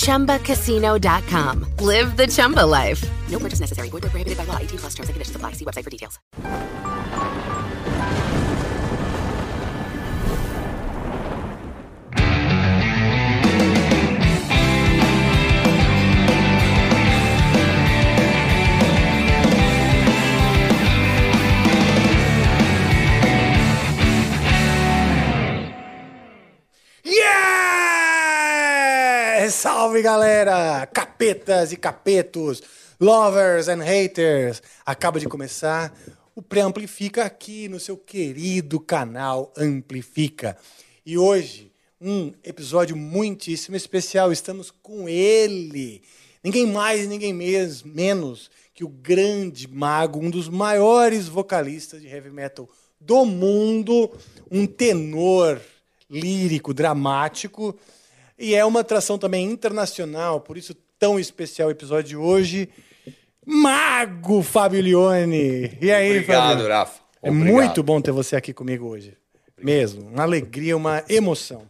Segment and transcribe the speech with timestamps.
[0.00, 1.66] ChumbaCasino.com.
[1.78, 3.02] Live the Chumba life.
[3.30, 3.88] No purchase necessary.
[3.88, 4.58] Void where prohibited by law.
[4.58, 5.52] 18 plus terms and conditions apply.
[5.52, 6.18] See website for details.
[27.02, 27.39] Yeah!
[29.50, 30.86] Salve galera!
[30.86, 32.62] Capetas e capetos,
[33.00, 34.62] lovers and haters!
[34.86, 35.92] Acaba de começar
[36.36, 40.56] o Pré-Amplifica aqui no seu querido canal Amplifica.
[41.04, 44.30] E hoje, um episódio muitíssimo especial.
[44.30, 46.02] Estamos com ele,
[46.44, 52.30] ninguém mais, ninguém mes- menos que o grande mago, um dos maiores vocalistas de heavy
[52.30, 52.68] metal
[53.00, 54.10] do mundo,
[54.50, 55.60] um tenor
[56.08, 57.76] lírico, dramático,
[58.40, 62.70] e é uma atração também internacional, por isso tão especial o episódio de hoje.
[63.44, 65.76] Mago Fábio Lione.
[65.80, 66.68] E aí, Obrigado, Fábio?
[66.68, 67.00] Rafa.
[67.22, 67.54] É Obrigado.
[67.54, 69.14] muito bom ter você aqui comigo hoje.
[69.62, 70.08] Mesmo.
[70.08, 71.68] Uma alegria, uma emoção.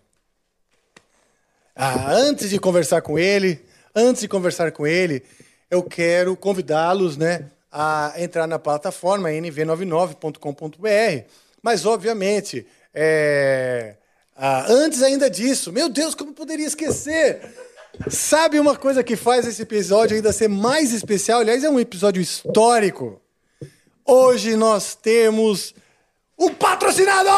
[1.74, 5.24] Ah, antes de conversar com ele, antes de conversar com ele,
[5.68, 11.24] eu quero convidá-los, né, a entrar na plataforma nv99.com.br.
[11.62, 13.94] Mas, obviamente, é,
[14.36, 17.54] ah, antes ainda disso, meu Deus, como poderia esquecer?
[18.08, 21.40] Sabe uma coisa que faz esse episódio ainda ser mais especial?
[21.40, 23.20] Aliás, é um episódio histórico.
[24.06, 25.74] Hoje nós temos
[26.38, 27.30] um patrocinador!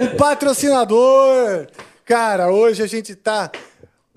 [0.00, 1.68] um patrocinador!
[2.04, 3.50] Cara, hoje a gente tá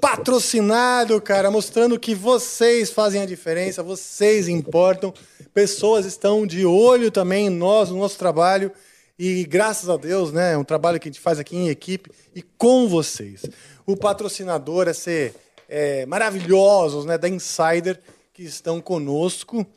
[0.01, 5.13] patrocinado, cara, mostrando que vocês fazem a diferença, vocês importam.
[5.53, 8.71] Pessoas estão de olho também em nós, no nosso trabalho.
[9.21, 12.09] E graças a Deus, né, é um trabalho que a gente faz aqui em equipe
[12.33, 13.43] e com vocês.
[13.85, 15.35] O patrocinador é ser
[15.67, 17.99] é, maravilhosos, né, da Insider,
[18.31, 19.67] que estão conosco.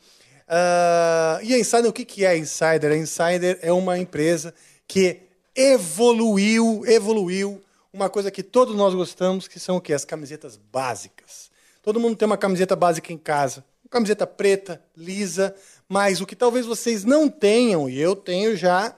[0.47, 2.89] Ah, e a Insider, o que, que é a Insider?
[2.89, 4.53] A Insider é uma empresa
[4.87, 5.19] que
[5.53, 7.61] evoluiu, evoluiu
[7.91, 9.91] uma coisa que todos nós gostamos, que são o quê?
[9.91, 11.51] As camisetas básicas.
[11.81, 13.65] Todo mundo tem uma camiseta básica em casa.
[13.83, 15.53] Uma camiseta preta, lisa,
[15.89, 18.95] mas o que talvez vocês não tenham, e eu tenho já,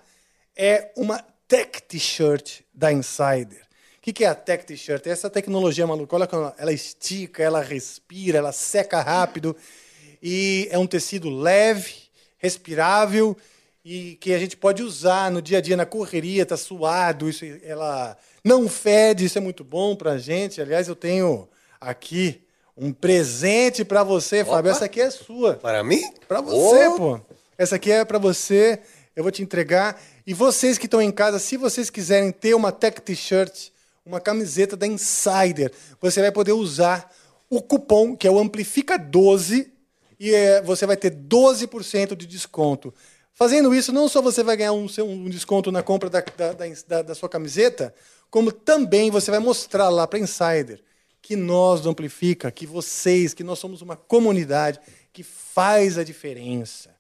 [0.56, 3.62] é uma Tech T-shirt da Insider.
[3.98, 5.06] O que, que é a Tech T-shirt?
[5.08, 6.16] É essa tecnologia maluca.
[6.16, 9.56] Olha como ela estica, ela respira, ela seca rápido.
[10.22, 11.94] E é um tecido leve,
[12.38, 13.36] respirável
[13.84, 17.46] e que a gente pode usar no dia a dia, na correria, tá suado, isso
[17.64, 20.60] ela não fede, isso é muito bom pra gente.
[20.60, 21.48] Aliás, eu tenho
[21.80, 22.42] aqui
[22.76, 24.72] um presente pra você, Fábio.
[24.72, 25.54] Essa aqui é sua.
[25.56, 26.02] Para mim?
[26.28, 27.22] Pra você, Oh, pô.
[27.58, 28.80] Essa aqui é pra você.
[29.16, 30.02] Eu vou te entregar.
[30.26, 33.70] E vocês que estão em casa, se vocês quiserem ter uma Tech T-shirt,
[34.06, 35.72] uma camiseta da Insider,
[36.02, 37.12] você vai poder usar
[37.50, 39.72] o cupom, que é o Amplifica 12,
[40.20, 42.94] e eh, você vai ter 12% de desconto.
[43.34, 46.54] Fazendo isso, não só você vai ganhar um, um desconto na compra da, da,
[46.88, 47.94] da- da sua camiseta,
[48.32, 50.82] como também você vai mostrar lá para Insider
[51.22, 54.80] que nós do Amplifica, que vocês, que nós somos uma comunidade
[55.12, 56.92] que faz a diferença.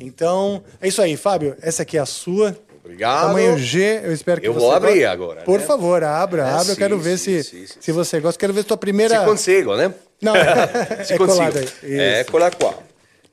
[0.00, 1.56] Então, é isso aí, Fábio.
[1.60, 2.56] Essa aqui é a sua.
[2.84, 3.28] Obrigado.
[3.28, 5.64] Tamanho G, eu espero que Eu você vou abrir agora, Por né?
[5.66, 6.58] favor, abra, É, abra.
[6.62, 8.38] eu sim, quero ver sim, se, sim, se você gosta.
[8.38, 9.20] Quero ver sua primeira.
[9.20, 9.94] Se consigo, né?
[10.20, 11.26] Não, é, Se é consigo.
[11.26, 11.64] colado aí.
[11.64, 12.56] Isso.
[12.58, 12.74] Qua.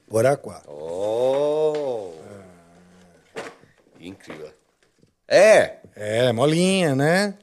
[0.08, 0.62] Bora qua.
[0.68, 2.12] Oh.
[4.00, 4.50] Incrível.
[5.28, 5.74] É.
[5.96, 7.34] É, molinha, né?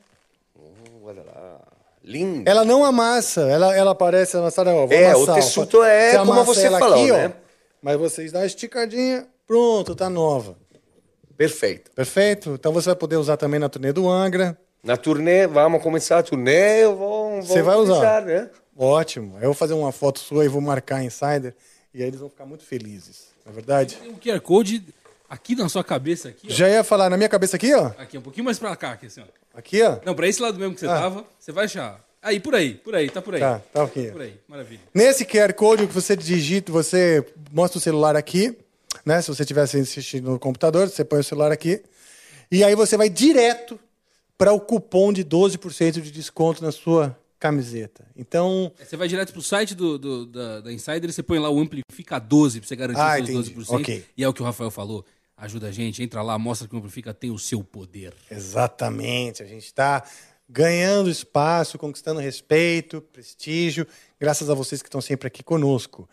[1.05, 1.61] Olha lá.
[2.03, 2.49] Lindo.
[2.49, 4.73] Ela não amassa, ela, ela parece amassada.
[4.73, 5.39] Ó, É, o amassar, ó.
[5.39, 7.33] tessuto é Você como você falou, aqui, ó, né?
[7.83, 10.57] Mas vocês dão uma esticadinha, pronto, tá nova.
[11.37, 11.91] Perfeito.
[11.93, 12.51] Perfeito?
[12.59, 14.57] Então você vai poder usar também na turnê do Angra.
[14.83, 18.23] Na turnê, vamos começar a turnê, eu vou, Você vai usar?
[18.23, 18.49] né?
[18.77, 19.37] Ótimo.
[19.39, 21.55] Eu vou fazer uma foto sua e vou marcar a Insider.
[21.93, 23.29] E aí eles vão ficar muito felizes.
[23.45, 23.97] Não é verdade?
[23.97, 24.85] Tem um QR Code
[25.29, 26.53] aqui na sua cabeça, aqui, ó.
[26.55, 27.87] Já ia falar na minha cabeça aqui, ó.
[27.99, 29.59] Aqui, um pouquinho mais pra cá, aqui, assim, ó.
[29.59, 29.97] Aqui, ó.
[30.05, 31.01] Não, pra esse lado mesmo que você Ah.
[31.01, 32.05] tava, você vai achar.
[32.23, 33.41] Aí, por aí, por aí, tá por aí.
[33.41, 34.11] Tá, tá aqui.
[34.11, 34.81] Por aí, maravilha.
[34.93, 38.57] Nesse QR Code que você digita, você mostra o celular aqui,
[39.05, 39.21] né?
[39.23, 41.83] Se você estiver assistindo no computador, você põe o celular aqui.
[42.51, 43.79] E aí você vai direto
[44.39, 48.07] para o cupom de 12% de desconto na sua camiseta.
[48.17, 51.51] Então, Você vai direto pro site do, do- da, da Insider e você põe lá
[51.51, 53.53] o Amplifica 12 pra você garantir Ah, entendi.
[53.55, 53.65] 12%.
[53.81, 54.05] Ok.
[54.17, 55.05] E é o que o Rafael falou.
[55.37, 58.15] Ajuda a gente, entra lá, mostra que o Amplifica tem o seu poder.
[58.31, 60.03] exatamente, a gente está
[60.49, 63.87] ganhando espaço, conquistando respeito, prestígio,
[64.19, 66.09] graças a vocês que estão sempre aqui conosco.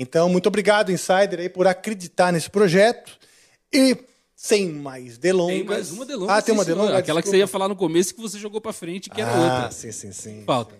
[0.00, 3.18] Então, muito obrigado, Insider, aí, por acreditar nesse projeto.
[3.72, 3.96] E
[4.34, 5.56] sem mais delongas.
[5.56, 6.32] Tem mais uma delonga.
[6.32, 6.96] Ah, tem uma delonga?
[6.96, 9.54] Aquela que você ia falar no começo que você jogou pra frente, que era ah,
[9.56, 9.70] outra.
[9.72, 10.44] sim, sim, sim.
[10.46, 10.76] Falta.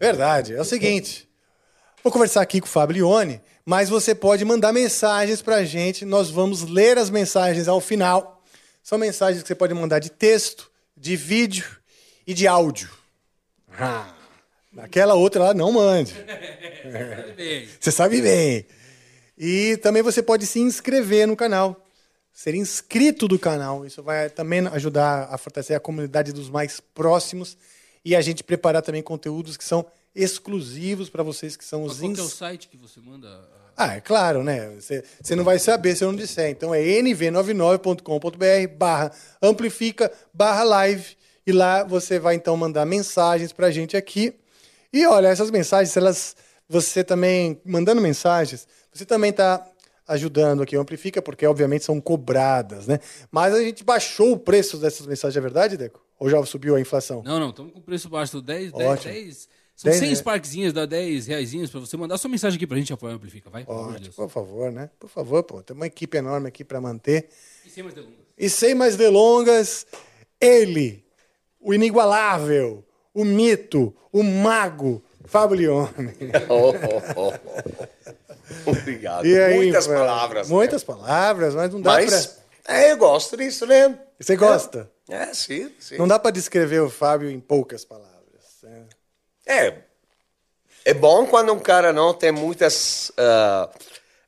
[0.00, 0.54] Verdade.
[0.54, 1.28] É o seguinte.
[2.02, 6.06] Vou conversar aqui com o Fablione, mas você pode mandar mensagens pra gente.
[6.06, 8.42] Nós vamos ler as mensagens ao final.
[8.82, 11.66] São mensagens que você pode mandar de texto, de vídeo
[12.26, 12.88] e de áudio.
[13.78, 14.14] Ah,
[14.76, 16.14] Aquela outra lá não mande.
[17.80, 18.66] Você sabe bem.
[19.36, 21.84] E também você pode se inscrever no canal.
[22.32, 23.86] Ser inscrito do canal.
[23.86, 27.56] Isso vai também ajudar a fortalecer a comunidade dos mais próximos
[28.04, 32.00] e a gente preparar também conteúdos que são exclusivos para vocês que são Mas os
[32.00, 33.28] qual que é o site que você manda?
[33.76, 34.70] Ah, é claro, né?
[34.70, 36.50] Você, você não vai saber se eu não disser.
[36.50, 41.16] Então é nv99.com.br barra amplifica barra live
[41.46, 44.34] e lá você vai então mandar mensagens pra gente aqui.
[44.92, 46.36] E olha, essas mensagens, elas
[46.68, 49.66] você também mandando mensagens, você também tá
[50.06, 52.98] ajudando aqui o Amplifica, porque obviamente são cobradas, né?
[53.30, 56.02] Mas a gente baixou o preço dessas mensagens, é verdade, Deco?
[56.18, 57.22] Ou já subiu a inflação?
[57.22, 58.40] Não, não, estamos com preço baixo.
[58.40, 59.12] 10, 10, Ótimo.
[59.12, 59.48] 10.
[59.76, 60.14] São 10, 100 né?
[60.16, 63.48] Sparkzinhas, dá 10 reaisinhos pra você mandar sua mensagem aqui pra gente apoiar o Amplifica,
[63.48, 63.64] vai?
[63.68, 64.16] Ótimo, Deus.
[64.16, 64.90] por favor, né?
[64.98, 65.62] Por favor, pô.
[65.62, 67.28] Tem uma equipe enorme aqui para manter.
[67.64, 68.18] E sem mais delongas.
[68.36, 69.86] E sem mais delongas,
[70.40, 71.04] ele,
[71.60, 72.84] o inigualável,
[73.14, 76.14] o mito, o mago, Fábio Leone.
[76.48, 78.70] Oh, oh, oh.
[78.70, 79.24] Obrigado.
[79.24, 80.00] Aí, Muitas Fábio?
[80.00, 80.48] palavras.
[80.48, 80.54] né?
[80.54, 82.26] Muitas palavras, mas não dá Mas
[82.64, 82.74] pra...
[82.74, 83.98] é, eu gosto disso, né?
[84.18, 84.90] Você gosta?
[85.08, 85.96] É, sim, sim.
[85.96, 88.58] Não dá pra descrever o Fábio em poucas palavras.
[88.62, 88.86] né?
[89.46, 89.74] É.
[90.84, 93.68] É bom quando um cara não tem muitas ah,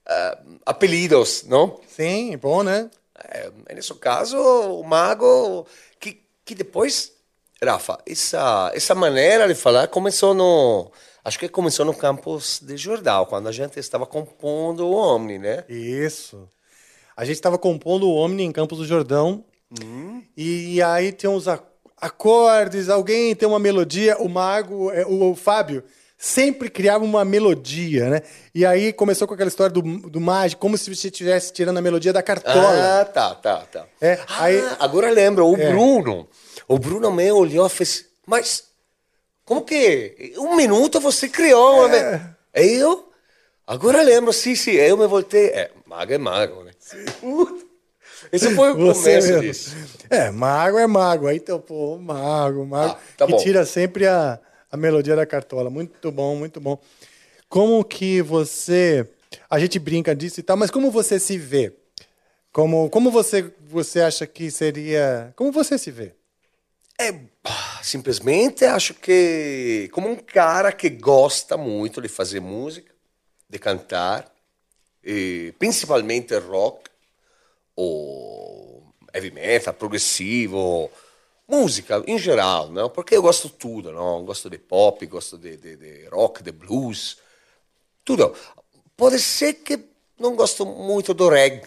[0.06, 1.80] ah, apelidos, não?
[1.88, 2.90] Sim, bom, né?
[3.28, 5.66] É, nesse caso, o mago
[5.98, 7.12] que, que depois,
[7.62, 10.90] Rafa, essa essa maneira de falar começou no
[11.22, 15.64] acho que começou no campus de Jordão, quando a gente estava compondo o Omni, né?
[15.68, 16.48] Isso.
[17.14, 19.44] A gente estava compondo o Omni em Campos do Jordão.
[20.34, 21.46] E aí tem uns
[22.00, 24.16] acordes, alguém tem uma melodia.
[24.18, 25.84] O mago, é, o, o Fábio,
[26.16, 28.22] sempre criava uma melodia, né?
[28.54, 31.82] E aí começou com aquela história do, do mágico, como se você estivesse tirando a
[31.82, 33.00] melodia da cartola.
[33.00, 33.86] Ah, tá, tá, tá.
[34.00, 35.70] É, Ah, aí- agora lembro, o É.
[35.70, 36.26] Bruno.
[36.72, 38.68] O Bruno me olhou e fez, mas
[39.44, 41.88] como que um minuto você criou.
[41.88, 42.18] É.
[42.54, 43.10] me-" E eu,
[43.66, 46.70] agora lembro, sim, sim, eu me voltei, é, mago é mago, né?
[48.32, 49.40] Esse foi o Você começo mesmo.
[49.40, 49.76] disso.
[50.08, 51.26] É, mago é mago.
[51.26, 52.92] Aí então, pô, mago, mago.
[52.92, 53.38] Ah, tá que bom.
[53.38, 54.38] tira sempre a,
[54.70, 55.70] a melodia da cartola.
[55.70, 56.78] Muito bom, muito bom.
[57.48, 59.08] Como que você.
[59.48, 61.72] A gente brinca disso e tal, mas como você se vê?
[62.52, 65.32] Como, como você, você acha que seria.
[65.34, 66.12] Como você se vê?
[67.00, 67.18] É,
[67.82, 72.92] simplesmente acho que como um cara que gosta muito de fazer música,
[73.48, 74.30] de cantar,
[75.02, 76.90] e principalmente rock,
[77.74, 80.90] ou heavy metal, progressivo,
[81.48, 82.90] música em geral, não?
[82.90, 84.22] Porque eu gosto de tudo, não?
[84.22, 87.16] Gosto de pop, gosto de, de, de rock, de blues,
[88.04, 88.36] tudo.
[88.94, 89.86] Pode ser que
[90.18, 91.66] não gosto muito do reggae,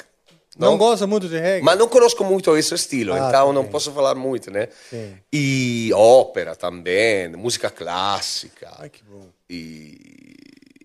[0.57, 1.63] Não, gosta muito de reggae?
[1.63, 4.67] mas não conosco muito esse estilo, Ah, então tá não posso falar muito, né?
[4.89, 5.15] Sim.
[5.31, 8.71] E ópera também, música clássica.
[8.79, 9.27] Ai, que bom.
[9.49, 10.35] E,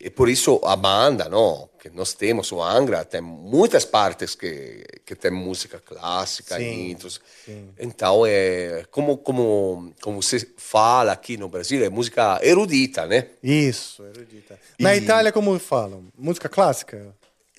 [0.00, 1.68] e por isso a banda, não?
[1.78, 7.20] Que nós temos, o Angra, tem muitas partes que, que tem música clássica, Sim, intros.
[7.78, 13.26] Então, é, como, como, como você fala aqui no Brasil, é música erudita, né?
[13.42, 14.58] Isso, erudita.
[14.78, 16.06] Na E- Itália, como falam?
[16.16, 17.14] Música clássica?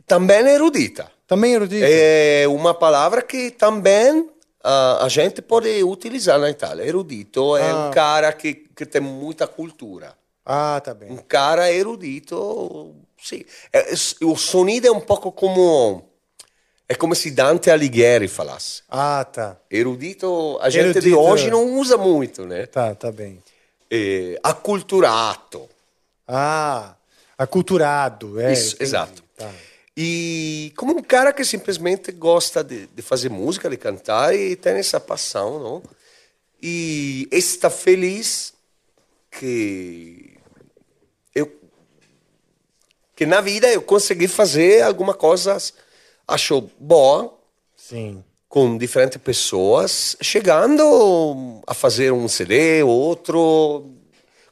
[0.10, 1.10] Também erudita.
[1.28, 1.86] Também erudita?
[1.88, 4.30] É uma palavra que também
[4.63, 6.84] ah, a gente pode utilizar na Itália.
[6.84, 7.88] Erudito é Ah.
[7.88, 10.13] um cara que, que tem muita cultura.
[10.46, 11.12] Ah, tá bem.
[11.12, 13.46] Um cara erudito, sim.
[13.72, 16.04] É, o sonido é um pouco como...
[16.92, 18.82] É como se Dante Alighieri falasse.
[18.89, 19.58] Ah, tá.
[19.70, 21.20] Erudito, a gente de Erudito.
[21.20, 22.66] hoje não usa muito, né?
[22.66, 23.44] Tá, tá bem.
[23.92, 25.70] É, acculturato.
[26.28, 26.96] Ah,
[27.38, 28.42] aculturado.
[28.42, 28.84] É, Isso, entendi.
[28.89, 29.24] exato.
[29.38, 29.51] Tá.
[30.01, 34.75] E como um cara que simplesmente gosta de, de fazer música, de cantar e tem
[34.75, 35.84] essa paixão, não?
[36.63, 38.53] E está feliz
[39.29, 40.38] que
[41.36, 41.51] eu
[43.13, 45.58] que na vida eu consegui fazer alguma coisa
[46.25, 47.38] acho boa
[47.75, 48.24] Sim.
[48.48, 53.86] com diferentes pessoas, chegando a fazer um CD, outro,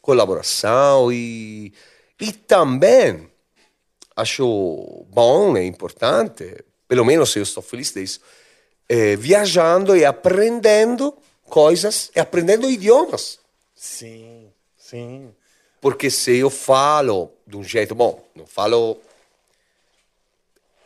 [0.01, 1.71] colaboração e,
[2.19, 3.26] e também
[4.17, 8.19] acho bom e importante, pelo menos eu estou feliz disso,
[8.89, 11.13] eh, viajando e aprendendo
[11.45, 13.39] coisas e aprendendo idiomas.
[13.75, 15.29] Sim, sim.
[15.79, 18.97] Porque se eu falo de um jeito, bom, não falo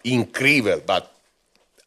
[0.03, 1.03] incrível, mas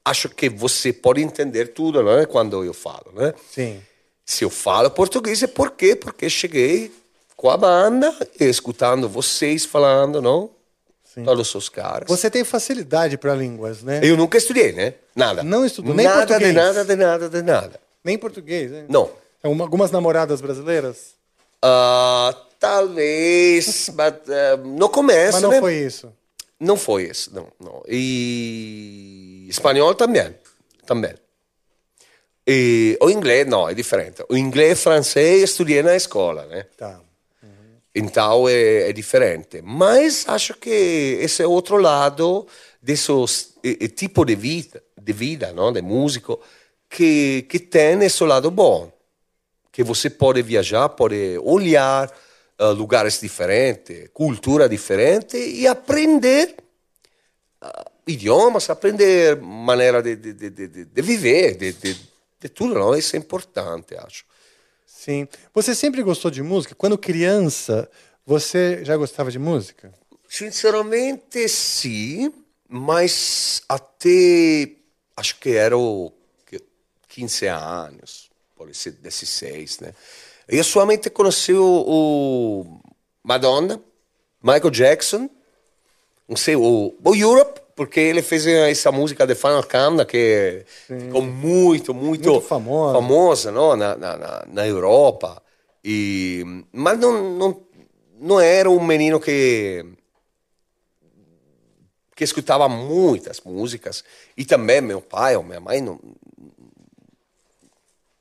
[0.02, 2.24] acho que você pode entender tudo, não é?
[2.24, 3.34] Quando eu falo, né?
[3.50, 3.82] Sim.
[4.24, 5.94] Se eu falo português é por quê?
[5.94, 6.90] Porque cheguei
[7.36, 10.50] com a banda, escutando vocês falando, não?
[11.22, 12.08] Todos os seus caras.
[12.08, 14.00] Você tem facilidade para línguas, né?
[14.02, 14.94] Eu nunca estudei, né?
[15.14, 15.42] Nada.
[15.42, 16.50] Não estudou, nem nada português?
[16.50, 17.80] de nada, de nada, de nada.
[18.02, 18.84] Nem português, né?
[18.88, 19.10] Não.
[19.42, 21.14] Alguma- Algumas namoradas brasileiras?
[21.62, 25.60] Ah, talvez, mas ah, no começo, Mas não né?
[25.60, 26.12] foi isso.
[26.58, 27.82] Não foi isso, não, não.
[27.88, 30.34] E espanhol também,
[30.86, 31.14] também.
[32.46, 34.22] E o inglês não, é diferente.
[34.28, 36.66] O inglês e francês estudei na escola, né?
[36.76, 37.00] Tá.
[37.94, 39.62] Então é, é diferente.
[39.62, 42.46] Mas acho que esse outro lado
[42.82, 43.12] desse
[43.62, 45.72] eh, tipo de vida, de vida, não?
[45.72, 46.40] De músico,
[46.90, 48.92] que, que tem esse lado bom.
[49.70, 52.12] Que você pode viajar, pode olhar
[52.58, 56.54] ah, lugares diferentes, cultura diferente e aprender
[57.60, 61.56] ah, idiomas, aprender maneira de, de, de, de viver,
[63.14, 64.24] é importante, acho.
[65.04, 65.28] Sim.
[65.52, 66.74] Você sempre gostou de música?
[66.74, 67.90] Quando criança,
[68.24, 69.92] você já gostava de música?
[70.26, 72.32] Sinceramente, sim,
[72.66, 74.70] mas até
[75.14, 76.10] acho que era o
[76.46, 76.62] que-
[77.06, 79.92] 15 anos, pode ser 16, né?
[80.48, 82.80] Eu somente conheci o
[83.22, 83.78] Madonna,
[84.42, 85.28] Michael Jackson,
[86.26, 91.22] não sei, o, o Europe, porque ele fez essa música de Final Countdown que ficou
[91.22, 92.94] muito, muito, Muito famosa.
[92.94, 93.76] famosa não?
[93.76, 95.42] Na, na, na, Europa.
[95.84, 97.60] E, mas não, não,
[98.18, 99.84] não era um menino que
[102.16, 104.04] que escutava muitas músicas
[104.36, 105.98] e também meu pai ou minha mãe não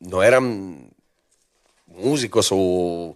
[0.02, 0.90] não eram
[1.88, 3.16] músicos ou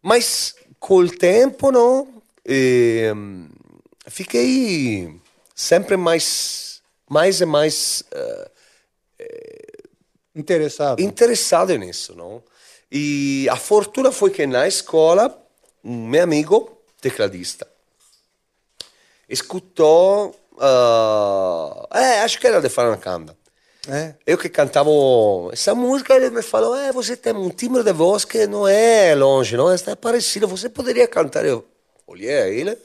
[0.00, 3.12] mas com o tempo não eh,
[4.06, 5.20] fiquei
[5.58, 8.50] sempre mais mais e mais eh,
[10.36, 11.00] Interessado?
[11.00, 12.40] interessado nisso, não?
[12.92, 15.36] E a fortuna foi que na escola
[15.82, 17.66] um meu amigo tecladista
[19.28, 23.36] escutou, ah, é, acho que era de Franacanda.
[23.88, 24.14] É.
[24.24, 24.90] Eu que cantava
[25.52, 29.14] essa música, ele me falou: é, você tem um timbre de voz que não é
[29.14, 31.44] longe, não está parecido, você poderia cantar.
[31.44, 31.66] Eu
[32.06, 32.78] olhei a ele,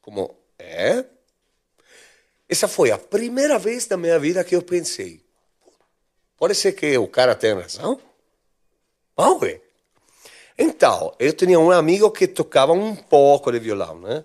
[0.00, 1.04] como, é?
[2.48, 5.20] Essa foi a primeira vez na minha vida que eu pensei:
[6.36, 7.98] pode ser que o cara tenha razão?
[9.16, 9.62] Vamos ver.
[10.58, 14.24] Então, eu tinha um amigo que tocava um pouco de violão, né?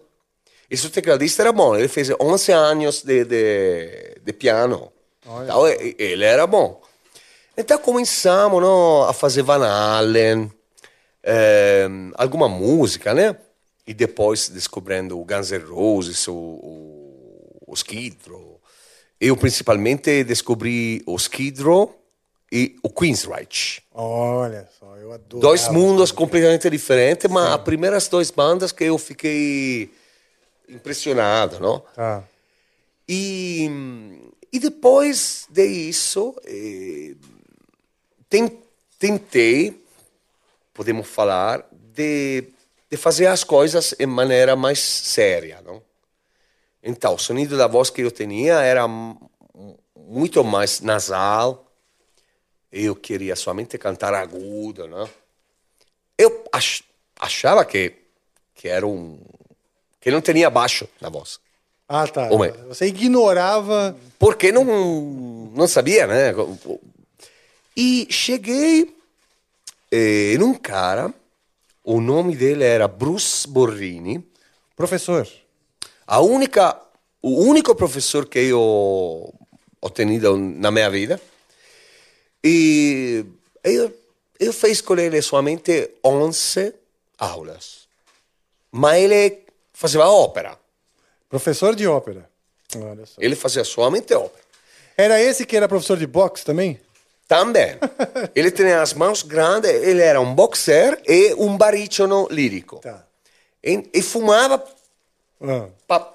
[0.70, 4.92] Esse tecladista era bom, ele fez 11 anos de, de, de piano.
[5.26, 6.82] Então, ele era bom.
[7.60, 10.50] Então começamos não, a fazer Van Halen,
[11.22, 13.36] ehm, alguma música, né?
[13.86, 16.99] E depois descobrindo o Guns N' Roses, o, o,
[17.70, 18.60] o Skid Row.
[19.20, 21.96] Eu principalmente descobri o Skid Row
[22.52, 23.82] e o Queensryche.
[23.94, 25.40] Olha só, eu adoro.
[25.42, 29.92] Dois mundos completamente diferentes, mas as primeiras duas bandas que eu fiquei
[30.68, 31.80] impressionado, não?
[31.96, 32.24] Tá.
[33.08, 33.70] E,
[34.52, 37.16] e depois disso, eh,
[38.30, 38.58] ten-
[39.00, 39.84] tentei,
[40.74, 42.46] podemos falar, de,
[42.90, 45.82] de fazer as coisas de maneira mais séria, não?
[46.84, 48.88] Então, o sonido da voz que eu tinha era
[49.96, 51.66] muito mais nasal.
[52.72, 55.10] Eu queria somente cantar agudo, não?
[56.18, 56.82] Eu ach,
[57.20, 57.94] achava que,
[58.54, 59.20] que era um...
[60.00, 61.40] que não tinha baixo na voz.
[61.88, 62.30] Ah, tá.
[62.30, 62.52] Mãe.
[62.68, 63.98] Você ignorava.
[64.20, 64.64] porque não,
[65.56, 66.34] não sabia, né?
[67.76, 68.96] E cheguei
[69.92, 71.14] eh, num cara,
[71.84, 74.24] o nome dele era Bruce Borrini,
[74.76, 75.28] Professor.
[76.10, 76.76] A única,
[77.22, 79.32] o único professor que eu
[79.80, 81.22] ho tenido na minha vida.
[82.44, 83.24] E
[83.64, 83.94] eu,
[84.40, 86.74] eu fiz com ele somente 11
[87.16, 87.88] aulas.
[88.72, 90.58] Mas ele fazia ópera.
[91.30, 92.28] Professor de ópera.
[92.76, 93.22] Olha só.
[93.22, 94.44] Ele fazia somente ópera.
[94.98, 96.82] Era esse que era professor de boxe também?
[97.28, 97.78] Também.
[98.34, 102.80] ele tinha as mãos grandes, ele era um boxer e um barítono lírico.
[102.80, 103.06] Tá.
[103.64, 104.58] E, e fumava
[105.42, 105.68] Ah.
[105.88, 106.14] pa-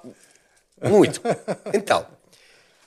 [0.83, 1.21] muito.
[1.73, 2.05] Então,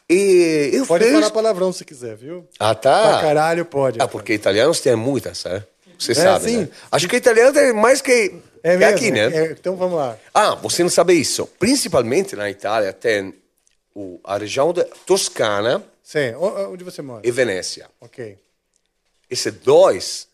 [0.09, 1.13] e eu Pode fiz...
[1.15, 2.47] falar palavrão se quiser, viu?
[2.59, 3.21] Ah, Pra tá.
[3.21, 4.01] caralho pode.
[4.01, 5.65] Ah, porque italianos têm muitas, né?
[5.99, 6.57] Você É, sabe, sim.
[6.59, 6.69] né?
[6.93, 8.95] Acho que italiano tem mais que, É que mesmo?
[8.97, 9.27] aqui, né?
[9.37, 10.17] É, então vamos lá.
[10.33, 11.47] Ah, você não sabe isso.
[11.59, 13.35] Principalmente na Itália tem
[13.95, 16.35] o, a região da Toscana Sim.
[16.37, 17.27] Onde você mora?
[17.27, 17.91] e Venécia.
[18.01, 18.39] Ok.
[19.29, 20.29] Esses dois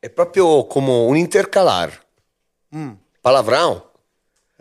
[0.00, 1.92] é proprio como um intercalar.
[3.22, 3.82] Palavrão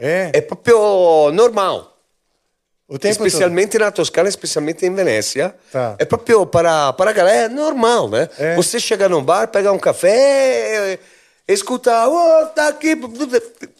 [0.01, 0.31] É?
[0.34, 1.96] é proprio normal.
[2.88, 5.53] o tempo Especialmente na Toscana, especialmente em Venécia.
[5.72, 5.96] Tá.
[6.00, 8.27] É proprio para, para a galera, é normal, né?
[8.39, 8.55] É.
[8.55, 10.98] Você chega num bar, pega um café,
[11.48, 12.98] escuta, oh, tá aqui.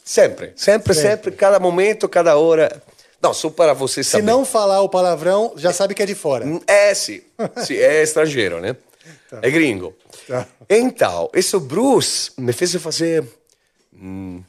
[0.05, 2.81] Sempre, sempre, sempre, cada momento, cada hora.
[3.19, 4.23] Não, só para você Se saber.
[4.23, 6.45] não falar o palavrão, já sabe que é de fora.
[6.67, 7.21] É, sim.
[7.65, 8.75] Sim, é estrangeiro, né?
[9.41, 9.95] É gringo.
[10.27, 10.45] Tá.
[10.69, 13.23] Então, esse Bruce me fez fazer.
[13.93, 14.43] hum,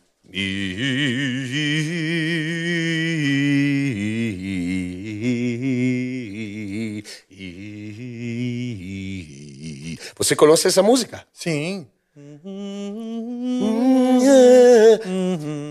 [10.17, 11.27] Você conhece essa música?
[11.33, 11.87] Sim.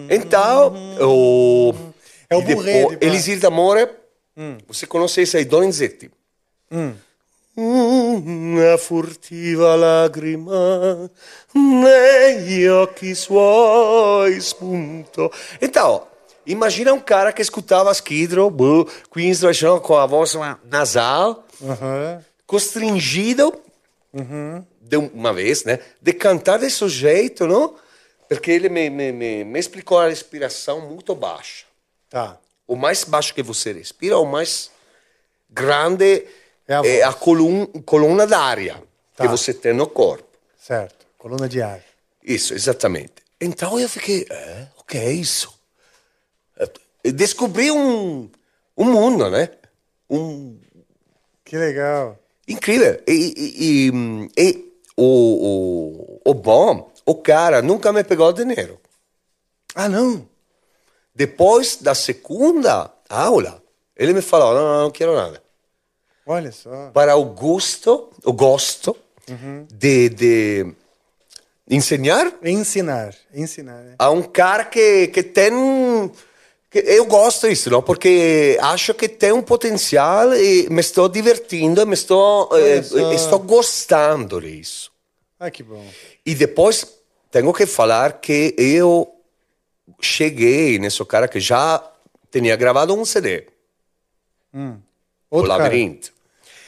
[0.10, 1.74] Então, o.
[2.30, 2.98] É o Burré.
[3.02, 3.90] Elisir d'Amore.
[4.68, 6.12] Você conhece isso aí, Donizetti.
[7.56, 11.10] Una furtiva lacrima
[11.54, 15.30] negli occhi suoi spunto.
[15.60, 16.08] Então,
[16.46, 22.24] imagina um cara que escutava Skid Row, Boo, Queen's Rush com a voz nasal, Aham.
[22.46, 23.54] constringido
[24.80, 25.80] de uma vez, né?
[26.02, 27.76] De cantar desse jeito, não?
[28.30, 31.66] Porque ele me, me, me, me explicou a respiração muito baixa.
[32.10, 32.38] Tá.
[32.66, 34.72] O mais baixo que você respira, o mais
[35.50, 36.26] grande
[36.72, 38.82] É a é a, coluna, coluna d'aria
[39.16, 39.24] Tá.
[39.26, 40.26] que você tem no corpo.
[40.58, 41.06] Certo.
[41.18, 41.82] Coluna de ar.
[42.24, 43.14] Isso, exatamente.
[43.40, 45.54] Então eu fiquei, é, o que é isso?
[47.04, 48.30] Eu descobri um,
[48.78, 49.50] um mundo, né?
[50.10, 50.58] Um
[51.44, 52.18] Que legal.
[52.48, 53.02] incrível.
[53.08, 58.80] E, e- e- e o, o, o bom, o cara nunca me pegou dinheiro.
[59.74, 60.28] Ah, não.
[61.16, 63.62] Depois da segunda aula,
[63.98, 65.42] ele me falou, não, não, não quero nada.
[66.32, 66.92] Olha só.
[66.94, 68.96] para o gosto, o gosto
[69.70, 70.74] de, de
[71.70, 73.14] ensinar Ensinar.
[73.34, 73.96] Ensinar, né?
[74.00, 75.52] a um cara que, que tem.
[76.70, 77.82] Que eu gosto disso, não?
[77.82, 82.78] porque acho que tem um potencial e me estou divertindo, me estou, eh,
[83.14, 84.90] estou gostando disso.
[85.38, 85.86] Ah, que bom.
[86.26, 86.88] E depois
[87.30, 89.14] tenho que falar que eu
[90.00, 91.84] cheguei nesse cara que já
[92.32, 93.48] tinha gravado um CD,
[94.54, 94.78] o
[95.30, 95.64] Outro cara.
[95.64, 96.21] Labirinto.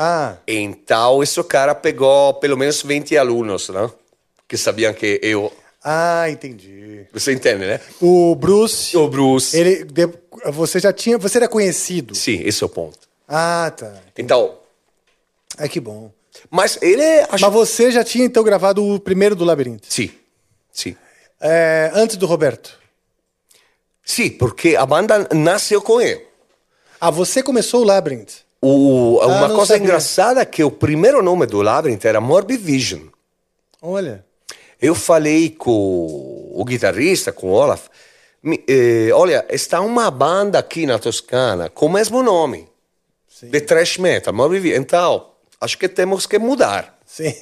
[0.05, 3.89] Ah, Então, esse cara pegou pelo menos 20 alunos, né?
[4.47, 5.51] Que sabiam que eu.
[5.83, 7.05] ah, entendi.
[7.13, 7.79] Você entende, né?
[8.01, 9.55] O Bruce, O Bruce.
[9.57, 9.85] ele,
[10.51, 12.13] você já tinha, você era conhecido.
[12.15, 12.99] Sim, esse é o ponto.
[13.27, 13.93] Ah, tá.
[14.17, 14.57] Então,
[15.57, 16.11] Ah, que bom.
[16.49, 17.27] mas ele é.
[17.31, 19.87] Mas você já tinha então gravado o primeiro do Labirinto?
[19.89, 20.11] Sim,
[20.71, 20.95] sim.
[21.39, 22.77] É, antes do Roberto.
[24.05, 26.25] Sim, porque a banda nasceu com ele.
[26.99, 28.43] Ah, você começou o Labyrinth.
[28.65, 29.83] O, uma não coisa sabia.
[29.83, 33.01] engraçada é que o primeiro nome do Labyrinth era Morbid Vision.
[33.81, 34.23] Olha.
[34.81, 37.87] Eu falei com o guitarrista, com o Olaf.
[38.67, 42.67] eh, olha, está uma banda aqui na Toscana com o mesmo nome.
[43.41, 44.81] De thrash metal, Morbid Vision.
[44.81, 46.97] Então, acho que temos que mudar.
[47.05, 47.33] Sim.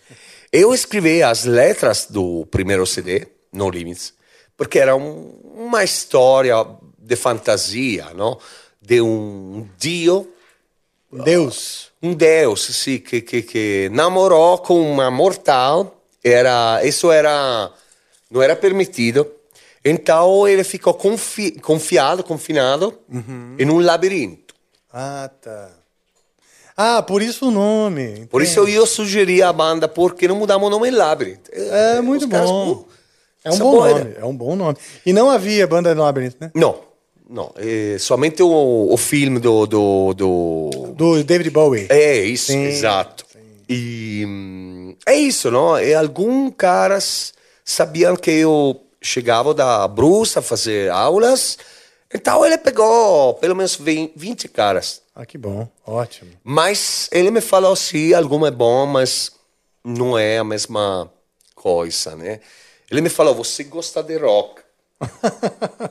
[0.52, 4.14] Eu escrevi as letras do primeiro CD, No Limits,
[4.56, 6.54] porque era um- uma história
[6.98, 8.38] de fantasia, não?
[8.80, 10.30] De um dio,
[11.22, 11.88] Deus.
[12.02, 16.00] um deus, sim, que, que, que namorou com uma mortal.
[16.22, 17.70] Era, isso era,
[18.30, 19.30] não era permitido.
[19.84, 22.98] Então ele ficou confi, confiado, confinado
[23.58, 24.54] em um labirinto.
[24.92, 25.70] Ah, tá.
[26.76, 28.26] Ah, por isso o nome.
[28.30, 31.48] Por isso eu sugeri à banda, por que não mudamos o nome em Labyrinth?
[31.52, 32.70] É muito Os caras, bom.
[32.72, 32.88] uh,
[33.44, 34.00] É um bom boa nome.
[34.00, 34.16] ideia.
[34.20, 34.76] É um bom nome.
[35.06, 36.50] E não havia banda no Labyrinth, né?
[36.54, 36.80] Não,
[37.28, 37.52] não.
[37.56, 40.70] É somente o, o filme do, do, do...
[40.94, 41.86] Do David Bowie.
[41.88, 43.24] É isso, Sim, exato.
[43.68, 45.78] E hum, é isso, não?
[45.78, 47.32] E alguns caras
[47.64, 51.58] sabiam que eu chegava da Bruce a fazer aulas,
[52.12, 55.02] então ele pegou pelo menos 20, 20 caras.
[55.14, 55.68] Ah, que bom.
[55.86, 56.30] Ótimo.
[56.42, 59.30] Mas ele me falou sim, algum é bom, mas
[59.84, 61.10] não é a mesma
[61.54, 62.40] coisa, né?
[62.90, 64.63] Ele me falou, você gosta de rock.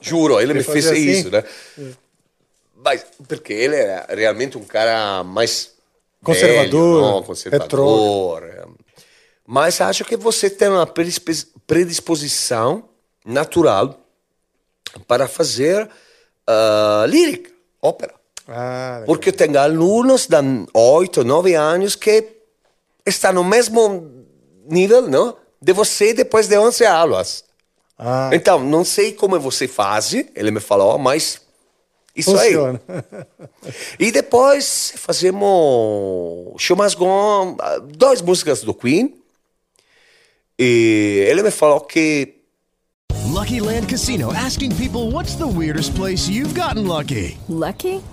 [0.01, 1.09] Juro, ele, me fez assim?
[1.09, 1.43] isso, né?
[2.75, 5.71] Mas porque ele era realmente um cara mais
[6.23, 7.23] Conservador, velho, não?
[7.23, 8.43] conservador.
[8.43, 8.65] é.
[9.45, 12.85] Mas acho que você tem uma predisp- predisposição
[13.25, 13.99] natural
[15.07, 15.89] para fazer
[16.47, 18.13] ah, lírica, ópera.
[18.47, 19.03] Ah.
[19.05, 20.35] Porque eu tenho alunos de
[20.73, 22.25] 8, 9 anos que
[23.05, 24.25] estão no mesmo
[24.69, 25.37] nível, não?
[25.61, 27.45] de você depois de 11 aulas.
[27.97, 31.41] Ah, Então, não sei como você faz, ele me falou, mas
[32.15, 32.53] isso aí.
[32.53, 32.81] funciona.
[33.99, 39.15] E depois fazemos Show Must Go On, ah, duas músicas do Queen.
[40.59, 42.35] E ele me falou que
[43.27, 47.37] Lucky Land Casino asking people what's the weirdest place you've gotten lucky?
[47.49, 48.01] Lucky?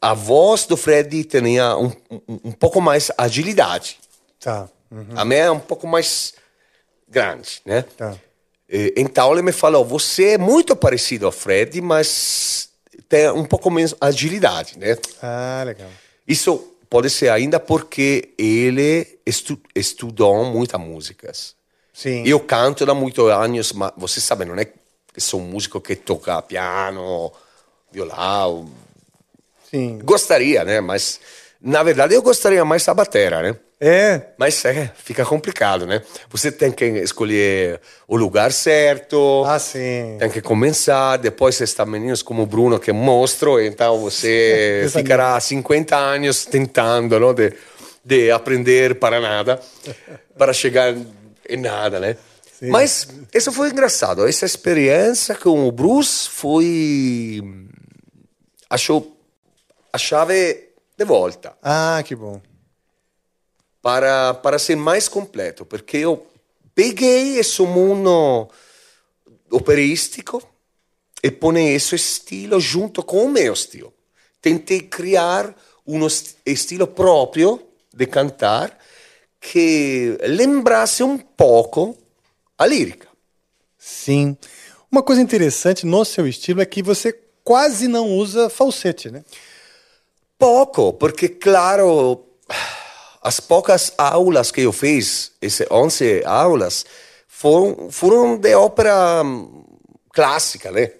[0.00, 3.98] A voz do Fred tinha um, um, um pouco mais agilidade.
[4.38, 4.68] Tá.
[5.14, 6.34] A minha é um pouco mais
[7.08, 7.82] grande, né?
[7.96, 8.16] Tá.
[8.68, 12.70] E, Então ele me falou: você é muito parecido ao Fred, mas
[13.08, 14.96] tem um pouco menos agilidade, né?
[15.22, 15.88] Ah, legal.
[16.26, 21.54] Isso pode ser ainda porque ele estu estudou muitas músicas.
[21.92, 22.24] Sim.
[22.24, 25.94] Eu canto há muitos anos, mas você sabe, não é que sou um músico que
[25.94, 27.32] toca piano,
[27.92, 28.70] violão.
[29.70, 29.98] Sim.
[30.02, 30.80] Gostaria, né?
[30.80, 31.20] Mas
[31.60, 33.56] na verdade eu gostaria mais da batera, né?
[33.82, 34.20] É.
[34.36, 36.02] Mas é, fica complicado, né?
[36.28, 39.42] Você tem que escolher o lugar certo.
[39.46, 40.16] Ah, sim.
[40.18, 45.40] Tem que começar, depois está meninos como o Bruno que é monstro, então você ficará
[45.40, 47.54] 50 anos tentando, não, de,
[48.04, 49.58] de aprender para nada,
[50.36, 50.94] para chegar
[51.48, 52.16] em nada, né?
[52.62, 57.42] Mas isso foi engraçado, essa experiência com o Bruce foi
[58.68, 59.19] achou
[59.92, 62.40] a chave de volta Ah, que bom.
[63.82, 66.26] para, para ser mais completo, porque eu
[66.74, 68.48] peguei esse mundo
[69.50, 70.42] operístico
[71.22, 73.92] e pone esse estilo junto com o meu estilo.
[74.40, 75.54] Tentei criar
[75.86, 77.60] um est- estilo próprio
[77.94, 78.78] de cantar
[79.40, 81.96] que lembrasse um pouco
[82.56, 83.08] a lírica.
[83.78, 84.36] Sim.
[84.90, 89.24] Uma coisa interessante no seu estilo é que você quase não usa falsete, né?
[90.40, 92.24] Pouco, porque, claro,
[93.22, 96.86] as poucas aulas que eu fiz, essas 11 aulas,
[97.28, 99.62] foram, foram de ópera hum,
[100.14, 100.92] clássica, né?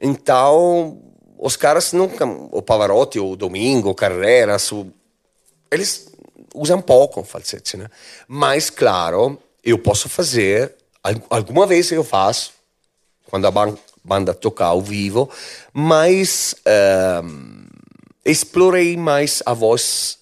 [0.00, 1.00] Então,
[1.38, 4.88] os caras nunca, o Pavarotti, o Domingo, o Carreras, o,
[5.70, 6.08] eles
[6.52, 7.86] usam pouco falsete, né?
[8.26, 12.50] Mas, claro, eu posso fazer, al- alguma vez eu faço,
[13.30, 15.30] quando a ban- banda tocar ao vivo,
[15.72, 17.51] mas ehm,
[18.24, 20.18] explorei mais a voz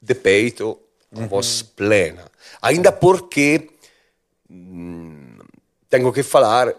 [0.00, 0.78] de peito,
[1.16, 2.24] a voz plena.
[2.62, 3.68] Ainda porque
[4.48, 5.38] hum,
[5.88, 6.74] tenho que falar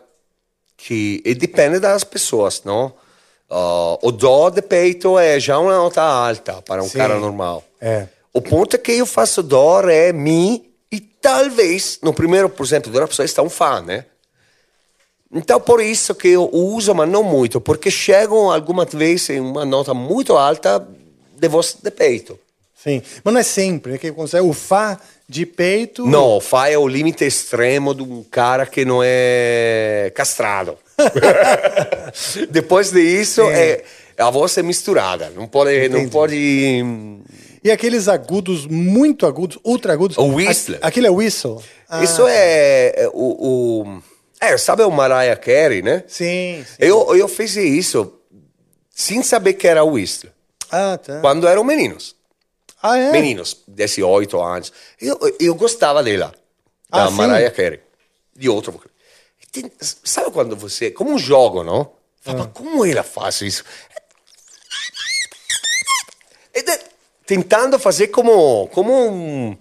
[0.78, 2.94] que depende das pessoas, não?
[3.50, 6.98] Ah, o dó de peito é já uma nota alta para um Sim.
[6.98, 7.64] cara normal.
[7.80, 8.08] É.
[8.34, 12.92] O ponto é que eu faço dó, ré, mi e talvez no primeiro, por exemplo,
[12.92, 14.06] da pessoa está um fá, né?
[15.34, 19.64] Então por isso que eu uso, mas não muito, porque chegam algumas vezes em uma
[19.66, 20.86] nota muito alta
[21.38, 22.38] de voz de peito.
[22.76, 23.02] Sim.
[23.24, 23.98] Mas não é sempre, né?
[23.98, 26.06] Que consegue o Fá de peito.
[26.06, 30.78] Não, o Fá é o limite extremo de um cara que não é castrado.
[32.50, 33.84] Depois disso, é,
[34.18, 35.32] a voz é misturada.
[35.36, 35.90] Não pode.
[35.90, 36.36] Não pode
[37.64, 40.18] E aqueles agudos, muito agudos, ultra agudos.
[40.18, 40.78] O whistle.
[40.82, 41.62] A- Aquele é whistle.
[41.90, 44.02] Ah, Isso é, é o, o.
[44.42, 46.04] É, sabe o Mariah Carey, né?
[46.08, 46.76] Sim, sim.
[46.80, 48.20] Eu, eu fiz isso
[48.90, 50.32] sem saber que era o whistle.
[50.72, 51.22] Ah, tá.
[51.22, 52.16] Quando eram meninos.
[52.82, 53.12] Ah, é?
[53.12, 54.74] Meninos, 18 anos.
[55.00, 56.34] Eu, eu gostava dela,
[56.90, 57.14] da Ah, sim?
[57.14, 57.80] Mariah Carey.
[58.36, 58.92] De outro vocalista.
[60.04, 60.90] Sabe quando você.
[60.90, 61.92] Como um jogo, não?
[62.22, 62.48] Fala, Ah.
[62.48, 63.64] como ela faz isso?
[67.26, 69.58] Tentando fazer como, como um.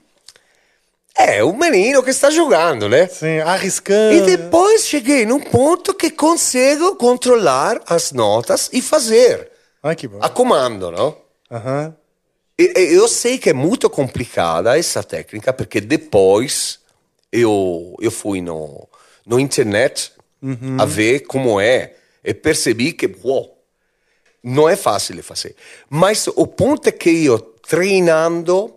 [1.28, 3.06] É, um menino que está jogando, né?
[3.06, 4.14] Sim, arriscando.
[4.16, 9.50] E depois cheguei num ponto que consigo controlar as notas e fazer
[9.82, 10.18] Ah, que bom.
[10.22, 11.16] a comando, não?
[11.50, 11.94] Aham.
[12.58, 16.78] E Eu sei que é muito complicada essa técnica, porque depois
[17.32, 18.88] eu, eu fui no,
[19.26, 20.12] no internet
[20.78, 21.94] a ver como é.
[22.24, 23.58] E percebi que, uau,
[24.42, 25.54] não é fácil de fazer.
[25.88, 28.74] Mas o ponto é que eu, treinando,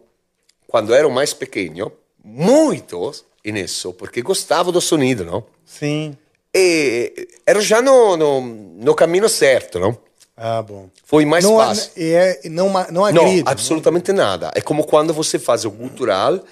[0.67, 1.91] quando era mais pequeno,
[2.23, 3.11] muito
[3.45, 5.43] nisso, porque gostava do sonido, não?
[5.65, 6.17] Sim.
[6.55, 9.97] E ero já no, no, no caminho certo, não?
[10.35, 10.89] Ah, bom.
[11.03, 11.91] Foi mais não, fácil.
[11.95, 13.43] E é, não, não Não, agride.
[13.45, 14.51] absolutamente nada.
[14.55, 16.43] É como quando você faz o cultural,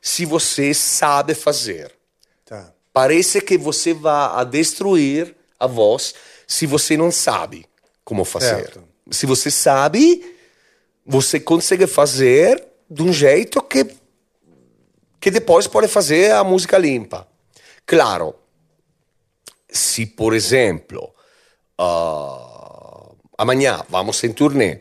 [0.00, 1.92] se você sabe fazer.
[2.44, 2.72] Tá.
[2.92, 6.14] Parece que você vai a destruir a voz
[6.46, 7.64] se você não sabe
[8.04, 8.64] como fazer.
[8.64, 8.84] Certo.
[9.10, 10.34] Se você sabe,
[11.06, 13.86] você consegue fazer de um jeito que
[15.22, 17.28] que depois pode fazer a música limpa.
[17.86, 18.34] Claro,
[19.70, 21.14] se por exemplo
[21.78, 23.08] ah,
[23.38, 24.80] amanhã vamos em turnê,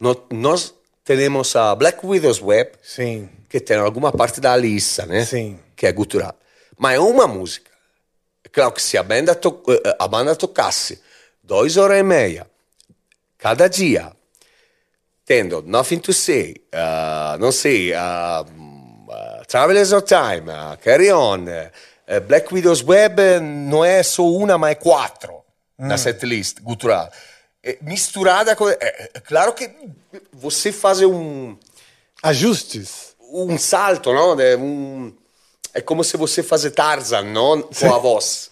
[0.00, 3.28] no- nós temos a Black Widows Web Sim.
[3.50, 5.26] que tem alguma parte da Alissa, né?
[5.26, 5.58] Sim.
[5.76, 6.34] Que é gutural.
[6.78, 7.70] Ma è uma música.
[8.42, 11.02] É claro que se a banda, to eh, a banda tocasse
[11.42, 12.46] duas horas e meia
[13.36, 14.12] cada dia,
[15.26, 18.69] tendo Nothing to Say, uh, não sei, uh, uh,
[19.50, 24.56] Travelers of Time, uh, Carry On, uh, Black Widow's Web eh, não é só uma,
[24.56, 25.42] ma é quatro
[25.76, 27.10] na setlist gutural.
[27.62, 28.68] Eh, misturada com...
[28.68, 29.68] É, é claro que
[30.32, 31.56] você faz um
[32.22, 33.14] Ajustes.
[33.32, 35.12] um salto, un-
[35.72, 37.62] È come se você fazer Tarzan, no?
[37.62, 38.50] Com a voz.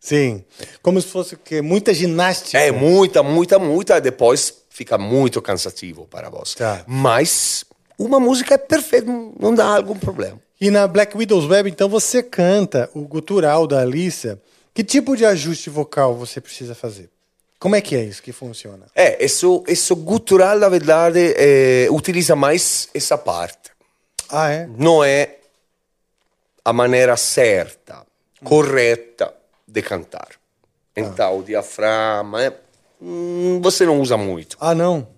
[0.00, 0.44] Sim.
[0.82, 1.60] Como se fosse o quê?
[1.62, 2.58] Muita ginástica.
[2.58, 6.54] É muita, muita, muita, e depois fica muito cansativo para a voz.
[6.54, 6.84] Tá.
[6.86, 7.64] Mas
[7.98, 10.40] uma música é perfeita, não dá algum problema.
[10.60, 14.40] E na Black Widow's Web, então, você canta o gutural da Alicia.
[14.74, 17.10] Que tipo de ajuste vocal você precisa fazer?
[17.58, 18.86] Como é que é isso que funciona?
[18.94, 23.70] É, isso, isso gutural, na verdade, eh, utiliza mais essa parte.
[24.30, 24.68] Ah, é?
[24.76, 25.38] Não é
[26.64, 28.06] a maneira certa,
[28.44, 29.34] correta
[29.66, 30.28] de cantar.
[30.96, 32.60] Então, o diafragma, é-
[33.00, 34.56] hum, você não usa muito.
[34.60, 35.08] Ah, não?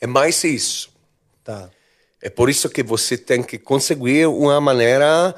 [0.00, 0.93] É mais isso.
[1.44, 1.70] Tá.
[2.20, 5.34] É por isso que você tem que conseguir uma maneira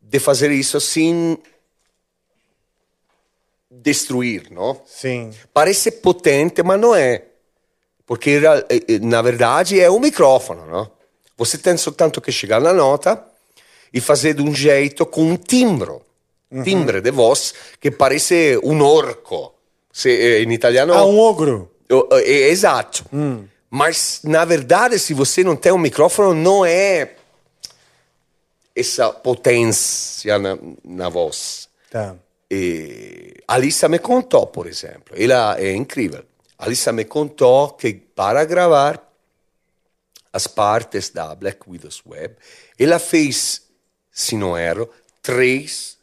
[0.00, 1.38] de fazer isso sem
[3.70, 4.80] destruir, não?
[4.86, 5.30] Sim.
[5.52, 7.24] Parece potente, mas não é.
[8.06, 10.90] Porque, eh, eh, na verdade, é o micrófono, não?
[11.36, 13.22] Você tem soltanto que chegar na nota
[13.92, 16.00] e fazer de um jeito com um timbro.
[16.62, 19.54] Timbre de voz que parece um orco.
[19.92, 20.94] Se, eh, in italiano...
[20.94, 21.70] Ah, um ogro.
[22.12, 23.04] É, exato.
[23.76, 27.16] Mas, na verdade, se você não tem um micrófono, não é
[28.72, 31.68] essa potência na, na voz.
[31.90, 32.14] Tá.
[32.48, 36.24] E Alissa me contou, por exemplo, ela é incrível.
[36.56, 39.04] Alissa me contou que para gravar
[40.32, 42.36] as partes da Black Widow's Web,
[42.78, 43.62] ela fez,
[44.08, 44.88] se não erro,
[45.20, 45.98] três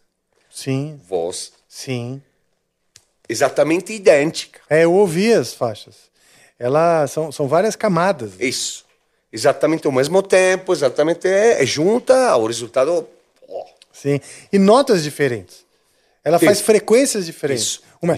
[0.49, 0.99] Sim.
[1.07, 2.21] vozes Sim.
[3.29, 4.61] exatamente idênticas.
[4.69, 6.10] É, eu ouvi as faixas.
[6.63, 8.33] Ela são, são várias camadas.
[8.39, 8.85] Isso.
[9.33, 13.07] Exatamente ao mesmo tempo, exatamente é, é junta, o resultado.
[13.49, 14.19] ó, Sim.
[14.53, 15.65] E notas diferentes.
[16.23, 16.65] Ela faz Isso.
[16.65, 17.63] frequências diferentes.
[17.63, 17.81] Isso.
[17.99, 18.17] Uma é...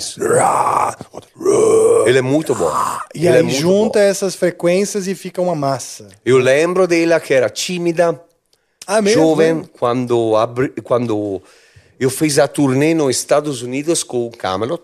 [2.10, 2.70] Ele é muito bom.
[3.16, 4.06] E Ele é aí muito junta bom.
[4.06, 6.10] essas frequências e fica uma massa.
[6.26, 8.20] Eu lembro dela que era tímida,
[8.86, 9.22] Ah, mesmo?
[9.24, 11.42] jovem, quando, abri, quando
[11.98, 14.84] eu fiz a turnê nos Estados Unidos com o Camelot,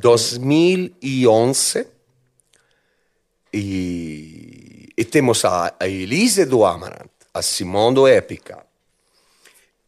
[0.00, 1.86] 2011.
[3.58, 8.66] E, e temos a, a Elise do Amarant, a Simone do Epica.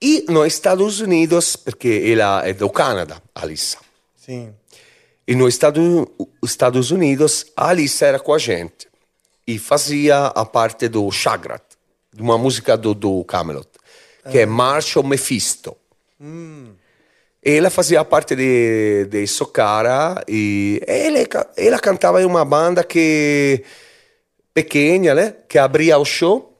[0.01, 3.77] E nos Estados Unidos, porque ela é do Canadá, a Alissa.
[4.17, 4.55] Sim.
[5.27, 6.07] E nos Estados,
[6.43, 8.89] Estados Unidos, a Alissa era com a gente
[9.47, 11.63] e fazia a parte do Shagrat,
[12.11, 13.69] de uma música do, do Camelot,
[14.31, 15.77] que é Marshall Mephisto.
[16.19, 16.88] E
[17.43, 23.65] ela fazia parte de, de Socara e ela, ela cantava em uma banda que
[24.53, 25.35] pequena, né?
[25.49, 26.57] Que abria o show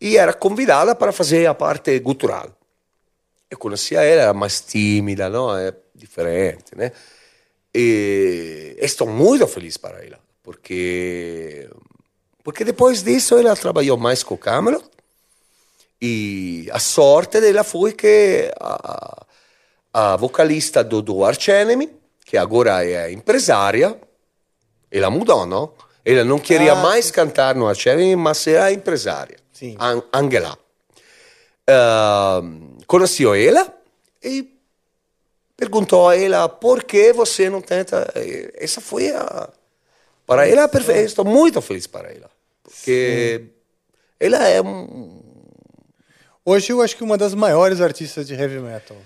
[0.00, 2.50] e era convidada para fazer a parte gutural.
[3.50, 5.56] Eu conhecia ela, era mais tímida, não?
[5.56, 6.92] É diferente, né?
[7.74, 11.68] E estou muito feliz para ela, porque
[12.42, 14.84] porque depois disso ela trabalhou mais com o Camelot
[16.00, 19.23] e a sorte dela foi que a,
[19.94, 21.88] a vocalista do, do Arch Enemy,
[22.26, 23.96] que agora é empresária,
[24.90, 25.72] ela mudou, não?
[26.04, 29.36] Ela não queria Ah, mais cantar no Arch Enemy, mas era empresária.
[29.52, 29.76] Sim.
[29.78, 30.58] An- Angela.
[31.68, 32.40] Ah,
[32.86, 33.72] conheceu ela
[34.22, 34.52] e
[35.56, 38.12] perguntou a ela por que você não tenta.
[38.54, 39.48] Essa foi a.
[40.26, 41.02] Para ela, perfeita.
[41.02, 42.28] Estou muito feliz para ela.
[42.64, 43.44] Porque
[44.18, 45.22] ela é um.
[46.44, 48.96] Hoje eu acho que uma das maiores artistas de heavy metal.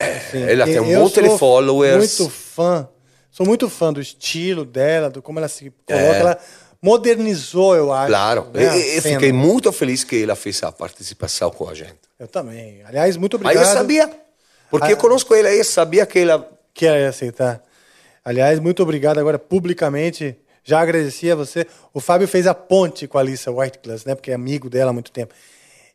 [0.00, 2.18] Assim, ela tem um monte de followers.
[2.18, 2.88] Muito fã.
[3.30, 6.04] Sou muito fã do estilo dela, do como ela se coloca.
[6.04, 6.20] É.
[6.20, 6.38] Ela
[6.82, 8.08] modernizou, eu acho.
[8.08, 8.46] Claro.
[8.54, 11.96] né, eu fiquei muito feliz que ela fez a participação com a gente.
[12.18, 12.82] Eu também.
[12.84, 13.68] Aliás, muito Mas obrigado.
[13.74, 14.10] eu sabia.
[14.70, 14.90] Porque Ah.
[14.92, 16.50] eu conheço ela e eu sabia que ela.
[16.72, 17.62] que ela ia aceitar.
[18.24, 20.36] Aliás, muito obrigado agora publicamente.
[20.64, 21.66] Já agradeci a você.
[21.94, 24.14] O Fábio fez a ponte com a Alissa Whiteclass, né?
[24.14, 25.32] Porque é amigo dela há muito tempo.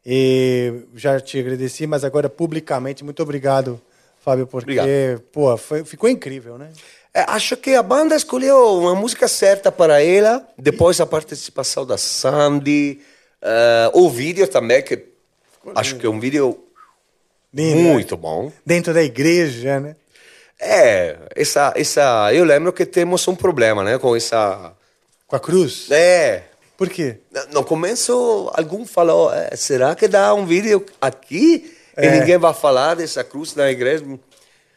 [0.06, 3.80] E já te agradeci, mas agora publicamente, muito obrigado,
[4.24, 5.22] Fábio, porque, Obrigado.
[5.32, 6.70] pô, foi- ficou incrível, né?
[7.14, 10.48] É, acho que a banda escolheu uma música certa para ela.
[10.58, 13.02] Depois a participação da Sandy.
[13.44, 15.04] eh, o vídeo também, que
[15.76, 16.64] acho que é um vídeo
[17.52, 17.92] Lindo, né?
[17.94, 18.52] muito bom.
[18.64, 19.96] Dentro da igreja, né?
[20.60, 24.74] É, essa, essa, eu lembro que temos um problema, né, com essa...
[25.26, 25.90] Com a cruz?
[25.90, 26.44] É.
[26.78, 27.18] Por quê?
[27.52, 32.20] No começo, algum falou, "É, será que dá um vídeo aqui e É.
[32.20, 34.06] ninguém vai falar dessa cruz na igreja?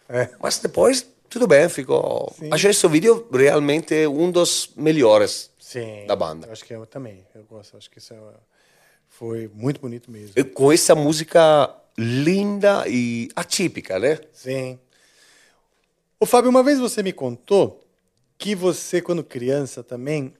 [0.09, 0.31] É.
[0.41, 2.35] Mas depois, tudo bem, ficou...
[2.51, 6.05] Achei esse vídeo realmente um dos melhores Sim.
[6.07, 6.51] da banda.
[6.53, 7.25] Acho que eu também.
[7.35, 7.77] Eu gosto.
[7.77, 8.19] Acho que isso é-
[9.09, 10.33] foi muito bonito mesmo.
[10.37, 14.19] E com essa música linda e atípica, né?
[14.33, 14.79] Sim.
[16.19, 17.81] Ô, Fábio, uma vez você me contou
[18.39, 20.35] que você, quando criança, também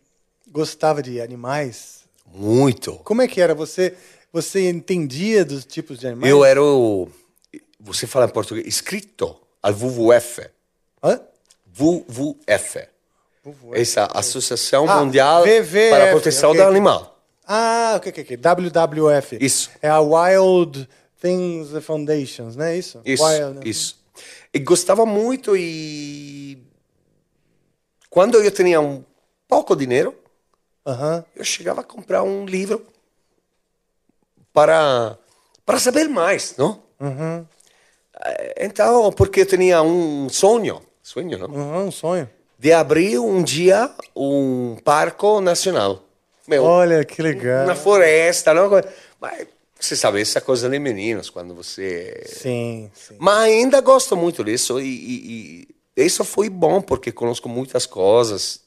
[0.51, 2.05] gostava de animais.
[2.27, 2.95] Muito.
[3.05, 3.55] Como é que era?
[3.55, 3.95] Você,
[4.35, 6.29] você entendia dos tipos de animais?
[6.29, 7.09] Eu era o...
[7.79, 8.67] Você fala em português?
[8.67, 10.51] Inscrito ao WWF.
[11.01, 11.21] Hã?
[11.79, 12.89] WWF.
[13.73, 16.63] Essa Associação Ah, Mundial WWF, para a Proteção ok.
[16.63, 17.17] do Animal.
[17.47, 18.37] Ah, o que, que, que?
[18.37, 19.39] WWF.
[19.41, 19.71] Isso.
[19.81, 20.89] É a Wild
[21.23, 23.01] Things Foundations, não é isso?
[23.05, 24.03] Isso, Wild, isso.
[24.53, 26.59] E gostava muito e...
[28.11, 29.05] Quando eu tinha um
[29.47, 30.13] pouco dinheiro,
[30.85, 31.25] Aham.
[31.37, 32.85] eu chegava a comprar um livro
[34.55, 35.19] para,
[35.67, 36.83] para saber mais, não?
[37.01, 37.45] Uhum.
[38.25, 41.49] Eh, Então, porque eu tinha um sonho, sonho, não?
[41.49, 42.31] Uhum, um sonho.
[42.59, 46.03] De abrir um dia um parque nacional.
[46.47, 47.67] Meu, Olha, que legal.
[47.67, 48.71] na floresta, não?
[49.21, 49.47] Mas
[49.79, 52.23] você sabe, essa coisa de meninos, quando você...
[52.27, 53.17] Sim, sim.
[53.19, 58.61] Mas ainda gosto muito disso e, e- e isso foi bom, porque conosco muitas coisas.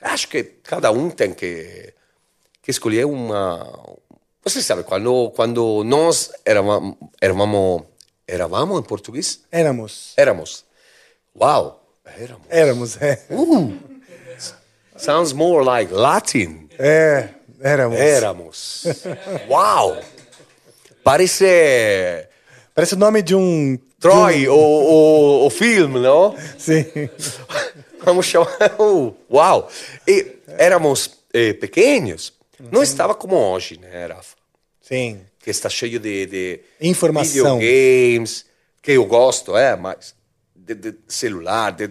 [0.00, 1.92] Acho que cada um tem que,
[2.62, 3.70] que escolher uma...
[4.42, 7.82] Você sabe, quando, quando nós éramos, éramos,
[8.26, 9.40] éramos em português?
[9.52, 10.14] Éramos.
[10.16, 10.64] Éramos.
[11.38, 11.76] Uau!
[12.18, 12.46] Éramos.
[12.48, 13.22] Éramos, é.
[13.30, 13.72] Uh,
[14.96, 16.68] sounds more like Latin.
[16.78, 17.28] É,
[17.62, 17.98] éramos.
[17.98, 18.84] Éramos.
[19.48, 19.98] Uau!
[21.04, 22.26] Parece
[22.74, 23.78] Parece o nome de um.
[23.98, 26.34] Troy, o, o, o filme, não?
[26.58, 26.86] Sim.
[28.02, 28.48] Vamos chamar.
[28.78, 29.68] o- Uau!
[30.08, 32.32] E éramos eh, pequenos.
[32.70, 34.36] Não estava como hoje, né, Rafa?
[34.80, 35.20] Sim.
[35.38, 37.58] Que está cheio de, de Informação.
[37.58, 38.44] videogames,
[38.82, 40.14] que eu gosto, é, mas
[40.54, 41.72] de, de celular.
[41.72, 41.90] de-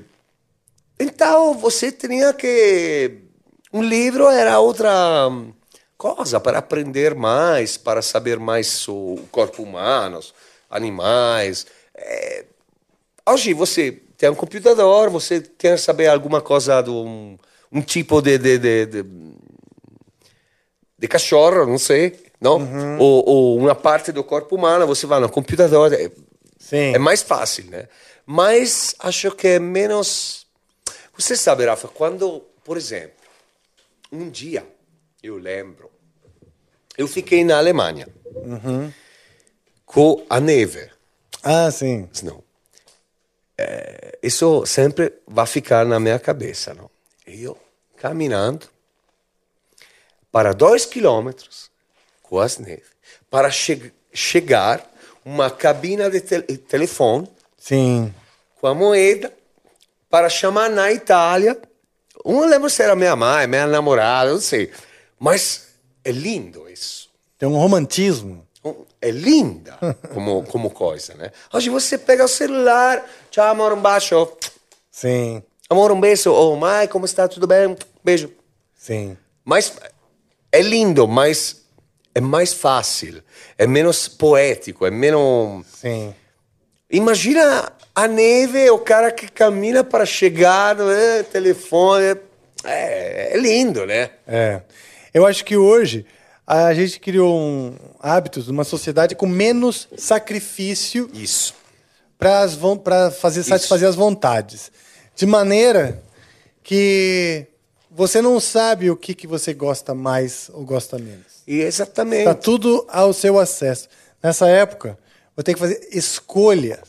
[0.99, 3.19] Então você tinha que.
[3.71, 4.89] Um livro era outra
[5.97, 10.19] coisa para aprender mais, para saber mais sobre o corpo humano,
[10.69, 11.65] animais.
[11.95, 12.45] É,
[13.27, 17.37] Hoje você tem um computador, você quer saber alguma coisa de um,
[17.71, 19.03] um tipo de, de, de, de,
[20.99, 22.59] de cachorro, não sei, não?
[22.99, 26.11] Ou, ou uma parte do corpo humano, você vai no computador, é,
[26.59, 26.93] Sim.
[26.93, 27.87] é mais fácil, né?
[28.25, 30.45] Mas acho que é menos...
[31.17, 33.15] Você sabe, Rafa, quando, por exemplo,
[34.11, 34.65] um dia,
[35.23, 35.89] eu lembro,
[36.97, 38.91] eu fiquei na Alemanha Uhum.
[39.85, 40.89] com a neve.
[41.43, 42.07] Ah, sim.
[42.23, 42.43] Não.
[43.57, 46.89] É, isso sempre vai ficar na minha cabeça, não?
[47.25, 47.57] Eu
[47.97, 48.67] caminhando
[50.31, 51.69] para dois quilômetros
[52.23, 54.89] com as neves para che chegar
[55.23, 58.13] uma cabina de tel telefone Sim.
[58.59, 59.31] com a moeda
[60.09, 61.59] para chamar na Itália.
[62.25, 64.71] Não lembro se era minha mãe, minha namorada, não sei.
[65.19, 65.67] Mas
[66.03, 67.09] é lindo isso.
[67.37, 68.45] Tem um romantismo.
[69.01, 69.77] É linda
[70.13, 71.31] como, como coisa, né?
[71.53, 74.27] Hoje você pega o celular, tchau, amor, um baixo.
[74.91, 75.41] Sim.
[75.69, 76.31] Amor, um beijo.
[76.31, 77.27] Oh, mãe, como está?
[77.27, 77.77] Tudo bem?
[78.03, 78.31] Beijo.
[78.75, 79.15] Sim.
[79.45, 79.71] Mas
[80.51, 81.63] é lindo, mas
[82.13, 83.23] é mais fácil,
[83.57, 85.65] é menos poético, é menos.
[85.67, 86.13] Sim.
[86.91, 91.23] Imagina a neve, o cara que caminha para chegar, né?
[91.23, 92.17] telefone.
[92.63, 94.09] É, é lindo, né?
[94.27, 94.61] É.
[95.13, 96.05] Eu acho que hoje
[96.45, 101.53] a gente criou um hábitos numa sociedade com menos sacrifício Isso.
[102.17, 104.71] para fazer satisfazer as vontades.
[105.15, 106.01] De maneira
[106.63, 107.45] que
[107.99, 111.43] você não sabe o que, que você gosta mais ou gosta menos.
[111.45, 112.19] E exatamente.
[112.21, 113.89] Está tudo ao seu acesso.
[114.23, 114.97] Nessa época,
[115.35, 116.81] você tem que fazer escolha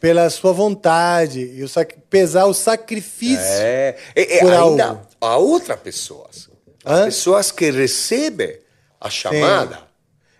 [0.00, 3.38] pela sua vontade e o sac- pesar o sacrifício.
[3.44, 5.06] É, e, e por ainda algo.
[5.20, 6.48] há outras pessoas.
[6.84, 7.04] Hã?
[7.04, 8.58] Pessoas que recebem
[9.00, 9.80] a chamada,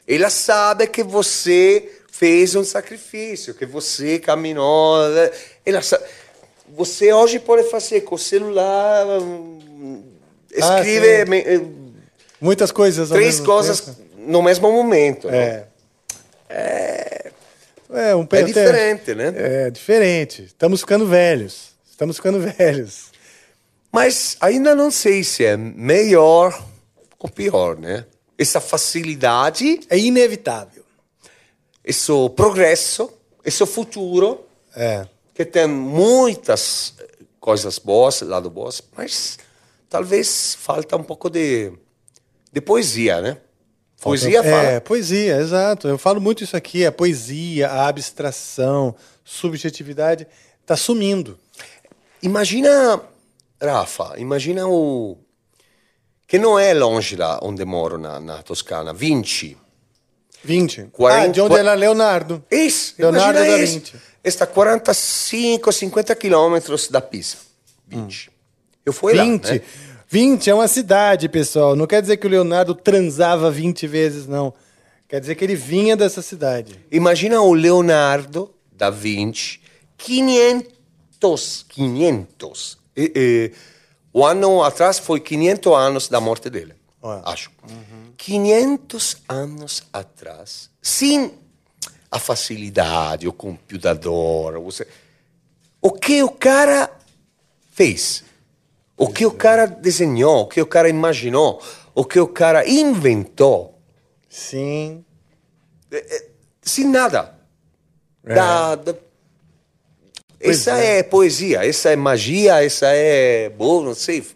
[0.09, 5.07] elas sabem que você fez um sacrifício, que você caminhou.
[5.11, 5.31] né?
[5.67, 6.01] Elas sa-
[6.75, 9.05] Você hoje pode fazer com o celular,
[10.63, 11.31] Ah, escreve sim.
[11.31, 11.61] me- eh,
[12.41, 13.09] Muitas coisas.
[13.11, 13.99] três coisas tempo.
[14.19, 15.29] no mesmo momento.
[15.29, 15.35] não?
[15.35, 15.67] É.
[17.95, 19.33] É, um É diferente, né?
[19.37, 20.45] É diferente.
[20.45, 21.73] Estamos ficando velhos.
[21.91, 23.11] Estamos ficando velhos.
[23.91, 26.59] Mas ainda não sei se é melhor
[27.19, 28.07] ou pior, né?
[28.39, 30.83] Essa facilidade, É inevitável.
[31.85, 33.11] esse progresso,
[33.45, 35.07] esse futuro, É.
[35.35, 36.95] que tem muitas
[37.39, 39.39] coisas boas, lado boas, mas
[39.93, 41.71] talvez falta um pouco de,
[42.51, 43.37] de poesia, né?
[44.01, 44.81] Poesia é, fala.
[44.81, 45.87] poesia, exato.
[45.87, 46.85] Eu falo muito isso aqui.
[46.85, 50.27] A poesia, a abstração, subjetividade
[50.63, 51.39] está sumindo.
[52.23, 53.01] Imagina,
[53.63, 55.17] Rafa, imagina o.
[56.27, 59.57] que não é longe da onde moro, na, na Toscana, Vinci.
[60.43, 60.89] 20.
[60.91, 62.43] Quarenta- Ah, de onde era Leonardo.
[62.51, 63.57] Isso, Leonardo da.
[63.57, 63.95] Vinci.
[64.25, 67.37] Está a 45, 50 quilômetros da Pisa.
[67.87, 68.32] 20.
[68.85, 69.45] Eu fui 20.
[69.45, 69.61] lá, né?
[70.09, 71.75] 20 é uma cidade, pessoal.
[71.75, 74.53] Não quer dizer que o Leonardo transava 20 vezes, não.
[75.09, 76.79] Quer dizer que ele vinha dessa cidade.
[76.91, 79.61] Imagina o Leonardo da Vinci,
[79.97, 82.79] 500, 500.
[82.97, 83.53] E, e,
[84.13, 87.23] o ano atrás foi 500 anos da morte dele, Ué.
[87.25, 87.51] acho.
[88.17, 91.33] 500 anos atrás, sem
[92.11, 94.87] a facilidade, o computador, você...
[95.81, 96.91] o que o cara
[97.71, 98.25] fez,
[99.05, 101.61] o que o cara desenhou, o que o cara imaginou,
[101.95, 103.79] o que o cara inventou,
[104.29, 105.05] Sim.
[106.63, 107.35] sem nada.
[108.25, 108.95] Da, da-
[110.45, 111.03] Pois Essa é.
[111.05, 113.49] poesia, essa é magia, essa é.
[113.51, 114.27] Bom, não sei.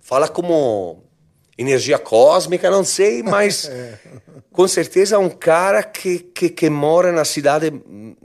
[0.00, 1.02] Fala como
[1.58, 3.68] energia cósmica, não sei, mas
[4.52, 7.72] com certeza é um cara que, que, que mora na cidade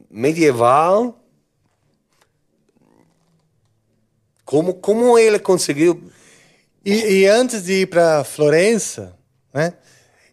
[0.10, 1.20] medieval.
[4.50, 6.02] Como, como ele conseguiu.
[6.84, 9.14] E, e antes de ir para Florença,
[9.54, 9.74] né?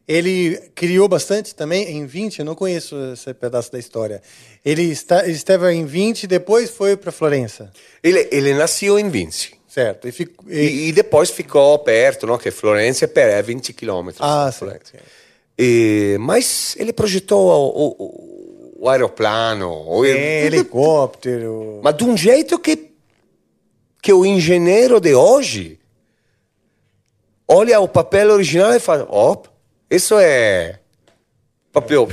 [0.08, 4.22] Ele criou bastante também em 20, eu não conheço esse pedaço da história.
[4.64, 7.70] Ele, está, ele esteve em 20 e depois foi para Florença.
[8.02, 9.52] Ele, ele nasceu em Vinci.
[9.68, 10.08] Certo.
[10.08, 12.38] E ficou, e- E, e depois ficou perto, não?
[12.38, 14.26] que Florença é per- é 20 quilômetros.
[14.26, 14.94] Ah, Florença.
[15.58, 19.68] E, mas ele projetou o, o, o aeroplano.
[19.90, 21.80] o- é, helicóptero.
[21.82, 22.92] Mas de um jeito que,
[24.06, 25.80] que o engenheiro de hoje
[27.48, 29.36] olha o papel original e fala: ó,
[29.90, 30.78] isso é
[31.72, 32.06] papel.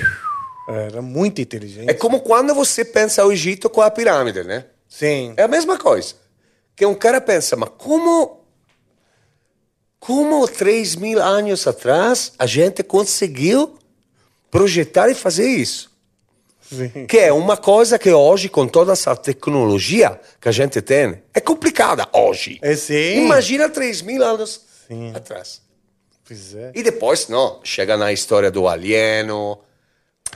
[0.67, 1.87] Era muito inteligente.
[1.87, 4.65] É como quando você pensa o Egito com a pirâmide, né?
[4.89, 5.35] Sim.
[5.37, 6.15] É a mesma coisa.
[6.75, 8.41] Que um cara pensa, mas como.
[9.99, 13.77] Como 3 mil anos atrás a gente conseguiu
[14.49, 15.92] projetar e fazer isso?
[16.69, 17.05] Sim.
[17.07, 21.39] Que é uma coisa que hoje, com toda essa tecnologia que a gente tem, é
[21.41, 22.57] complicada hoje.
[22.61, 23.25] É sim.
[23.25, 24.61] Imagina 3 mil anos
[25.13, 25.61] atrás.
[26.25, 26.71] Pois é.
[26.73, 29.59] E depois, não, chega na história do alieno,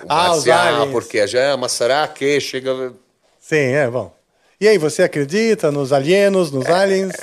[0.08, 0.92] Ah, marciano, aliens.
[0.92, 2.94] porque já, mas será que chega.
[3.40, 4.14] Sim, é bom.
[4.60, 7.14] E aí, você acredita nos alienos, nos aliens?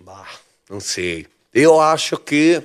[0.00, 0.26] Bah,
[0.70, 1.26] não sei.
[1.52, 2.62] Eu acho que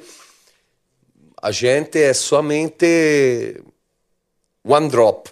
[1.41, 3.61] a gente é somente
[4.63, 5.29] one drop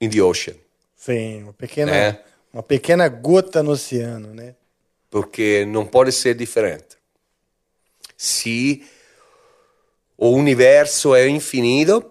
[0.00, 0.54] in the ocean.
[0.96, 2.22] Sim, uma pequena, É.
[2.52, 4.54] uma pequena gota no oceano, né?
[5.10, 6.96] Porque não pode ser diferente.
[8.16, 8.84] Se
[10.16, 12.04] o universo é infinito,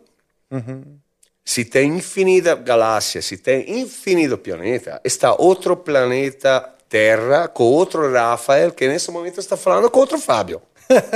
[1.43, 8.71] se tem infinita galáxia, se tem infinito planeta, está outro planeta Terra com outro Rafael
[8.71, 10.61] que nesse momento está falando com outro Fábio.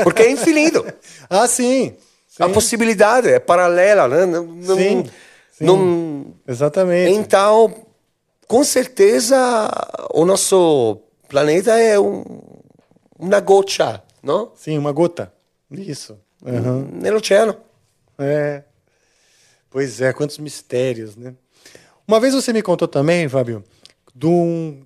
[0.04, 0.86] Porque é infinito.
[1.30, 1.96] Ah, sim.
[2.38, 4.26] A possibilidade é paralela, né?
[4.26, 4.76] Não, não-
[5.62, 7.12] Sim, não- Exatamente.
[7.18, 7.74] então,
[8.48, 9.38] com certeza,
[10.14, 10.98] o nosso
[11.30, 12.24] planeta é um,
[13.18, 14.52] uma gota, não?
[14.56, 15.32] Sim, uma gota.
[15.70, 16.18] Isso.
[16.46, 16.88] Aham.
[16.92, 17.56] No oceano.
[18.18, 18.64] É.
[19.70, 21.34] Pois é, quantos mistérios, né?
[22.08, 23.64] Uma vez você me contou também, Fábio,
[24.14, 24.82] de um,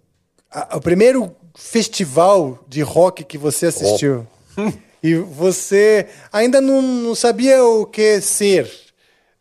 [0.51, 4.27] a- o primeiro festival de rock que você assistiu.
[5.01, 8.71] e você ainda não, não sabia o que ser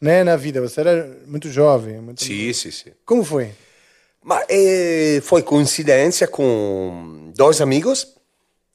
[0.05, 0.61] né, na vida.
[0.61, 1.99] Você era muito jovem.
[2.01, 2.23] Muito...
[2.23, 2.91] Sim, sim, sim.
[3.07, 3.51] Como foi?
[4.23, 8.07] Mas eh, foi coincidência com dois amigos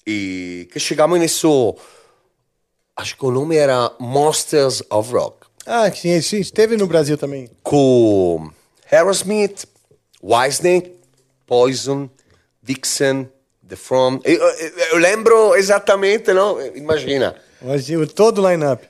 [0.05, 1.75] e que chegamos nisso.
[2.95, 5.47] Acho que o nome era Monsters of Rock.
[5.65, 7.49] Ah, sim, sim, esteve no Brasil também.
[7.63, 8.49] com
[8.91, 9.65] Aerosmith,
[10.21, 10.93] Whitesnake,
[11.45, 12.09] Poison,
[12.61, 13.27] Dixon,
[13.67, 14.19] The From.
[14.23, 16.59] Eu, eu- eu lembro exatamente, não?
[16.75, 17.36] Imagina.
[17.61, 18.88] Hoje, todo o line-up.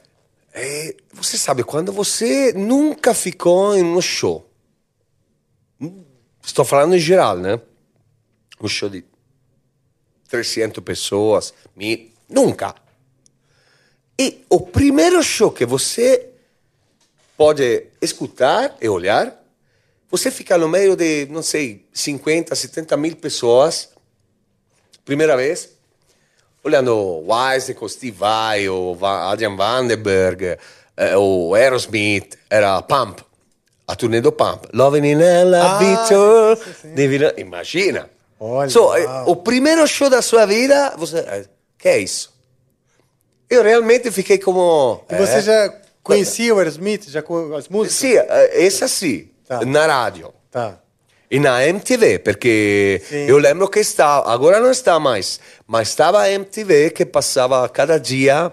[0.54, 4.50] É, você sabe, quando você nunca ficou em um show,
[6.43, 7.60] estou falando em geral, né?
[8.60, 9.06] Um show de
[10.28, 12.76] 300 pessoas, mil, nunca.
[14.20, 16.30] E o primeiro show que você
[17.38, 19.41] pode escutar e olhar,
[20.12, 23.89] você fica no meio de, não sei, 50, 70 mil pessoas,
[25.06, 25.70] primeira vez,
[26.70, 30.57] olhando Wise com Steve Vai, o Adrian Vandenberg,
[30.95, 33.22] eh, o Aerosmith, era Pump,
[33.88, 34.67] a turnê do Pump.
[34.74, 36.57] Loving in Elevator,
[36.95, 38.09] Devil- imagina.
[38.39, 41.45] Olha, So, eh, o primeiro show da sua vida, você, eh,
[41.78, 42.34] que é isso?
[43.49, 45.03] Eu realmente fiquei como...
[45.09, 47.09] E você eh, já conhecia o Aerosmith?
[47.09, 47.22] Já
[47.57, 47.97] as músicas?
[47.97, 49.65] Sì, eh, essa sì, Tá.
[49.65, 50.32] na radio.
[50.51, 50.78] Tá.
[51.32, 53.17] E na MTV, perché Sì.
[53.17, 57.99] io lembro che stava, agora non sta mais, ma stava a MTV che passava cada
[57.99, 58.51] dia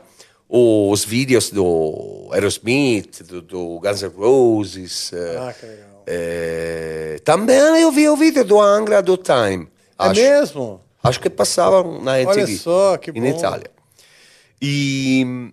[0.48, 5.10] os vídeos do Aerosmith, do, do Guns N' Roses.
[5.14, 6.02] eh, Ah, que legal.
[6.06, 9.66] eh, também eu vi o vídeo do Angra do Time.
[9.98, 10.80] É Acho, mesmo?
[11.02, 12.42] acho que passava na MTV.
[12.42, 13.26] Olha só, que In bom.
[13.38, 13.70] Itália.
[14.60, 15.52] E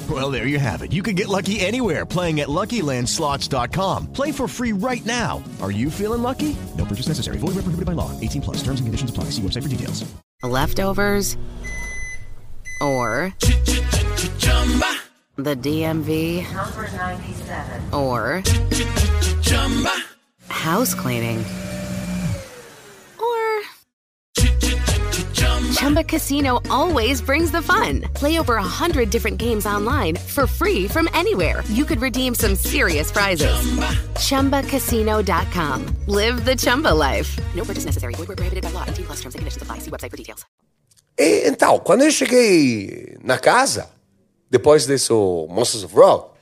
[0.11, 0.91] Well, there you have it.
[0.91, 4.07] You can get lucky anywhere playing at LuckyLandSlots.com.
[4.11, 5.41] Play for free right now.
[5.61, 6.57] Are you feeling lucky?
[6.77, 7.37] No purchase necessary.
[7.37, 8.11] Void where prohibited by law.
[8.19, 8.57] 18 plus.
[8.57, 9.25] Terms and conditions apply.
[9.25, 10.03] See website for details.
[10.43, 11.37] Leftovers
[12.81, 13.33] or
[15.37, 17.93] the DMV Number 97.
[17.93, 18.43] or
[20.49, 21.45] house cleaning
[25.81, 28.01] Chumba Casino always brings the fun.
[28.13, 31.63] Play over a hundred different games online for free from anywhere.
[31.69, 33.49] You could redeem some serious prizes.
[34.19, 34.61] Chumba.
[34.61, 35.85] ChumbaCasino.com.
[36.05, 37.35] Live the Chumba life.
[37.55, 38.13] No purchase necessary.
[38.13, 38.85] Void where prohibited by law.
[38.93, 39.79] T plus terms and conditions apply.
[39.79, 40.45] See website for details.
[41.17, 43.89] E então, quando eu cheguei na casa,
[44.51, 46.37] depois desse Monsters of Rock,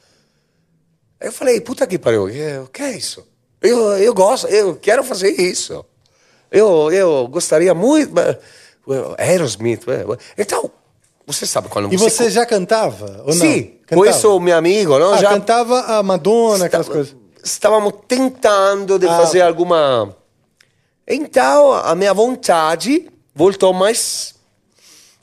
[1.21, 3.25] eu falei, puta que pariu, o que é isso?
[3.61, 5.85] Eu, eu gosto, eu quero fazer isso.
[6.51, 8.13] Eu, eu gostaria muito.
[8.13, 8.35] mas,
[9.17, 9.83] Aerosmith.
[10.37, 10.69] Então,
[11.25, 13.21] você sabe quando E você já cantava?
[13.25, 13.33] Ou não?
[13.33, 14.01] Sim, cantava.
[14.01, 15.13] conheço meu amigo, não?
[15.13, 17.15] Ah, já cantava a Madonna, aquelas Estava- coisas.
[17.43, 19.17] Estávamos tentando de Ah.
[19.17, 20.15] fazer alguma.
[21.07, 24.35] Então a minha vontade voltou mais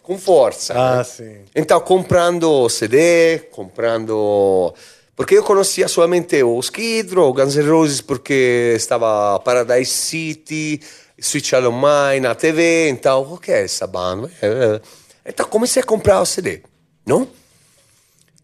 [0.02, 0.72] com força.
[0.76, 1.04] Ah, né?
[1.04, 1.36] sim.
[1.54, 4.72] Então comprando CD, comprando.
[5.14, 10.80] Porque eu conhecia somente o Skid Row, Guns N' Roses, porque estava Paradise City,
[11.20, 12.88] Switch Out of Mine na TV.
[12.88, 14.30] Então, o que é essa banda?
[14.42, 14.80] Eh,
[15.24, 16.62] Então comecei a comprar o CD,
[17.04, 17.28] não?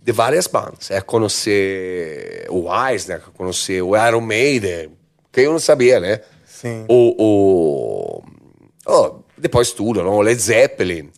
[0.05, 0.91] de várias bandas.
[0.91, 3.21] É conhecer o Wise, né?
[3.35, 4.91] Conhecer o Iron Maiden,
[5.31, 6.21] que eu não sabia, né?
[6.45, 6.85] Sim.
[6.89, 8.23] O,
[8.85, 10.21] o, depois tudo, não?
[10.21, 11.11] Led Zeppelin.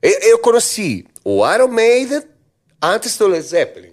[0.00, 2.22] Eu, eu conheci o Iron Maiden
[2.82, 3.92] antes do Led Zeppelin.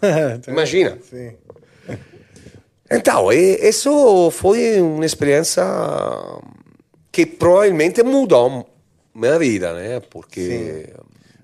[0.48, 0.98] Imagina.
[1.08, 1.36] Sim.
[2.92, 5.62] Então, e- isso foi uma experiência
[7.10, 8.66] que provavelmente mudou
[9.14, 10.00] minha vida, né?
[10.10, 10.88] Porque...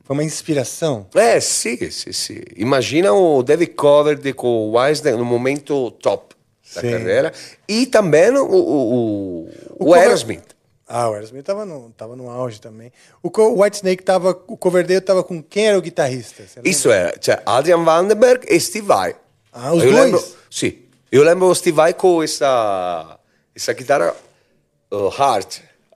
[0.04, 1.06] Foi uma inspiração.
[1.14, 2.40] É, sim, sim, sim.
[2.56, 6.34] Imagina o David Coverdale com o Wise no momento top
[6.74, 6.90] da Sim.
[6.92, 7.32] carreira.
[7.68, 10.44] E também o, o, o, o Cover- Aerosmith.
[10.86, 12.90] Ah, o Aerosmith tava no, tava no auge também.
[13.22, 14.30] O, Co- o Whitesnake tava.
[14.46, 16.42] O Coverdale tava com quem era o guitarrista?
[16.64, 19.14] Isso era, cioè Adrian Vandenberg e Steve Vai.
[19.52, 20.04] Ah, os eu dois?
[20.04, 20.78] Lembro, sim.
[21.10, 23.18] Eu lembro o Steve Vai com essa,
[23.54, 24.14] essa guitarra
[24.92, 25.46] uh, hard,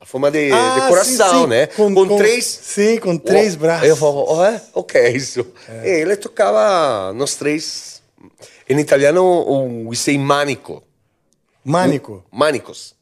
[0.01, 1.47] a forma de, Ah, de coração, sim, sim.
[1.47, 1.67] né?
[1.69, 2.45] Com- Com, com- três...
[2.45, 3.89] sim, com três Oh, braços.
[3.89, 4.61] Eu falo, oh, é?
[4.75, 5.47] O que é isso?
[5.85, 8.01] E ele tocava nos três...
[8.69, 9.23] Em italiano,
[9.89, 10.83] o sei manico.
[11.65, 12.25] Manico.
[12.31, 12.95] Manicos.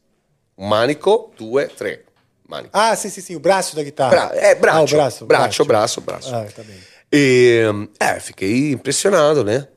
[0.59, 2.01] Manico, due, tre.
[2.49, 2.71] Manico.
[2.73, 3.37] Ah, sim, sim, sim.
[3.37, 4.11] O braço da guitarra.
[4.11, 4.95] Bra é, braço.
[4.95, 5.27] Ah, braço.
[5.27, 6.35] Braço, braço, braço.
[6.35, 6.77] Ah, tá bem.
[7.13, 7.63] E,
[8.01, 9.69] é, fiquei impressionado, né?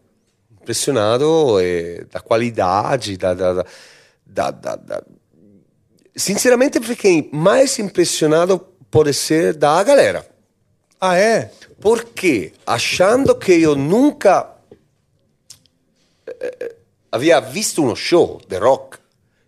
[0.68, 3.66] Impressionado eh, da qualidade, da, da,
[4.26, 5.03] da, da-
[6.16, 8.59] Sinceramente, fiquei mais impressionado
[8.89, 10.26] por ser da galera.
[11.01, 11.51] Ah, é?
[11.82, 14.49] Porque achando que eu nunca
[16.26, 16.76] eh, eh,
[17.11, 18.97] havia visto um show de rock,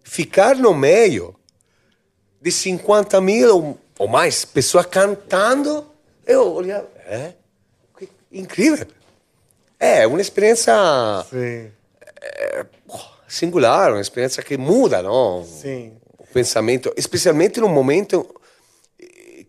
[0.03, 1.33] ficar no meio
[2.41, 5.85] de 50 mil ou ou mais, pessoas cantando,
[6.27, 7.31] eu olhava, é,
[7.97, 8.85] que incrível.
[9.85, 10.73] É uma experiência
[11.29, 11.71] Sim.
[13.27, 15.45] singular, uma experiência que muda, não?
[15.45, 15.93] Sim.
[16.17, 18.27] O pensamento, especialmente num momento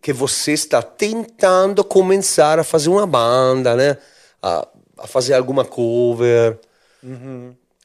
[0.03, 3.97] que você está tentando começar a fazer uma banda, né?
[4.43, 4.68] A,
[4.99, 6.59] a fazer alguma cover.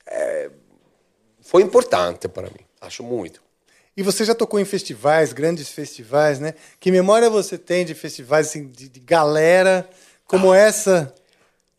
[0.06, 0.50] É,
[1.40, 3.42] foi importante para mim, acho muito.
[3.96, 6.54] E você já tocou em festivais, grandes festivais, né?
[6.82, 9.90] Que memória você tem de festivais assim, de, de galera
[10.26, 11.14] como essa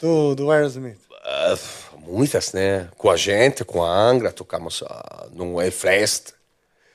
[0.03, 0.99] do, do Aerosmith?
[1.25, 1.57] Ah,
[1.99, 2.89] muitas, né?
[2.99, 4.87] Com a gente, com a Angra, tocamos uh,
[5.33, 6.33] no Hellfest.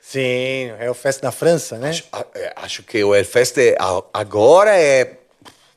[0.02, 1.90] Sim, é o Fest da França, né?
[1.90, 5.18] Acho, ah, é, acho que o Hellfest é, a- agora é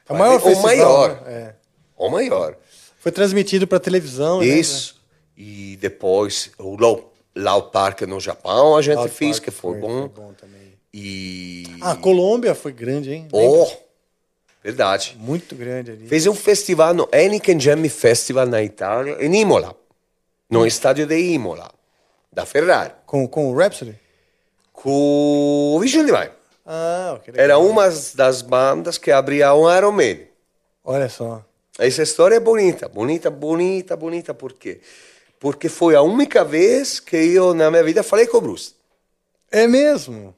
[0.09, 1.21] É o maior o festival, maior.
[1.23, 1.33] né?
[1.33, 1.55] É.
[1.97, 2.57] O maior.
[2.99, 4.47] Foi transmitido para televisão, né?
[4.47, 5.01] Isso.
[5.37, 9.73] E depois o Low, Loud Park no Japão a gente Loud fez, Park que foi,
[9.73, 10.01] foi- bom.
[10.01, 10.61] foi bom também.
[10.93, 11.65] E.
[11.81, 13.29] Ah, Colômbia foi grande, hein?
[13.33, 13.67] Oh,
[14.63, 15.17] verdade.
[15.19, 16.07] Muito grande ali.
[16.07, 19.75] Fez um festival no Heineken Jam Festival na Itália, em Imola,
[20.49, 21.71] no estádio de Imola,
[22.33, 23.99] da Ferrari, Com, com o Rhapsody?
[24.73, 26.31] com o Vision Divine.
[26.65, 27.35] Ah, ok.
[27.37, 30.29] Era uma das bandas que abria um Iron Maiden.
[30.83, 31.45] Olha só.
[31.79, 34.81] Essa história é bonita, bonita, bonita, bonita, por quê?
[35.39, 38.75] Porque foi a única vez que eu, na minha vida, falei com o Bruce.
[39.51, 40.35] É mesmo?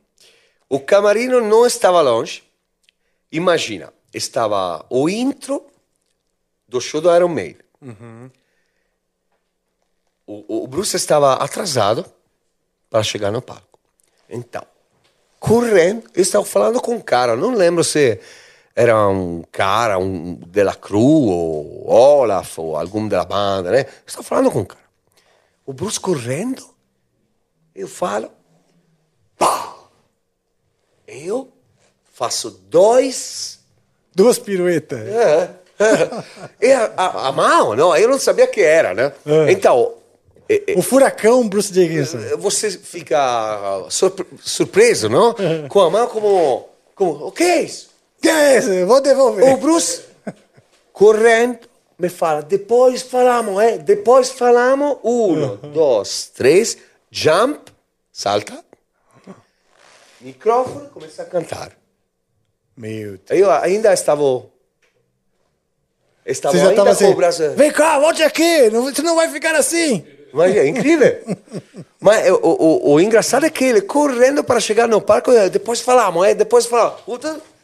[0.68, 2.42] O camarino não estava longe.
[3.30, 5.64] Imagina, estava o intro
[6.68, 7.64] do show do Iron Maiden.
[10.26, 12.04] O, o Bruce estava atrasado
[12.88, 13.78] para chegar no palco.
[14.28, 14.64] Então,
[15.40, 18.20] correndo, eu estava falando com um cara, não lembro se
[18.74, 23.86] era um cara, um della Cruz, ou Olaf, ou algum da banda, né?
[24.06, 24.82] Estava falando com um cara.
[25.66, 26.66] O Bruce correndo,
[27.74, 28.30] eu falo,
[29.36, 29.74] pá!
[31.06, 31.52] Eu
[32.04, 33.61] faço dois
[34.14, 35.00] Duas piruetas.
[35.08, 35.50] é.
[36.60, 39.12] E a, a, a mão, não, eu não sabia que era, né?
[39.50, 39.94] Então,
[40.48, 42.18] é, é, O furacão Bruce Dickinson.
[42.38, 45.34] você fica surpre- surpreso, não?
[45.68, 47.90] Com a mão como, como, o que é isso?
[48.20, 48.58] Que é?
[48.82, 49.44] Eu Vou devolver.
[49.52, 50.02] O Bruce,
[50.92, 51.58] correndo,
[51.98, 56.78] me fala, depois falamos, é, depois falamos, um, dois, três,
[57.10, 57.72] jump,
[58.12, 58.62] salta,
[60.20, 61.72] microfone, começa a cantar.
[62.76, 63.40] Meu Deus.
[63.40, 64.44] Eu ainda estava...
[66.24, 67.50] Estava Você já ainda com assim, o braço...
[67.52, 70.06] vem cá, volte aqui, não- você não vai ficar assim.
[70.32, 71.20] Mas é incrível.
[72.00, 75.80] Mas o, o, o engraçado é que ele correndo para chegar no palco, eh, depois
[75.80, 77.00] falamos, é, depois falamos,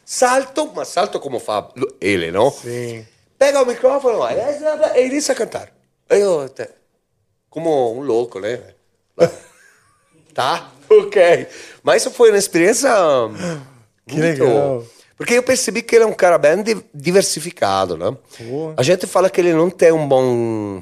[0.05, 2.49] salto, mas salto como fa ele, não?
[2.51, 3.05] Sim.
[3.37, 4.37] Pega o microfone vai,
[4.95, 5.69] e inizia a cantar.
[6.09, 6.69] Eu, até,
[7.49, 8.61] como um louco, né?
[10.33, 11.47] tá, ok.
[11.83, 12.89] Mas isso foi uma experiência
[14.07, 14.83] Que muito- legal.
[15.19, 18.15] Porque eu percebi que ele é um cara bem di- diversificado, né?
[18.39, 18.73] Boa.
[18.77, 20.81] A gente fala que ele não tem um bom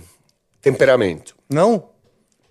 [0.62, 1.36] temperamento.
[1.50, 1.90] Não?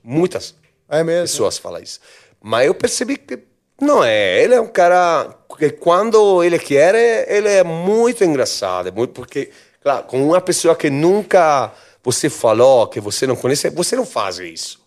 [0.03, 0.57] Muitas
[0.89, 2.01] É pessoas falam isso.
[2.43, 3.39] Mas eu percebi que
[3.81, 4.43] não é.
[4.43, 6.95] Ele é um cara que quando ele quer,
[7.31, 8.89] ele é muito engraçado.
[8.89, 11.73] é Muito, porque, claro, com uma pessoa que nunca
[12.03, 14.85] você falou, que você não conhece, você não faz isso.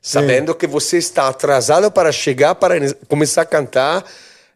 [0.00, 2.74] Sabendo que você está atrasado para chegar, para
[3.08, 4.04] começar a cantar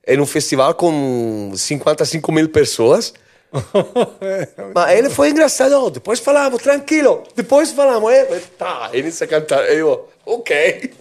[0.07, 3.13] em um festival com 55 mil pessoas.
[4.75, 5.91] Mas ele foi engraçado.
[5.91, 7.25] Depois falamos, tranquilo.
[7.35, 8.11] Depois falamos.
[8.13, 8.25] É,
[8.59, 9.65] tá, ele a cantar.
[9.73, 10.93] Eu, ok.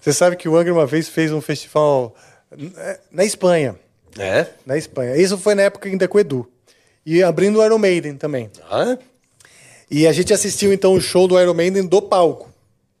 [0.00, 2.14] Você sabe que o Angra uma vez fez um festival
[3.10, 3.76] na Espanha.
[4.18, 4.46] É?
[4.64, 5.16] Na Espanha.
[5.16, 6.48] Isso foi na época ainda com o Edu.
[7.04, 8.50] E abrindo o Iron Maiden também.
[8.70, 8.96] Ah,
[9.90, 12.48] E a gente assistiu então o show do Iron Maiden do palco.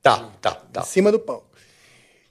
[0.02, 0.80] tá, tá, tá.
[0.82, 1.43] Em cima do palco.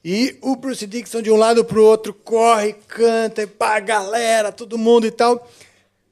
[0.03, 4.77] E o Bruce Dixon de um lado pro outro corre, canta, e pá, galera, todo
[4.77, 5.49] mundo e tal.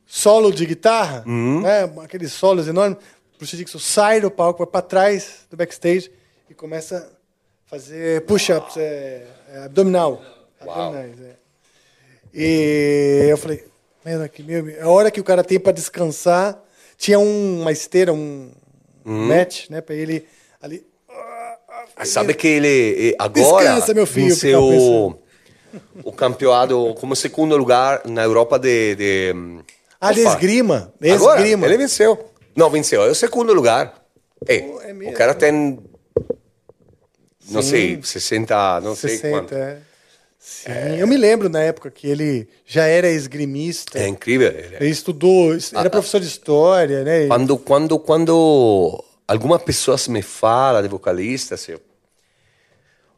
[0.07, 1.23] Solo de guitarra,
[1.61, 1.83] né?
[2.03, 2.97] Aqueles solos enormes.
[3.37, 6.11] Bruce Dixon sai do palco, vai para trás do backstage
[6.49, 7.09] e começa
[7.65, 10.21] a fazer push-ups, é, é, abdominal.
[10.59, 11.35] Abdominais, é.
[12.33, 13.63] E eu falei,
[14.05, 16.61] meu, que meu, a hora que o cara tem para descansar,
[16.97, 18.51] tinha um- uma esteira, um
[19.05, 20.25] match, né, para ele
[20.61, 20.85] ali.
[22.02, 25.20] Ah, Sabe que ele agora Descansa, meu filho, venceu
[26.04, 28.95] o, campeonato como segundo lugar na Europa de...
[28.95, 29.36] de
[29.99, 30.91] Ah, de esgrima.
[30.99, 31.68] de Agora, esgrima.
[31.68, 32.26] ele venceu.
[32.56, 33.04] Não, venceu.
[33.04, 34.04] É o segundo lugar.
[34.47, 35.80] É, é o cara tem...
[37.49, 37.70] Não Sim.
[37.70, 39.54] sei, 60, não sei 60, quanto.
[39.56, 39.78] é.
[40.39, 43.99] Sim, eu me lembro na época que ele já era esgrimista.
[43.99, 44.47] É incrível.
[44.47, 47.28] ele- Ele estudou, era professor de história, né?
[47.28, 51.76] Quando, quando, quando alguma pessoa me fala de vocalista, assim,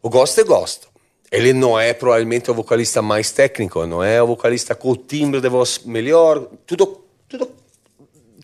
[0.04, 0.90] eu gosto e gosto.
[1.32, 5.42] Ele não é provavelmente o vocalista mais técnico, não é o vocalista com o timbre
[5.42, 6.48] de voz melhor.
[6.68, 7.50] Tudo, tudo,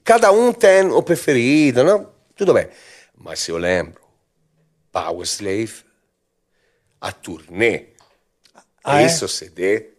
[0.03, 2.10] cada um tem o preferido, não?
[2.36, 2.68] Tudo bem.
[3.16, 4.01] Mas eu lembro,
[4.91, 5.84] Power Slave,
[6.99, 7.89] a turnê,
[8.84, 9.05] Ah, é?
[9.05, 9.89] esse CD.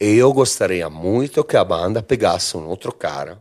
[0.00, 3.40] eu gostaria muito que a banda pegasse um outro cara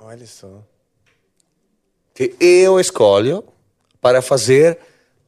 [0.00, 0.62] Olha só.
[2.14, 3.44] que eu escolho
[4.00, 4.78] para fazer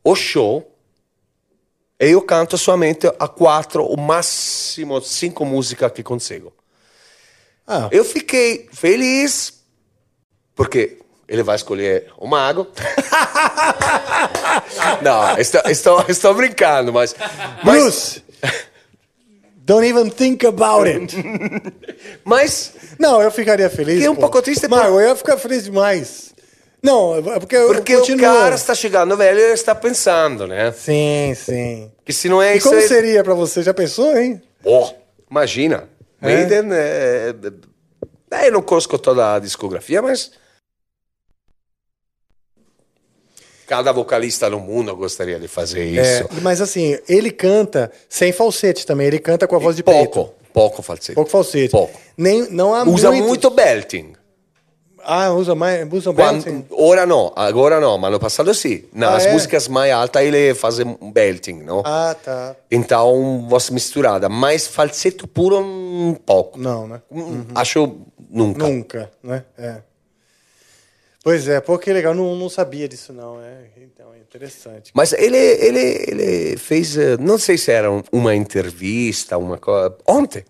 [0.03, 0.71] o show.
[2.07, 6.53] E eu canto somente a quatro, o máximo cinco músicas que consigo.
[7.67, 9.55] Ah, Eu fiquei feliz
[10.55, 12.67] porque ele vai escolher o mago.
[15.03, 17.15] Não, estou, estou, estou brincando, mas.
[17.63, 18.25] mas Bruce!
[19.67, 21.17] Don't even think about it.
[22.23, 23.95] Mas Não, eu ficaria feliz.
[23.95, 26.34] Fiquei um pouco triste Mas por- eu ia ficar feliz demais.
[26.85, 30.71] Não, é porque porque o cara está chegando velho e está pensando, né?
[30.71, 31.91] Sim, sim.
[32.05, 32.69] Que se não é E isso.
[32.69, 33.63] como é- seria pra você?
[33.63, 34.43] Já pensou, hein?
[34.63, 34.91] Oh,
[35.31, 35.89] imagina.
[36.21, 36.27] É?
[36.27, 37.35] Maiden é...
[38.33, 40.33] é, Eu não conheço toda a discografia, mas...
[43.67, 46.25] Cada vocalista no mundo gostaria de fazer isso.
[46.25, 49.07] É, mas assim, ele canta sem falsete também.
[49.07, 50.11] Ele canta com a voz de peito.
[50.11, 51.15] pouco, pouco falsete.
[51.15, 51.71] Pouco falsete.
[51.71, 51.99] Pouco.
[52.15, 54.13] Nem, não há Usa muito belting.
[55.07, 55.87] Ah, usa mais...
[55.93, 56.65] Usa belting?
[56.71, 58.85] ora não, agora não, mas no passado sim.
[58.93, 59.33] Nas Ah, é?
[59.33, 61.83] músicas mais altas ele faz um belting, não?
[61.85, 62.57] Ah, tá.
[62.71, 64.29] Então, voz misturada.
[64.29, 66.59] Mas falsetto puro, um pouco.
[66.59, 67.03] Não, né?
[67.11, 67.97] Hum, Acho
[68.31, 68.67] nunca.
[68.67, 69.45] Nunca, né?
[69.59, 69.77] É.
[71.23, 72.15] Pois é, pô, que legal.
[72.15, 73.41] Não, não sabia disso, não.
[73.41, 74.91] É, então, é interessante.
[74.95, 79.97] Mas ele, ele, ele fez, eh, não sei se era um- uma entrevista, uma coisa,
[80.07, 80.45] ontem.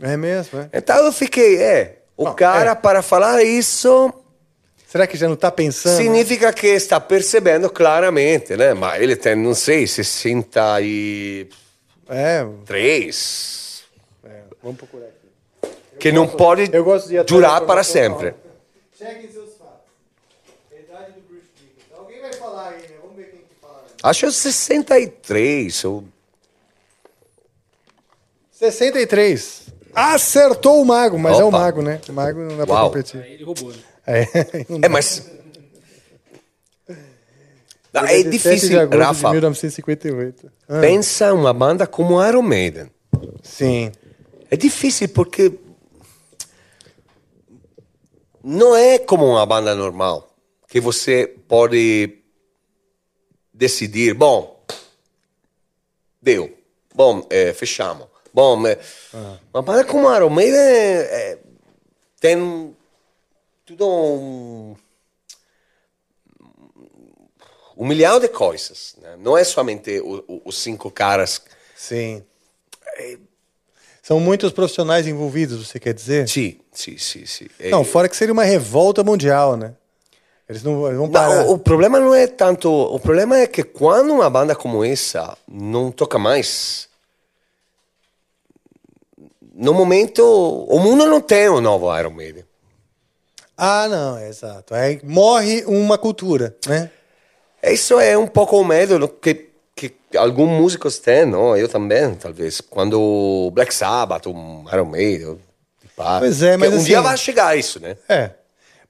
[0.00, 0.70] É mesmo, é?
[0.72, 2.74] Então eu fiquei, é, o Bom, cara é.
[2.74, 4.12] para falar isso
[4.86, 5.96] Será que já não tá pensando?
[5.96, 8.74] significa que está percebendo claramente, né?
[8.74, 11.48] Mas ele tem, não sei, 63,
[14.24, 15.16] É, vamos procurar aqui.
[15.98, 18.34] que não pode eu gosto de ir atrás durar para sempre.
[18.98, 19.80] Chequem seus fatos.
[20.70, 21.96] Idade do Bruce Dickinson.
[21.98, 22.96] Alguém vai falar aí, né?
[23.00, 23.78] Vamos ver quem que fala.
[23.78, 23.94] Né?
[24.02, 26.04] Acho 63, ou
[28.52, 29.71] 63.
[29.94, 31.58] Acertou o mago, mas é o Opa.
[31.58, 32.00] mago, né?
[32.08, 32.88] O mago não dá pra Uau.
[32.88, 33.20] competir.
[33.22, 33.78] Aí ele roubou, né?
[34.06, 34.22] É,
[34.82, 35.30] É, mas...
[37.94, 39.26] Ele é 17 difícil, de Rafa.
[39.28, 40.50] de 1958.
[40.66, 42.90] Ah, Pensa uma banda como Iron Maiden.
[43.42, 43.92] Sim.
[44.50, 45.52] É difícil porque
[48.42, 50.34] não é como uma banda normal
[50.68, 52.18] que você pode
[53.52, 54.64] decidir, bom,
[56.20, 56.50] deu,
[56.94, 58.78] bom, é, fechamos, bom, é,
[59.52, 61.00] uma banda como a Iron Maiden é,
[61.32, 61.38] é,
[62.20, 62.76] tem
[63.66, 64.76] tudo um,
[67.76, 69.16] um milhão de coisas, né?
[69.18, 71.42] não é somente o- o- os cinco caras
[71.76, 72.22] Sim.
[74.02, 76.28] São muitos profissionais envolvidos, você quer dizer?
[76.28, 77.46] Sim, sim, sim, sim.
[77.58, 79.74] É- Não, fora que seria uma revolta mundial, né?
[80.48, 81.44] Eles não vão parar.
[81.44, 82.68] Não, o problema não é tanto.
[82.70, 86.88] O problema é que quando uma banda como essa não toca mais,
[89.54, 92.44] no momento o mundo não tem um novo Iron Maiden.
[93.56, 94.74] Ah, não, é exato.
[94.74, 96.90] Aí morre uma cultura, né?
[97.62, 101.56] Isso é um pouco o medo que, que alguns músicos têm, não?
[101.56, 102.60] Eu também, talvez.
[102.60, 105.38] Quando o Black Sabbath, um Iron Maiden,
[105.94, 106.18] pá.
[106.18, 107.96] Pois é, mas um assim- dia vai chegar isso, né?
[108.08, 108.30] É.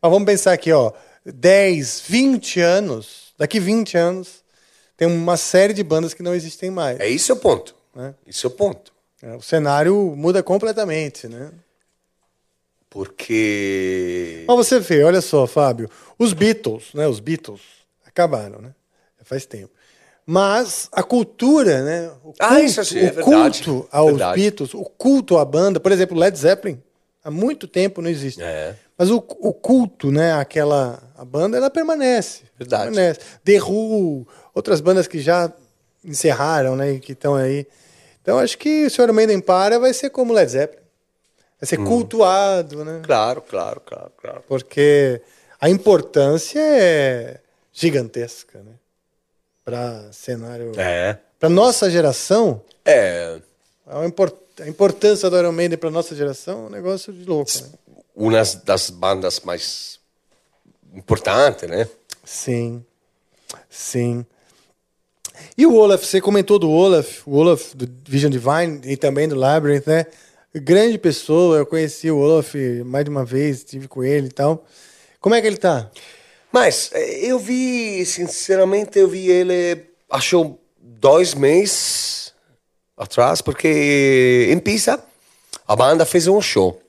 [0.00, 0.92] Mas vamos pensar aqui, ó.
[1.24, 4.42] 10, 20 anos, daqui 20 anos,
[4.96, 6.98] tem uma série de bandas que não existem mais.
[6.98, 7.74] É isso o ponto.
[7.94, 8.14] Né?
[8.26, 8.91] Isso é o ponto.
[9.22, 11.50] É, O cenário muda completamente, né?
[12.90, 14.44] Porque.
[14.46, 17.06] Mas você vê, olha só, Fábio, os Beatles, né?
[17.06, 17.60] Os Beatles
[18.06, 18.74] acabaram, né?
[19.24, 19.70] Faz tempo.
[20.26, 22.10] Mas a cultura, né?
[22.22, 23.22] O Ah, isso é o verdade.
[23.24, 24.40] culto aos Verdade.
[24.40, 26.80] Beatles, o culto à banda, por exemplo, Led Zeppelin,
[27.24, 28.42] há muito tempo não existe.
[28.42, 28.76] É.
[28.96, 30.34] Mas o, o culto, né?
[30.34, 32.42] Aquela a banda, ela permanece.
[32.58, 32.84] Verdade.
[32.84, 33.20] Permanece.
[33.44, 35.50] The Who, outras bandas que já
[36.04, 36.92] encerraram, né?
[36.92, 37.66] E que estão aí.
[38.22, 40.80] Então acho que o Iron Maiden para, vai ser como Led Zeppelin.
[40.80, 41.66] Vai Hum.
[41.66, 43.00] ser cultuado, né?
[43.04, 44.42] Claro, claro, claro, claro.
[44.48, 45.20] Porque
[45.60, 47.40] a importância é
[47.72, 48.72] gigantesca, né?
[49.64, 50.72] Para cenário.
[50.76, 51.18] É.
[51.38, 53.40] Para nossa geração, É.
[53.86, 57.50] a, import- a importância do Iron Maiden para nossa geração é um negócio de louco,
[57.60, 57.68] né?
[58.14, 59.98] Uma das bandas mais
[60.94, 61.88] importantes, né?
[62.24, 62.84] Sim.
[63.70, 64.26] Sim.
[65.56, 69.34] E o Olaf, você comentou do Olaf, o Olaf do Vision Divine e também do
[69.34, 70.06] Labyrinth, né?
[70.54, 74.64] Grande pessoa, eu conheci o Olaf mais de uma vez, estive com ele e tal.
[75.20, 75.90] Como é que ele tá?
[76.50, 82.32] Mas eh, eu vi, sinceramente, eu vi ele, acho, dois meses
[82.96, 85.02] atrás, porque em Pisa
[85.66, 86.80] a banda fez um show.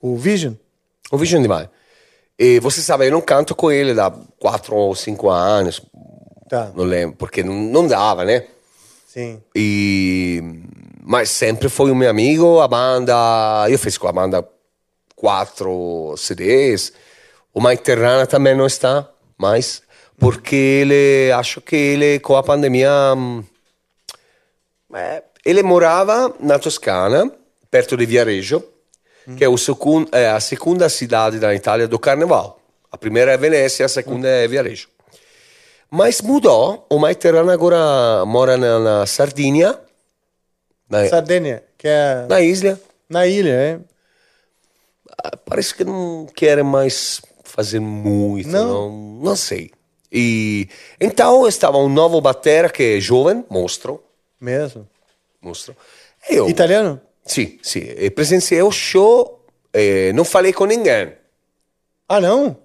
[0.00, 0.54] O Vision?
[1.10, 1.68] O Vision Divine.
[2.38, 5.82] E você sabe, eu não canto com ele há quatro ou cinco anos,
[6.48, 6.72] Tá.
[6.74, 8.44] não lembro, porque não, não dava, né?
[9.06, 9.42] Sim.
[9.54, 10.42] E
[11.02, 14.46] mas sempre foi um meu amigo, a banda, eu fiz com a banda
[15.16, 16.92] quatro CDs.
[17.52, 19.82] O Mike Terrana também não está mais,
[20.18, 23.42] porque ele acho que ele com a pandemia hum,
[24.94, 27.30] eh, ele morava na Toscana,
[27.70, 28.62] perto di Viareggio,
[29.36, 32.56] che è, o secun- è a seconda cidade da Itália do Carnaval.
[32.90, 34.88] A primeira é Venezia, a segunda é Viareggio.
[35.90, 39.78] Mas mudou, o Mike Terrana agora mora na, na Sardinha,
[40.88, 42.80] na, Sardênia, que é na ilha.
[43.08, 43.80] na ilha, é?
[45.46, 48.90] Parece que não quer mais fazer muito, Não?
[48.90, 48.90] não,
[49.24, 49.70] não sei.
[50.12, 50.68] E
[51.00, 54.02] então estava um novo batera que é jovem, monstro,
[54.40, 54.86] Mesmo.
[55.40, 55.74] monstro.
[56.28, 57.00] Eu, Italiano?
[57.24, 57.80] Sim, sim.
[57.80, 61.12] E presenciei o show, eh, não falei com ninguém.
[62.08, 62.56] Ah, não?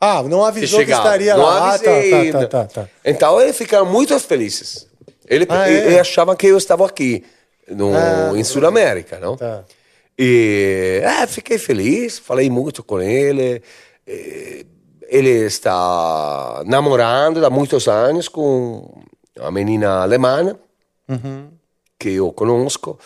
[0.00, 1.74] Ah, não avisou que, estaria Não lá.
[1.74, 2.32] Ah, tá, avisei.
[2.32, 2.88] tá, tá.
[3.04, 4.86] Então eles ficaram muito felizes.
[5.26, 5.86] Ele, Ah, é?
[5.86, 7.24] ele achava que eu estava aqui
[7.68, 9.36] no, Ah, em Sudamérica, não?
[9.36, 9.64] Tá.
[10.18, 13.62] E é, fiquei feliz, falei muito com ele.
[15.08, 19.02] Ele está namorando há muitos anos com
[19.38, 20.56] uma menina alemã
[21.08, 21.48] Uhum.
[21.98, 22.98] que eu conosco.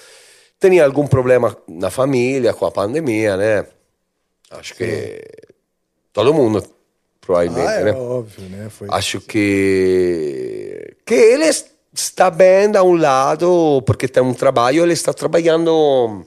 [0.60, 3.66] Tinha algum problema na família com a pandemia, né?
[4.50, 5.22] Acho que
[6.12, 6.62] todo mundo,
[7.30, 7.92] provavelmente, Ah, é né?
[7.92, 8.68] óbvio, né?
[8.68, 8.88] Foi.
[8.90, 11.44] Acho que, que ele
[11.94, 16.26] está bem da um lado, porque tem um trabalho, ele está trabalhando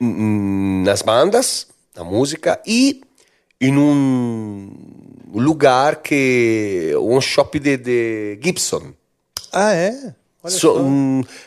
[0.00, 3.00] nas bandas, na música, e
[3.60, 4.70] em um
[5.32, 6.92] lugar que...
[6.98, 8.92] um shopping de, de Gibson.
[9.52, 10.14] Ah, é?
[10.46, 10.78] So-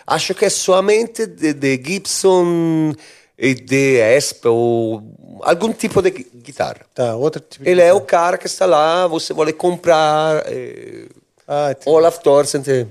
[0.05, 2.93] acho que é somente de, de Gibson
[3.37, 5.01] e de Esp ou
[5.41, 6.81] algum tipo de gui- guitarra.
[6.93, 10.43] Tá, outro tipo de Ele é o cara que está lá, você vai comprar.
[10.47, 11.07] Eh,
[11.47, 11.75] Ah.
[11.85, 12.87] Olaf Thorsen te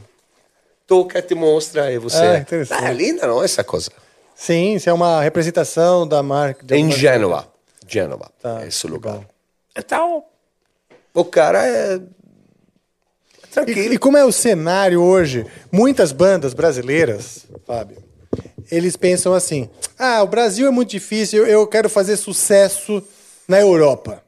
[0.86, 2.16] toca e te mostra e você.
[2.18, 2.84] Ah, interessante.
[2.84, 3.42] é linda, não?
[3.42, 3.90] Essa coisa.
[4.34, 6.62] Sim, isso é uma representação da marca.
[6.64, 7.48] de Em Gênova.
[7.88, 9.14] Gênova, Tá, esse lugar.
[9.18, 9.24] bom.
[9.76, 10.24] Então,
[11.14, 11.98] o cara é.
[13.50, 13.80] Tranquilo.
[13.92, 15.46] E, e como é o cenário hoje?
[15.70, 18.02] Muitas bandas brasileiras, Fábio,
[18.70, 19.68] eles pensam assim:
[19.98, 23.02] ah, o Brasil é muito difícil, eu, quero fazer sucesso
[23.46, 24.22] na Europa.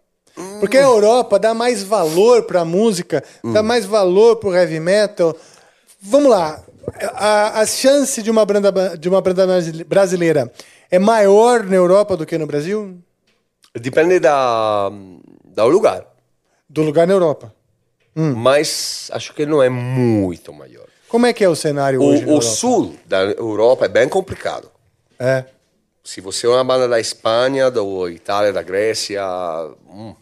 [0.58, 4.80] Porque a Europa dá mais valor para a música, dá mais valor para o heavy
[4.80, 5.36] metal.
[6.00, 6.60] Vamos lá,
[7.12, 10.52] a, a chance de uma, banda, de uma banda brasile- brasileira
[10.90, 12.98] é maior na Europa do que no Brasil?
[13.74, 16.04] Depende da, do lugar.
[16.68, 17.54] Do lugar na Europa.
[18.14, 20.86] Mas acho que não é muito maior.
[21.14, 24.68] Como é que é o cenário O, hoje o sul da Europa é bem complicado.
[25.16, 25.44] É.
[26.02, 29.24] Se você é uma banda da Espanha, da Itália, da Grécia,
[29.88, 30.12] hum,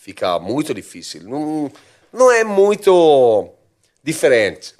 [0.00, 1.24] fica muito difícil.
[1.24, 1.70] Não,
[2.10, 3.50] não é muito
[4.02, 4.74] diferente.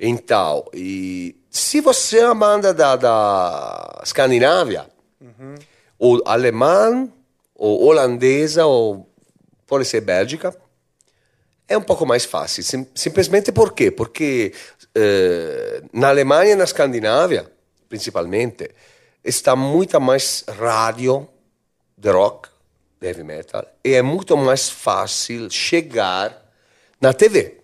[0.00, 4.86] Então, e se você é uma banda da, da Escandinávia,
[5.96, 7.08] ou alemã,
[7.54, 9.08] ou holandesa, ou
[9.64, 10.52] pode ser Bélgica,
[11.68, 12.62] é um pouco mais fácil.
[12.62, 13.90] Sim- simplesmente por quê?
[13.90, 14.52] Porque
[14.94, 17.50] eh, na Alemanha e na Escandinávia,
[17.88, 18.70] principalmente,
[19.22, 21.28] está muita mais rádio
[21.96, 22.48] de rock,
[23.00, 26.44] de heavy metal, e é muito mais fácil chegar
[27.00, 27.58] na TV.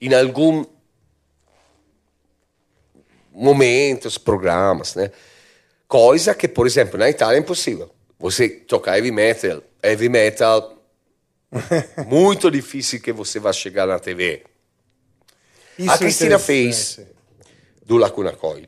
[0.00, 0.64] Em algum
[3.32, 5.10] momentos, programas, né?
[5.88, 7.90] Coisa que, por exemplo, na Itália é impossível.
[8.18, 10.81] Você tocar heavy metal, heavy metal,
[12.06, 14.42] muito difícil que você vá chegar na TV.
[15.78, 17.00] Isso a Cristina fez
[17.84, 18.66] do Lacuna Coil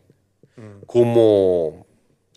[0.86, 1.84] como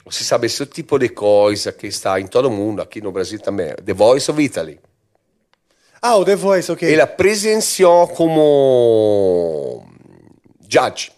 [0.03, 3.73] você sabe esse tipo de coisa que está em todo mundo, aqui no Brasil também.
[3.75, 4.79] The Voice of Italy.
[6.01, 6.91] Ah, o The Voice, ok.
[6.93, 9.85] Ela presenciou como
[10.67, 11.11] judge.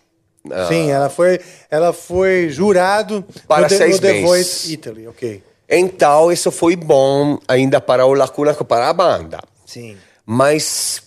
[0.52, 4.26] Ah, Sim, ela foi, ela foi jurado Para no, The- seis no The meses.
[4.28, 5.44] Voice Italy, ok.
[5.70, 9.40] Então, isso foi bom ainda para o Lacuna, para a banda.
[9.66, 9.96] Sim.
[10.26, 11.04] Mas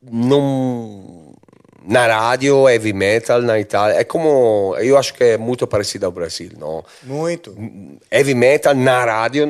[0.00, 1.34] não
[1.84, 6.12] na rádio heavy metal na Itália é como eu acho que é muito parecido ao
[6.12, 6.84] Brasil, não?
[7.02, 7.56] Muito.
[8.10, 9.44] Heavy metal na rádio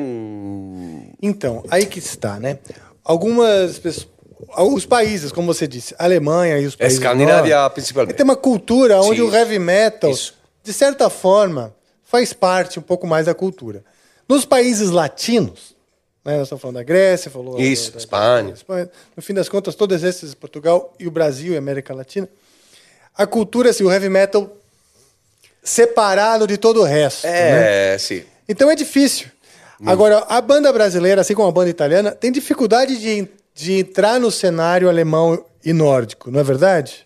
[1.21, 2.57] Então, aí que está, né?
[3.03, 4.07] Algumas pessoas,
[4.53, 8.15] alguns países, como você disse, Alemanha e os países Escandinávia principalmente.
[8.15, 9.27] tem uma cultura onde Sim.
[9.27, 10.33] o heavy metal, Isso.
[10.63, 13.83] de certa forma, faz parte um pouco mais da cultura.
[14.29, 15.75] Nos países latinos,
[16.23, 18.47] né, nós estamos falando da Grécia, falou Isso, da- da- Espanha.
[18.49, 18.89] da Espanha.
[19.17, 22.29] No fim das contas, todos esses, Portugal e o Brasil e América Latina,
[23.17, 24.55] a cultura, assim, o heavy metal
[25.63, 27.25] separado de todo o resto.
[27.27, 27.93] né?
[27.95, 28.23] é, sim.
[28.47, 29.27] Então é difícil.
[29.85, 34.29] Agora, a banda brasileira, assim como a banda italiana, tem dificuldade de, de entrar no
[34.29, 37.05] cenário alemão e nórdico, não é verdade?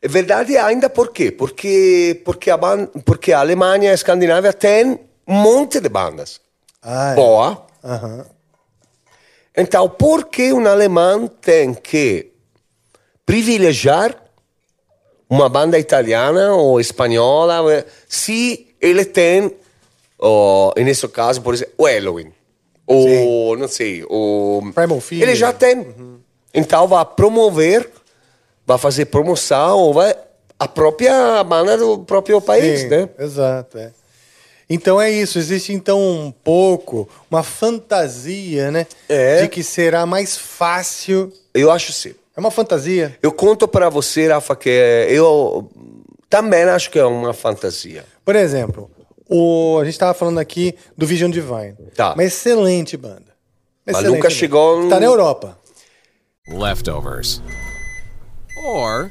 [0.00, 1.30] É verdade ainda por quê?
[1.30, 2.58] Porque porque a
[3.04, 6.40] porque a Alemanha e a Escandinávia têm um monte de bandas.
[6.86, 7.14] Ah, é.
[7.16, 7.66] Boa.
[7.82, 8.24] Aham.
[9.56, 12.30] Então, por que um alemão tem que
[13.24, 14.14] privilegiar
[15.28, 19.50] uma banda italiana ou espanhola eh, se ele tem,
[20.18, 22.32] oh, nesse caso, por exemplo, o Halloween?
[22.86, 24.70] Ou, não sei, o...
[24.72, 25.22] Primal Fear.
[25.22, 25.92] Ele já tem.
[26.54, 27.90] Então, vai promover,
[28.64, 30.14] vai fazer promoção, ou vai
[30.58, 33.08] a própria banda do próprio país, Sim, né?
[33.18, 33.90] Exato, é.
[34.68, 38.86] Então é isso, existe então um pouco uma fantasia, né?
[39.08, 39.42] É.
[39.42, 41.32] De que será mais fácil.
[41.54, 42.14] Eu acho sim.
[42.36, 43.16] É uma fantasia.
[43.22, 44.68] Eu conto para você, Rafa, que
[45.08, 45.70] eu
[46.28, 48.04] também acho que é uma fantasia.
[48.24, 48.90] Por exemplo,
[49.28, 51.76] o, a gente estava falando aqui do Vision Divine.
[51.94, 52.12] Tá.
[52.14, 53.22] Uma excelente banda.
[53.86, 54.34] Mas Excelente nunca banda.
[54.34, 55.56] chegou no- Tá na Europa.
[56.48, 57.40] Leftovers.
[58.64, 59.10] Or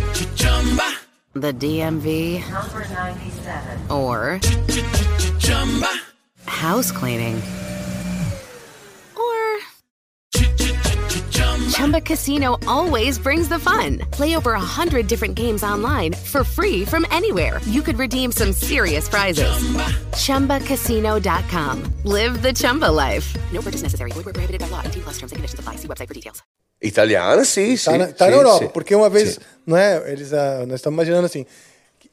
[1.33, 3.91] the DMV Number 97.
[3.91, 4.39] or
[6.45, 7.41] house cleaning
[11.81, 13.97] Chumba Casino always brings the fun.
[14.11, 17.59] Play over a hundred different games online for free from anywhere.
[17.65, 19.49] You could redeem some serious prizes.
[20.13, 21.83] ChumbaCasino.com.
[22.03, 23.35] Live the Chumba life.
[23.51, 24.11] No purchase necessary.
[24.11, 24.83] Void where prohibited by law.
[24.85, 25.77] 18 plus terms and conditions apply.
[25.77, 26.43] See website for details.
[26.83, 27.97] Italiana, sim, Tá sim.
[27.97, 28.71] na, tá sim, na Europa, sim.
[28.71, 29.39] porque uma vez, Sim.
[29.65, 30.11] não é?
[30.11, 31.47] Eles, ah, nós estamos imaginando assim.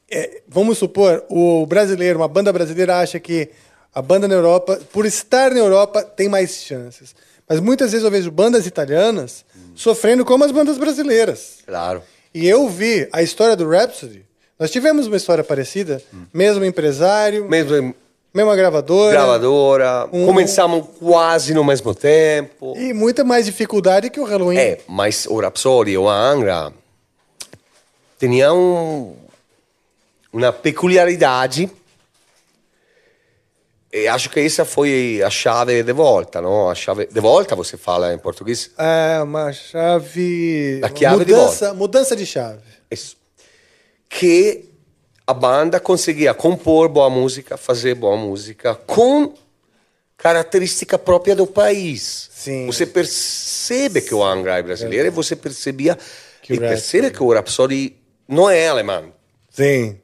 [0.09, 3.49] é, vamos supor, o brasileiro, uma banda brasileira acha que
[3.93, 7.13] a banda na Europa, por estar na Europa, tem mais chances.
[7.47, 9.45] Mas muitas vezes eu vejo bandas italianas
[9.83, 11.59] sofrendo como as bandas brasileiras.
[11.65, 12.03] Claro.
[12.33, 14.25] E eu vi a história do Rhapsody.
[14.59, 16.01] Nós tivemos uma história parecida,
[16.33, 17.95] mesmo empresário, Mesmo em
[18.33, 19.13] mesma gravadora.
[19.13, 22.73] gravadora, Um- começamos quase no mesmo tempo.
[22.77, 24.57] E muita mais dificuldade que o Halloween.
[24.57, 26.73] É, mas o Rhapsody ou a Angra
[28.19, 29.15] tinha um,
[30.33, 31.71] uma peculiaridade
[33.91, 36.69] e acho que essa foi a chave de volta, não?
[36.69, 38.69] A chave de volta você fala em português?
[38.77, 40.79] É uma chave.
[40.83, 42.61] A chiave de mudança, mudança de chave.
[42.91, 43.17] Isso.
[44.07, 44.69] Que
[45.25, 49.33] a banda conseguia compor boa música, fazer boa música com
[50.17, 52.29] característica própria do país.
[52.31, 52.67] Sim.
[52.67, 55.97] Você percebe que o Angra é brasileiro e você percebia
[56.41, 57.95] Que e percebe que o Rhapsody
[58.27, 59.13] não é alemão
[59.49, 59.99] Sim.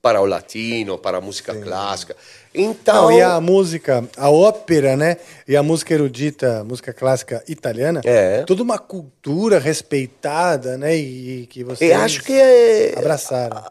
[0.00, 2.16] para o latino, para a música clássica.
[2.58, 5.18] Então, Não, e a música, a ópera, né?
[5.46, 8.42] E a música erudita, música clássica italiana, É.
[8.44, 10.96] toda uma cultura respeitada, né?
[10.96, 13.62] E que vocês e acho que é, abraçaram.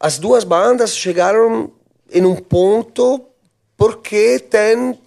[0.00, 1.70] as duas bandas chegaram
[2.12, 3.24] em um ponto
[3.76, 4.98] porque tem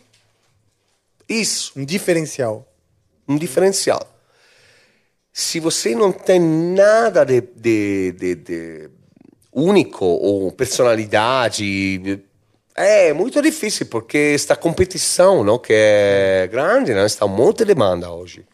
[1.28, 1.74] isso.
[1.76, 2.66] Um diferencial.
[3.28, 4.02] um diferencial.
[5.34, 8.90] Se você não tem nada de, de, de- de
[9.52, 12.22] único ou personalidade,
[12.76, 17.66] é muito difícil porque esta competição, não, que é grande, né, está um monte de
[17.66, 18.46] demanda hoje.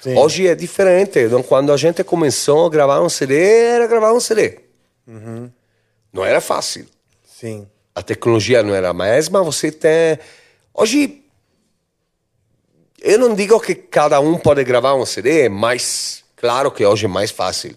[0.00, 0.16] Sim.
[0.16, 1.18] Hoje é diferente.
[1.18, 4.60] Então, quando a gente começou a gravar um CD, era gravar um CD.
[6.12, 6.86] Não era fácil.
[7.24, 7.68] Sim.
[7.94, 10.18] A tecnologia não era a mesma, você tem.
[10.72, 11.24] Hoje.
[13.00, 17.08] Eu não digo que cada um pode gravar um CD, mas claro que hoje é
[17.08, 17.76] mais fácil.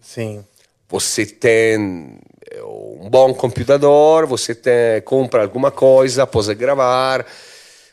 [0.00, 0.44] Sim.
[0.88, 2.18] Você tem
[2.60, 7.26] um bom computador, você tem, compra alguma coisa, pode gravar,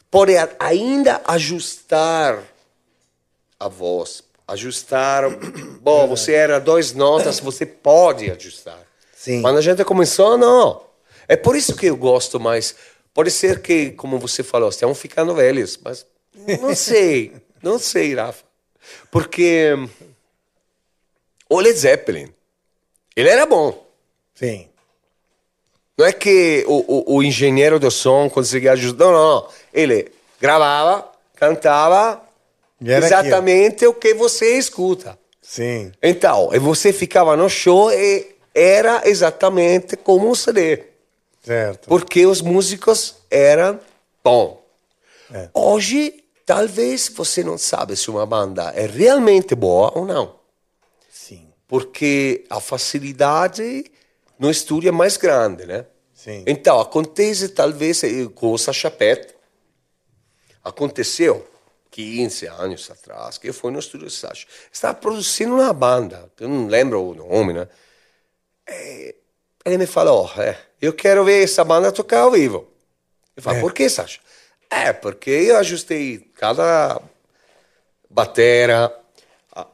[0.10, 2.44] pode ainda ajustar
[3.60, 5.30] a voz, ajustar.
[5.82, 8.80] Bom, você era dois notas, você pode ajustar.
[9.16, 9.42] Sim.
[9.42, 10.84] Quando a gente começou, não.
[11.28, 12.76] É por isso que eu gosto mais.
[13.14, 16.06] Pode ser que, como você falou, estamos ficando velhos, mas
[16.62, 18.44] não sei, não sei, Rafa.
[19.12, 19.74] Porque
[21.50, 22.34] o Led Zeppelin,
[23.16, 23.89] ele era bom.
[24.40, 24.70] Sim.
[25.98, 29.50] Não é que o, o, o engenheiro do som conseguia ajudar, não, não.
[29.74, 30.10] Ele
[30.40, 32.22] gravava, cantava
[32.82, 35.20] exatamente o que você escuta.
[35.42, 35.92] Sim.
[36.02, 40.86] Então, e você ficava no show e era exatamente como um CD.
[41.44, 41.90] Certo.
[41.90, 43.78] Porque os músicos eram
[44.24, 44.64] bom.
[45.34, 45.50] É.
[45.54, 50.36] Hoje, talvez você não sabe se uma banda é realmente boa ou não.
[51.12, 51.46] Sim.
[51.68, 53.84] Porque a facilidade
[54.40, 55.86] no estúdio é mais grande, né?
[56.14, 56.44] Sim.
[56.48, 59.36] Então, acontece talvez eh, com o Sacha Pet.
[60.64, 61.48] Aconteceu
[61.92, 64.48] 15 anos atrás, que eu fui no estúdio do Sacha.
[64.72, 67.68] Estava produzindo uma banda, eu não lembro o nome, né?
[68.68, 69.16] E
[69.66, 72.68] ele me falou, é, eu quero ver essa banda tocar ao vivo.
[73.36, 73.62] Eu falei, É.
[73.62, 74.20] por que, Sacha?
[74.70, 77.02] É, porque eu ajustei cada
[78.10, 78.94] batera,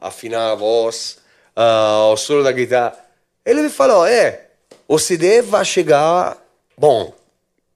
[0.00, 1.18] afinar a voz,
[1.54, 2.96] ah, o solo da guitarra.
[3.44, 4.45] Ele me falou, é,
[4.88, 6.36] o CD vai chegar
[6.76, 7.12] bom.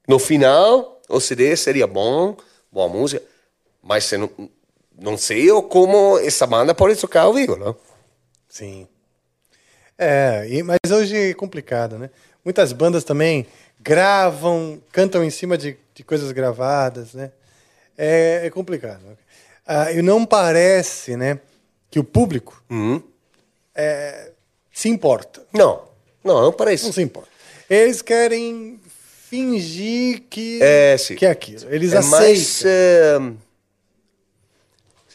[0.06, 2.36] No final, o CD seria bom,
[2.70, 3.22] boa música,
[3.82, 4.30] mas você não,
[4.98, 7.76] não sei como essa banda pode tocar ao vivo, não?
[8.48, 8.86] Sim.
[9.98, 12.10] É, e- mas hoje é complicado, né?
[12.44, 13.46] Muitas bandas também
[13.78, 17.32] gravam, cantam em cima de, de coisas gravadas, né?
[17.96, 19.00] É, é complicado.
[19.66, 21.38] Ah, e não parece, né,
[21.90, 23.02] que o público Uhum.
[23.74, 24.32] é,
[24.72, 25.42] se importa.
[25.52, 25.82] Não,
[26.24, 26.84] não, não parece.
[26.86, 27.28] Não se importa.
[27.68, 28.80] Eles querem
[29.28, 31.14] fingir que É, sim.
[31.14, 31.66] que é aquilo.
[31.72, 32.18] Eles é aceitam.
[32.20, 33.18] mais é,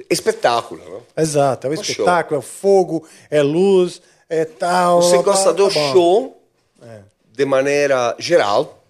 [0.09, 0.81] espetáculo,
[1.15, 1.23] não?
[1.23, 1.83] Exato, é Um show.
[1.83, 5.01] espetáculo, é fogo, é luz, é tal.
[5.01, 5.91] Você tá- gosta tá do bom.
[5.93, 6.41] show
[7.31, 8.81] de maneira geral.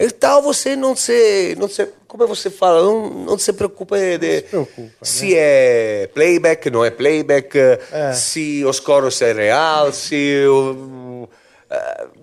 [0.00, 4.42] Então você não se, não se como você fala, não, não se preocupa de se
[4.42, 7.56] preocupa, se é playback, não é playback,
[7.92, 8.12] É.
[8.12, 11.28] se os coros é real, se o,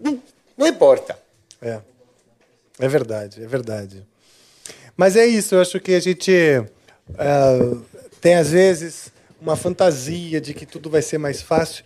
[0.02, 0.22] não,
[0.58, 1.18] não importa.
[1.62, 1.80] É.
[2.80, 4.06] É verdade, é verdade.
[4.96, 6.32] Mas é isso, eu acho que a gente
[7.18, 7.78] ah,
[8.22, 9.12] tem, às vezes,
[9.42, 11.84] uma fantasia de que tudo vai ser mais fácil,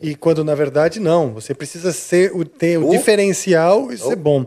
[0.00, 1.32] e quando, na verdade, não.
[1.34, 2.90] Você precisa ser o, ter o Oh.
[2.90, 4.46] diferencial e ser bom.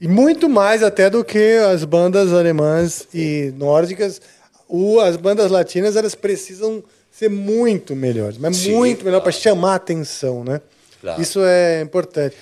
[0.00, 4.20] E muito mais até do que as bandas alemãs e nórdicas.
[4.68, 9.72] O, as bandas latinas, elas precisam ser muito melhores, mas Sim, muito melhor para chamar
[9.72, 10.60] a atenção, né?
[11.00, 11.20] Claro.
[11.22, 12.36] Isso é importante.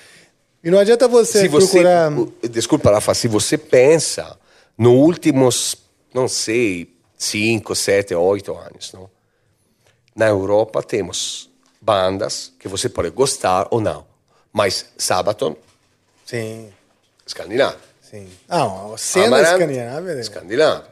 [0.62, 2.10] E não adianta você, se você, procurar...
[2.50, 4.36] desculpa, Rafa, se você pensa
[4.76, 5.76] nos últimos,
[6.12, 9.08] não sei, cinco, sete, oito anos, não?
[10.16, 11.50] na Europa temos
[11.80, 14.06] bandas que você pode gostar ou não,
[14.52, 15.54] mas Sabaton,
[16.24, 16.72] Sim,
[17.24, 17.76] escandinavo.
[18.02, 18.28] sim.
[18.48, 20.84] Ah, a cena Amarant, escandinava é Escandinavo.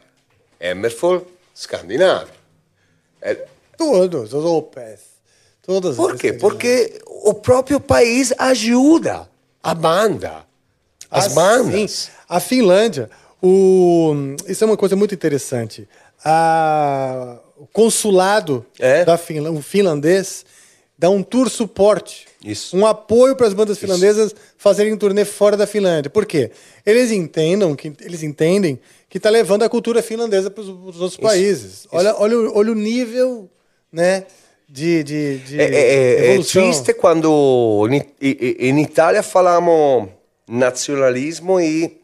[0.60, 2.30] Hammerfall, escandinavo.
[3.20, 3.46] É,
[3.76, 5.00] todos, os Opeth,
[5.62, 6.34] todas por quê?
[6.34, 7.00] Porque
[7.30, 9.28] o próprio país ajuda
[9.62, 10.44] a banda,
[11.10, 12.10] as bandas.
[12.28, 13.08] A Finlândia,
[13.46, 14.14] O,
[14.48, 15.86] isso é uma coisa muito interessante.
[16.24, 19.04] A- o consulado É?
[19.04, 20.44] da Finlândia, o finlandês,
[20.98, 22.26] dá um tour suporte.
[22.42, 22.74] Isso.
[22.76, 26.10] Um apoio para as bandas finlandesas fazerem turnê fora da Finlândia.
[26.10, 26.50] Por quê?
[26.86, 28.78] Eles entendam que eles entendem
[29.10, 30.68] que está levando a cultura finlandesa para os
[31.00, 31.86] outros países.
[31.92, 33.48] Olha, olha, o- olha o nível,
[33.92, 34.24] né,
[34.68, 40.08] de, de, de É, é- triste quando in, in Itália falamos
[40.48, 42.00] nazionalismo e,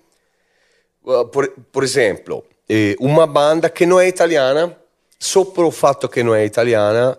[1.73, 4.77] por, exemplo, eh, uma banda que não é italiana,
[5.19, 7.19] só pelo fatto que não é italiana,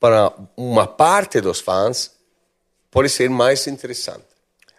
[0.00, 2.12] para uma parte dos fãs,
[2.90, 4.24] pode ser mais interessante.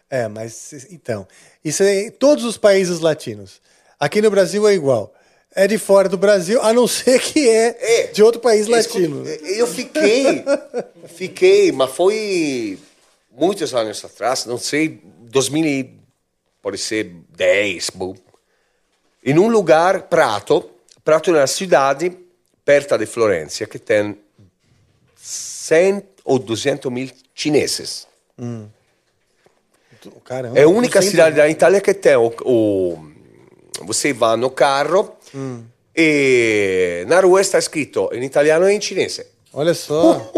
[0.09, 1.27] É, mas então,
[1.63, 3.61] isso é em todos os países latinos.
[3.99, 5.13] Aqui no Brasil é igual.
[5.55, 8.07] É de fora do Brasil, a não ser que é, É.
[8.07, 9.23] de outro país latino.
[9.27, 10.43] Eu fiquei,
[11.15, 12.79] fiquei, mas foi
[13.31, 14.99] muitos anos atrás, não sei,
[15.29, 15.93] 2000, e-
[16.61, 18.15] pode ser 10, bom.
[19.23, 20.69] em um lugar, Prato,
[21.03, 22.17] Prato é uma cidade
[22.65, 24.17] perto de Florença, que tem
[25.15, 28.07] 100 ou 200 mil chineses.
[30.25, 33.11] Caramba, É a única cidade da Itália que tem o, o-
[33.85, 35.13] Você vai no carro
[35.95, 39.25] e na rua está escrito em italiano e em chinese.
[39.53, 40.31] Olha só.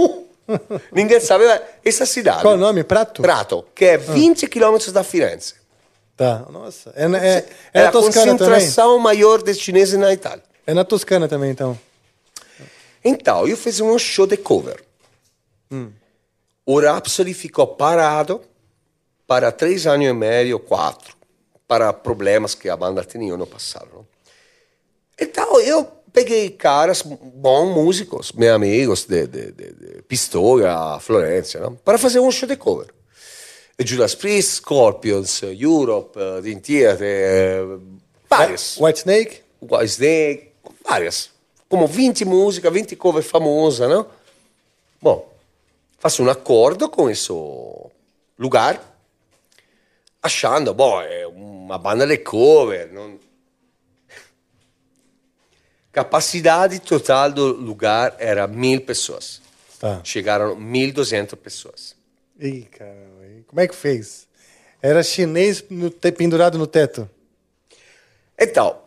[0.92, 1.44] Ninguém sabe
[1.84, 2.42] essa cidade.
[2.42, 2.84] Qual o nome?
[2.84, 3.22] Prato?
[3.22, 5.56] Prato, que é 20 quilômetros da Firenze.
[6.16, 6.94] Tá, nossa.
[6.96, 8.38] É, na- é, é É a Toscana também?
[8.38, 10.44] concentração maior de chineses na Itália.
[10.68, 11.78] É na Toscana também, então.
[13.04, 14.84] Então, eu fiz um show de cover.
[16.66, 18.42] O Rhapsody ficou parado
[19.28, 21.16] para três anos e meio, quatro,
[21.68, 24.08] para problemas que a banda tinha no passado.
[25.20, 31.76] Então, eu peguei caras, bons músicos, meus amigos de, de, de, de Pistoia, Florença, não?
[31.76, 32.88] para fazer um show de cover.
[33.78, 37.80] Judas Priest, Scorpions, Europe, uh, The Theater,
[38.30, 38.78] vários.
[38.80, 39.42] White Snake?
[39.62, 40.52] White Snake,
[40.88, 41.30] várias.
[41.68, 44.08] Como 20 músicas, 20 cover famosas, não?
[45.02, 45.30] Bom,
[46.00, 47.30] faço um acordo com esse
[48.40, 48.82] lugar,
[50.24, 52.92] achando, bom, é uma banda de cover.
[52.94, 53.25] Não...
[55.96, 59.42] Capacidade total do lugar era mil pessoas.
[59.80, 60.02] Tá.
[60.04, 61.96] Chegaram 1.200 pessoas.
[62.38, 63.24] Ih, caramba.
[63.48, 64.28] Como é que fez?
[64.82, 67.10] Era chinês no pendurado no teto.
[68.38, 68.78] Então,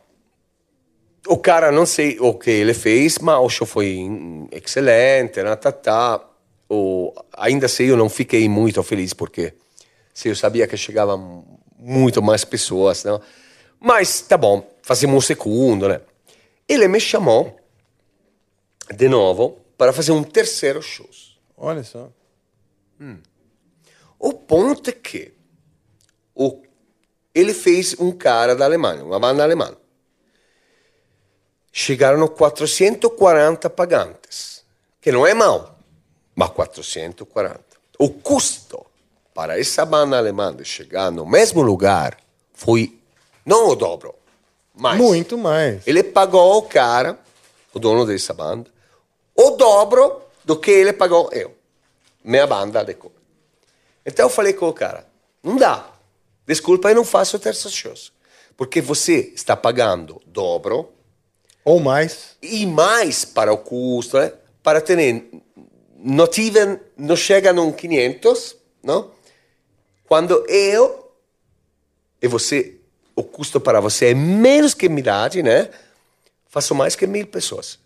[1.26, 4.06] o cara não sei o que ele fez, mas o show foi
[4.52, 6.22] excelente, né, tá, tá.
[6.68, 9.54] O, ainda assim eu não fiquei muito feliz porque
[10.12, 11.42] se eu sabia que chegavam
[11.78, 13.18] muito mais pessoas, né?
[13.80, 16.02] Mas tá bom, fazemos um segundo, né?
[16.68, 17.58] Ele me chamou
[18.94, 21.08] de novo para fazer um terceiro show.
[21.56, 22.10] Olha só.
[24.18, 25.32] O ponto é que
[26.34, 26.62] o,
[27.34, 29.76] ele fez um cara da Alemanha, uma banda alemã.
[31.72, 34.64] Chegaram 440 pagantes,
[35.00, 35.78] que não é mal,
[36.34, 37.60] mas 440.
[37.98, 38.84] O custo
[39.32, 42.18] para essa banda alemã de chegar no mesmo lugar
[42.52, 43.00] foi
[43.46, 44.14] não o dobro,
[44.78, 45.86] mas Muito mais.
[45.86, 47.18] ele pagou o cara,
[47.74, 48.70] o dono dessa banda,
[49.34, 51.54] o dobro do que ele pagou eu,
[52.22, 53.18] minha banda de cover.
[54.06, 55.04] Então eu falei com o cara,
[55.42, 55.86] não dá.
[56.46, 57.94] Desculpa, eu não faço o terceiro show.
[58.56, 60.88] Porque você está pagando dobro
[61.64, 62.36] Ou mais.
[62.40, 64.32] e mais para o custo, né?
[64.62, 65.24] para ter...
[65.96, 69.10] Não, tive, não chega num 500, não?
[70.06, 71.10] Quando eu
[72.20, 72.77] e você,
[73.18, 75.68] o custo para você é menos que metade, né?
[76.48, 77.76] Faço mais que mil pessoas.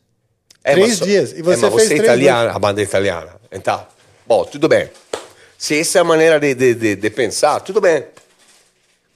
[0.62, 1.32] É, Três dias.
[1.32, 3.34] E é, você mas fez você é italiana, a banda é italiana.
[3.50, 3.86] Então,
[4.26, 4.90] bom, tudo bem.
[5.56, 8.04] Se essa é a maneira de, de, de, de pensar, tudo bem.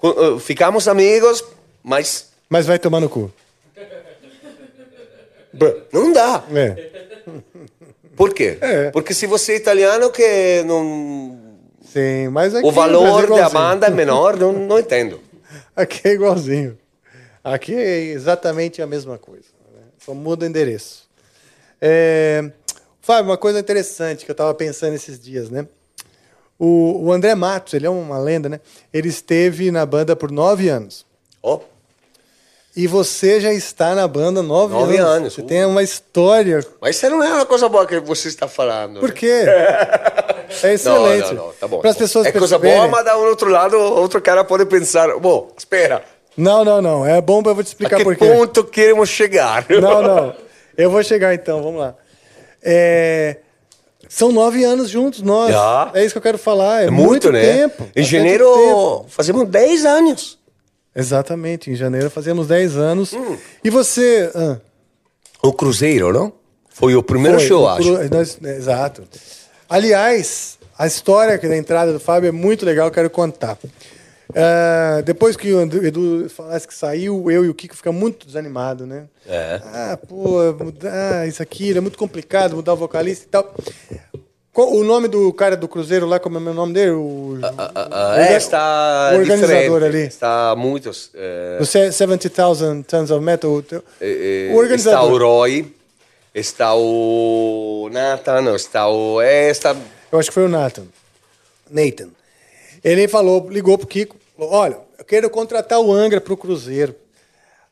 [0.02, 1.44] Eh, Ficamos amigos,
[1.82, 3.30] mas Mas vai tomar no cu.
[5.92, 6.44] não dá.
[6.54, 6.90] É.
[8.16, 8.56] Por quê?
[8.60, 8.90] É.
[8.90, 11.38] Porque se você é italiano que não...
[11.92, 15.20] Sim, mas aqui o no Brasil valor é da banda é menor, não, não entendo.
[15.76, 16.78] Aqui é igualzinho.
[17.44, 19.44] Aqui é exatamente a mesma coisa.
[19.74, 19.82] né?
[19.98, 21.06] Só muda o endereço.
[21.80, 22.50] É...
[23.00, 25.66] Fábio, uma coisa interessante que eu estava pensando esses dias, né?
[26.58, 28.60] O, o André Matos, ele é uma lenda, né?
[28.92, 31.04] Ele esteve na banda por nove anos.
[31.42, 31.60] Ó,
[32.74, 35.10] E você já está na banda nove, Nove anos.
[35.10, 35.46] anos, Você uh.
[35.46, 36.66] tem uma história.
[36.80, 38.98] mas isso não é uma coisa boa que você está falando.
[39.00, 39.44] Por quê?
[40.62, 41.26] É excelente.
[41.28, 41.80] Não, não, não, tá bom.
[41.80, 42.76] Para as pessoas é coisa perceberem.
[42.78, 46.02] boa, mas da outro lado, outro cara pode pensar, bom, espera,
[46.36, 47.06] Não, não, não.
[47.06, 48.24] É bom, eu vou te a explicar que por quê.
[48.26, 49.64] ponto queremos chegar?
[49.70, 50.34] Não, não.
[50.76, 51.94] Eu vou chegar então, vamos lá.
[52.62, 53.38] É,
[54.08, 55.50] São nove anos juntos, nós.
[55.52, 55.90] Já.
[55.94, 56.82] É isso que eu quero falar.
[56.82, 57.40] É, É muito, né?
[57.42, 57.88] tempo.
[57.96, 59.06] Em janeiro tempo.
[59.08, 60.38] fazemos 10 anos.
[60.94, 63.12] Exatamente, em janeiro fazemos 10 anos.
[63.64, 64.30] E você.
[64.34, 64.56] ah,
[65.42, 66.32] O Cruzeiro, não?
[66.68, 67.82] Foi o primeiro foi, show, o acho.
[67.96, 69.02] Cru- nós- exato.
[69.68, 73.58] Aliás, a história da entrada do Fábio é muito legal, eu quero contar.
[74.34, 78.86] Ah, depois que o Edu- falasse que saiu, eu e o Kiko ficamos muito desanimados,
[78.86, 79.04] né?
[79.26, 79.60] É.
[79.64, 83.54] Ah, pô, mudar isso aqui, é muito complicado, mudar o vocalista e tal.
[84.52, 86.92] Qual- o nome do cara do Cruzeiro lá, como é o nome dele?
[86.92, 90.02] O, Ah, Orga- é, está o organizador ali.
[90.06, 91.10] Está muitos.
[91.14, 93.50] eh, o Se- 70,000 Tons of Metal.
[93.52, 95.02] o teu- eh, o organizador.
[95.04, 95.74] Está o Roy,
[96.40, 99.20] está o Nathan, está o.
[99.22, 99.74] É, está...
[100.12, 100.86] Eu acho que foi o Nathan.
[101.70, 102.10] Nathan.
[102.84, 106.94] Ele falou, ligou pro Kiko, falou, olha, eu quero contratar o Angra pro Cruzeiro.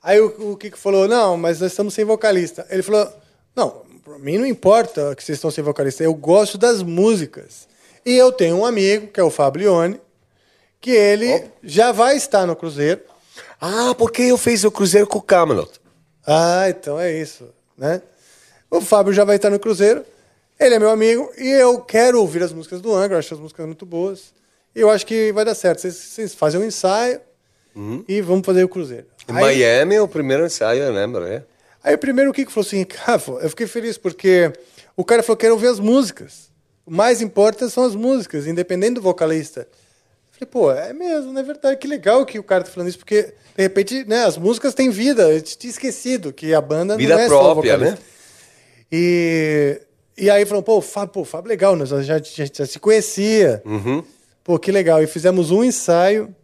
[0.02, 2.66] Aí o, o Kiko falou, não, mas nós estamos sem vocalista.
[2.70, 3.12] Ele falou,
[3.54, 7.68] não, pra mim não importa que vocês estão sem vocalista, eu gosto das músicas.
[8.04, 10.00] E eu tenho um amigo, que é o Fablione,
[10.80, 13.00] que ele já vai estar no Cruzeiro.
[13.60, 15.80] Ah, porque eu fiz o Cruzeiro com o Camelot.
[16.26, 18.02] Ah, então é isso, né?
[18.74, 20.04] O Fábio já vai estar no Cruzeiro,
[20.58, 23.64] ele é meu amigo e eu quero ouvir as músicas do Angra, acho as músicas
[23.66, 24.34] muito boas.
[24.74, 25.80] E eu acho que vai dar certo.
[25.80, 27.20] Vocês, vocês fazem um ensaio
[28.08, 29.06] e vamos fazer o Cruzeiro.
[29.28, 31.44] Em Aí, Miami, o primeiro ensaio, eu lembro, é.
[31.84, 34.52] aí primeiro o Kiko falou assim, cara, eu fiquei feliz porque
[34.96, 36.50] o cara falou que quero ouvir as músicas.
[36.84, 39.60] O mais importante são as músicas, independente do vocalista.
[39.60, 39.68] Eu
[40.32, 41.76] Falei, pô, é mesmo, não é verdade?
[41.76, 44.90] Que legal que o cara tá falando isso, porque, de repente, né, as músicas têm
[44.90, 45.30] vida.
[45.30, 48.00] Eu tinha esquecido que a banda Vida não é só o própria, vocalista.
[48.00, 48.13] né?
[48.90, 49.80] E,
[50.16, 52.18] e aí falou, pô, Fábio, pô, Fábio, legal, nós já, já,
[52.52, 53.62] já se conhecia.
[53.64, 54.02] Uhum.
[54.42, 55.02] Pô, que legal.
[55.02, 56.34] E fizemos um ensaio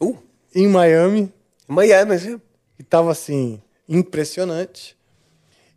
[0.00, 0.14] Uh,
[0.54, 1.32] em Miami,
[1.66, 2.40] Miami, sim.
[2.78, 4.94] e tava assim, impressionante.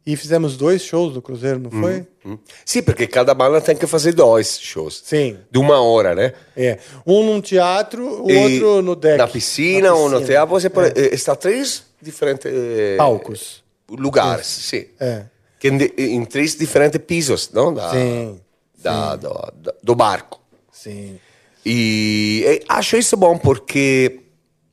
[0.06, 2.06] E fizemos dois shows do Cruzeiro, não foi?
[2.26, 2.38] Hum.
[2.66, 5.02] Sim, porque cada banda tem que fazer dois shows.
[5.06, 5.38] Sim.
[5.52, 6.34] De uma hora, né?
[6.58, 6.80] É.
[7.06, 9.18] Um num teatro, o E outro no deck.
[9.18, 10.28] Na piscina, ou no piscina.
[10.28, 11.00] teatro, você pode.
[11.00, 12.46] eh, Está três diferentes.
[12.52, 13.64] eh, Palcos.
[13.90, 14.86] Lugares, sim.
[15.00, 15.26] É.
[15.60, 17.74] Que em, três diferentes pisos, não?
[17.74, 18.40] Da, Sim.
[18.78, 20.40] da- do, da- do barco.
[20.72, 21.20] Sim.
[21.66, 24.22] E eh, acho isso bom porque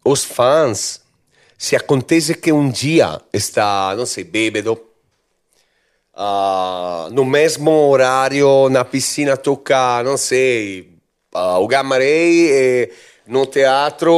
[0.04, 1.00] os fãs,
[1.58, 4.80] se acontece que um dia está, não sei, bêbado,
[6.14, 10.96] ah, no mesmo horário na piscina toca, não sei,
[11.34, 12.90] ah, o Gamma Ray e
[13.26, 14.12] no teatro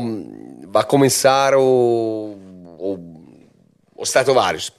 [0.00, 2.36] hum, vai começar o,
[2.78, 2.98] o,
[3.96, 4.70] o Stratovarius.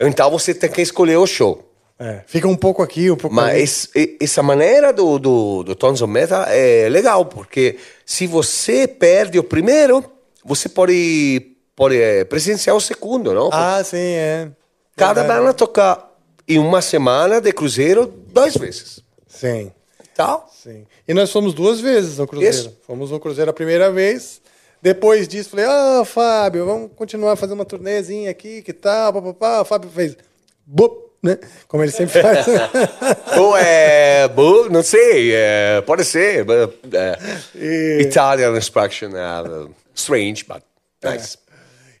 [0.00, 1.62] Então você tem que escolher o show.
[1.98, 2.20] É.
[2.26, 3.60] Fica um pouco aqui, um pouco ali.
[3.60, 8.86] Mas e- essa maneira do, do, do Tons of Metal é legal, porque se você
[8.86, 10.04] perde o primeiro,
[10.44, 13.48] você pode, pode eh, presenciar o segundo, não?
[13.50, 14.50] Ah, sim, é.
[14.94, 15.40] Cada Verdade.
[15.40, 16.04] banda toca
[16.46, 19.00] em uma semana de cruzeiro duas vezes.
[19.26, 19.72] Sim.
[20.14, 20.50] Tal?
[20.62, 20.86] Sim.
[21.06, 22.54] E nós fomos duas vezes no Cruzeiro.
[22.54, 22.78] Isso.
[22.86, 24.40] Fomos no Cruzeiro a primeira vez.
[24.90, 29.62] Depois disso, falei, ah, Fábio, vamos continuar fazendo uma turnêzinha aqui, que tal, papapá.
[29.62, 30.16] O Fábio fez,
[30.64, 31.38] bup, né?
[31.66, 32.46] Como ele sempre faz.
[33.36, 34.28] Ou é.
[34.28, 36.44] bu- Não sei, é, pode ser.
[36.44, 37.18] but, é,
[37.56, 40.62] E- Italian expression, é, strange, but
[41.02, 41.36] nice.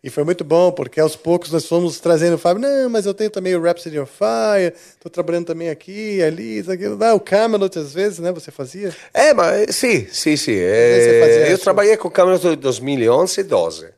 [0.06, 3.12] E foi muito bom, porque aos poucos nós fomos trazendo o Fábio, não, mas eu
[3.12, 6.96] tenho também o Rhapsody of Fire, tô trabalhando também aqui, ali, isso, aquilo.
[7.02, 8.94] Ah, o Camelot, às vezes, né, você fazia?
[9.12, 10.52] É, mas sim, sim, sim.
[10.54, 13.88] você É, eu trabalhei com câmeras de 2011 e 12.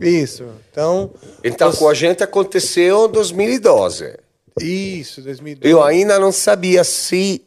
[0.00, 0.46] Isso.
[0.70, 1.10] Então,
[1.44, 4.16] Então, Os- com a gente aconteceu em 2012.
[4.58, 5.70] isso, 2012.
[5.70, 7.42] Eu ainda não sabia se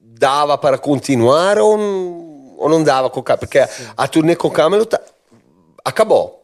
[0.00, 1.78] dava para continuar ou,
[2.56, 3.58] ou não dava com o Camelot, porque
[3.94, 4.96] a turnê com o Camelot
[5.84, 6.40] acabou.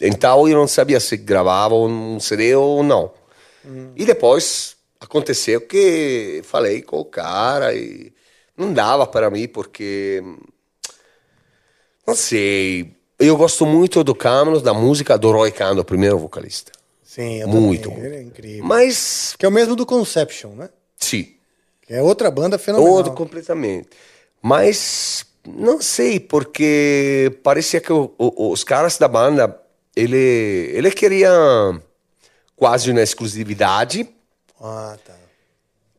[0.00, 3.10] Então eu não sabia se gravava um CD ou não.
[3.96, 8.12] E depois aconteceu que falei com o cara e
[8.56, 10.22] não dava para mim porque
[12.06, 12.94] não sei.
[13.18, 16.70] Eu gosto muito do Camelot, da música do Roy Khan, o primeiro vocalista.
[17.02, 18.04] Sim, eu Muito, também.
[18.04, 18.64] Ele é incrível.
[18.64, 20.68] Mas Que é o mesmo do Conception, né?
[20.98, 21.34] sim,
[21.82, 22.92] Que é outra banda fenomenal.
[22.94, 23.88] outro completamente.
[24.42, 29.58] Mas não sei porque parecia que o- o- os caras da banda
[29.96, 31.30] ele ele queria
[32.54, 34.06] quase uma exclusividade
[34.60, 35.14] Ah, tá.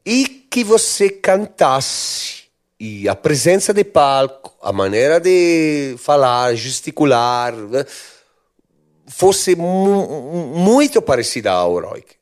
[0.05, 2.43] e que você cantasse
[2.79, 7.83] e a presença de palco, a maneira de falar, gesticular, né,
[9.07, 12.15] fosse mu- muito parecida ao Roik.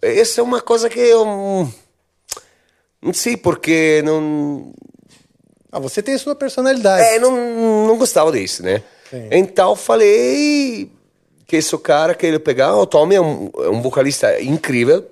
[0.00, 1.68] Essa é uma coisa que eu
[3.00, 4.72] não sei porque não
[5.72, 7.02] Ah, você tem a sua personalidade.
[7.04, 8.82] é, não, não gostava disso, né?
[9.12, 9.28] Sim.
[9.30, 10.90] Então falei
[11.46, 15.06] que esse cara que ele pegar, o Tommy é um, é um vocalista incrível,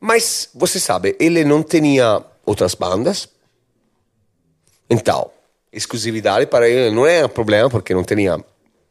[0.00, 3.28] mas você sabe, ele não tinha outras bandas.
[4.88, 5.30] Então,
[5.70, 8.42] exclusividade para ele não é um problema porque não tinha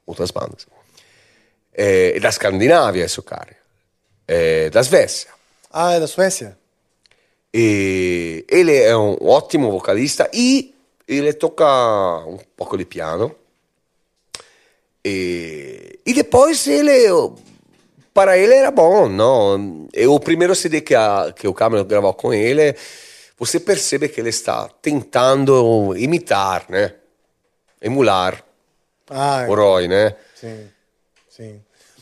[0.05, 0.67] outras bandas.
[1.73, 3.57] É, da Escandinávia, esse cara.
[4.27, 5.31] É, da Suécia.
[5.71, 6.55] Ah, é da Suécia?
[7.51, 10.75] E ele é um ótimo vocalista e
[11.07, 11.65] ele toca
[12.27, 13.35] um pouco de piano.
[15.03, 17.07] E, e depois ele,
[18.13, 19.87] para ele era bom, não?
[19.93, 22.75] E o primeiro CD que, a, que o Cameron gravou com ele,
[23.37, 26.95] você percebe que ele está tentando imitar, né?
[27.81, 28.43] Emular
[29.09, 30.15] Ah, o Roy, né?
[30.35, 30.67] sim.
[31.29, 31.61] Sim.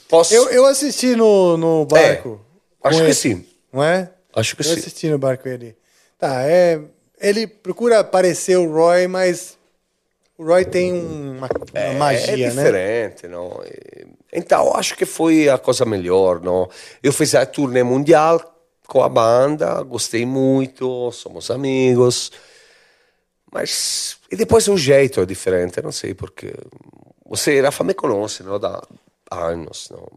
[0.09, 0.33] Posso...
[0.33, 2.41] Eu, eu assisti no, no barco.
[2.83, 3.45] É, acho que ele, sim.
[3.71, 4.09] Não é?
[4.33, 4.73] Acho que eu sim.
[4.73, 5.75] assisti no barco ele.
[6.17, 6.81] Tá, é.
[7.19, 9.56] Ele procura parecer o Roy, mas
[10.37, 12.47] o Roy tem uma, uma magia, é né?
[12.49, 13.61] diferente, não?
[13.65, 16.69] E- Então, acho que foi a coisa melhor, não?
[17.01, 18.39] Eu fiz a turnê mundial
[18.87, 22.31] com a banda, gostei muito, somos amigos,
[23.51, 24.17] mas...
[24.31, 26.53] E depois o jeito é diferente, não sei porque...
[27.25, 28.57] Você, Rafa, me conhece, não?
[28.59, 28.81] Da
[29.29, 30.07] anos, não?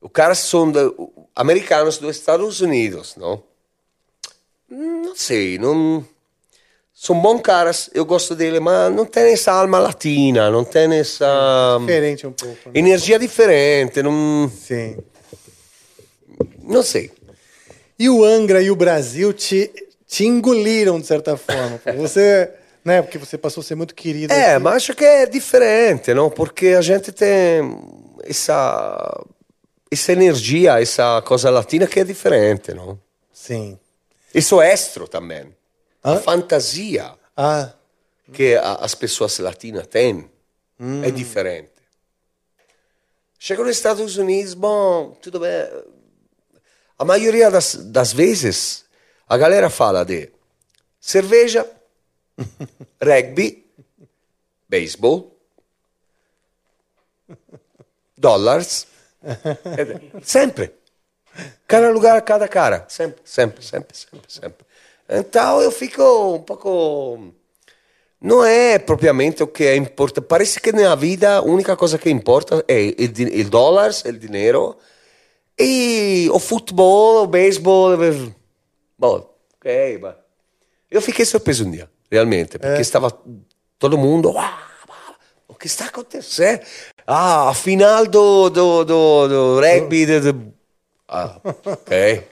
[0.00, 0.80] Os caras são da,
[1.36, 3.42] americanos dos Estados Unidos, não?
[4.68, 6.04] Não sei, não...
[7.00, 11.76] São bons caras, eu gosto dele, mas não tem essa alma latina, não tem essa
[11.78, 12.56] Diferente um pouco.
[12.70, 12.72] né?
[12.74, 14.96] energia diferente, não, Sim.
[16.60, 17.12] não sei.
[17.96, 19.70] E o Angra e o Brasil te,
[20.08, 21.80] te engoliram, de certa forma.
[21.98, 22.50] Você,
[22.84, 23.00] né?
[23.00, 24.32] Porque você passou a ser muito querido.
[24.32, 24.64] É, aqui.
[24.64, 26.28] mas acho que é diferente, não?
[26.28, 27.78] Porque a gente tem
[28.24, 29.24] essa
[29.88, 32.98] essa energia, essa coisa latina que é diferente, não?
[33.32, 33.78] Sim.
[34.34, 35.56] Isso é extra também.
[36.02, 36.20] A Hã?
[36.20, 37.72] fantasia Ah,
[38.32, 40.28] que a- as pessoas latinas têm
[40.80, 41.02] Hum.
[41.04, 41.70] é diferente.
[43.38, 45.50] Chego nos Estados Unidos, bom, tudo bem.
[46.98, 48.84] A maioria das, das vezes,
[49.28, 50.30] a galera fala de
[51.00, 51.64] cerveja,
[53.00, 53.64] rugby,
[54.68, 55.36] beisebol,
[58.16, 58.86] dólares.
[60.22, 60.74] Sempre.
[61.66, 62.84] Cada lugar, cada cara.
[62.88, 64.66] Sempre, sempre, sempre, sempre, sempre.
[65.08, 66.02] Então eu fico
[66.34, 67.32] um pouco.
[68.20, 70.24] Não é propriamente o que é importante.
[70.26, 72.88] Parece que na vida a única coisa que importa é
[73.40, 74.76] o, dólar, o dinheiro,
[75.58, 77.90] e o futebol, o beisebol.
[78.98, 80.14] Bom, ok, mas.
[80.90, 83.10] Eu fiquei surpreso um dia, realmente, porque estava
[83.78, 84.30] todo mundo.
[84.32, 84.42] "Uau,
[84.88, 85.14] uau,
[85.46, 86.60] o que está acontecendo?
[87.06, 90.06] Ah, a final do, do, do, do rugby.
[90.06, 90.52] do- do-
[91.06, 92.24] Ah, ok.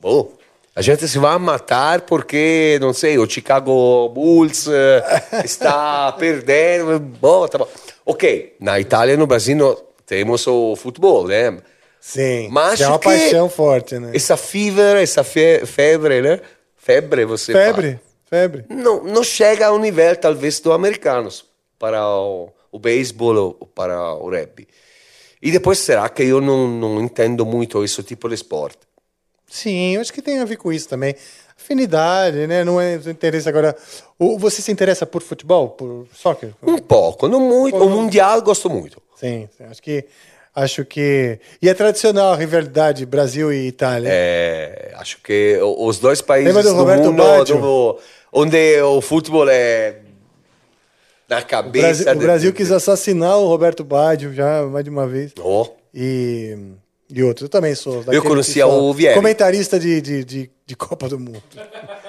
[0.00, 0.32] Bom,
[0.74, 5.02] a gente se vai matar porque, não sei, o Chicago Bulls eh,
[5.44, 6.98] está perdendo.
[6.98, 7.68] Bom, tá bom.
[8.06, 11.58] Ok, na Itália e no Brasil nós temos o futebol, né?
[12.00, 12.48] sim.
[12.50, 14.10] Mas é uma paixão forte, né?
[14.14, 16.40] Essa fever, essa fe- febre, né?
[16.76, 18.64] Febre, você Febre, febre.
[18.66, 18.80] fala.
[18.82, 21.44] Não, não chega ao nível, talvez, dos americanos
[21.78, 24.66] para o, o beisebol ou para o rugby.
[25.42, 28.78] E depois será que eu não, não entendo muito esse tipo de esporte?
[29.50, 31.14] Sim, eu acho que tem a ver com isso também.
[31.56, 32.64] Afinidade, né?
[32.64, 33.76] Não é interesse agora.
[34.18, 36.50] O, você se interessa por futebol, por soccer?
[36.62, 37.76] Um pouco, não muito.
[37.76, 39.02] O mundial gosto muito.
[39.16, 40.04] Sim, sim, acho que
[40.54, 44.08] acho que e é tradicional a rivalidade Brasil e Itália.
[44.10, 47.98] É, acho que o- os dois países Lembra do do Roberto mundo do-
[48.32, 49.96] onde o futebol é
[51.28, 52.04] na o cabeça.
[52.04, 55.32] Brasil, o Brasil quis assassinar o Roberto Baggio já mais de uma vez.
[55.38, 56.56] Oh, E,
[57.12, 57.42] e outros.
[57.42, 58.02] Eu também sou.
[58.02, 59.14] daquele conhecia o Vieri.
[59.14, 61.42] Comentarista de, de, de, de Copa do Mundo.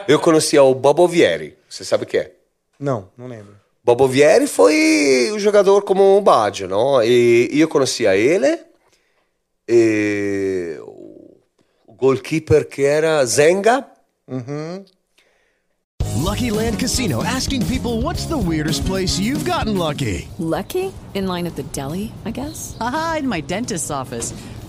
[0.08, 1.58] eu conhecia o Bobo Vieri.
[1.70, 2.32] Você sabe o que é?
[2.80, 3.56] Não, não lembro.
[3.84, 7.04] Bobo Vieri foi o jogador como o Baggio, não?
[7.04, 8.60] E eu conhecia ele,
[9.68, 11.02] e o
[11.92, 13.86] o goalkeeper que era Zenga.
[16.16, 20.28] Lucky Land Casino asking people what's the weirdest place you've gotten lucky?
[20.40, 20.94] Lucky?
[21.14, 22.76] In line at the deli, I guess?
[22.80, 24.34] Haha, in my dentist's office.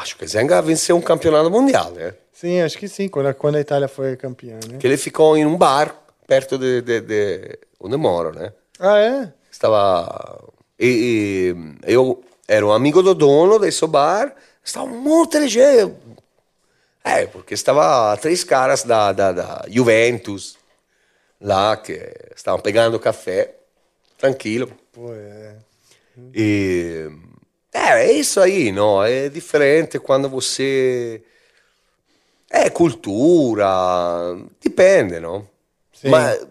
[0.00, 2.14] Acho que Zenga venceu um campeonato mundial, né?
[2.32, 4.78] Sim, acho que sim, quando a, quando a Itália foi campeã, né?
[4.78, 5.94] Que ele ficou em um bar
[6.26, 8.50] perto de, de, de onde moro, né?
[8.78, 9.32] Ah, é?
[9.52, 10.42] Estava.
[10.78, 11.54] E,
[11.86, 15.94] e eu era um amigo do dono desse bar, estava de gente.
[17.04, 20.56] É, porque estava três caras da, da, da Juventus
[21.38, 23.54] lá que estavam pegando café,
[24.16, 24.72] tranquilo.
[24.92, 25.56] Pô, é.
[26.34, 27.10] E
[27.72, 29.02] é, é isso aí, não?
[29.02, 31.22] É diferente quando você
[32.50, 33.66] é cultura,
[34.62, 35.46] depende, não?
[35.92, 36.08] Sim.
[36.08, 36.46] Mas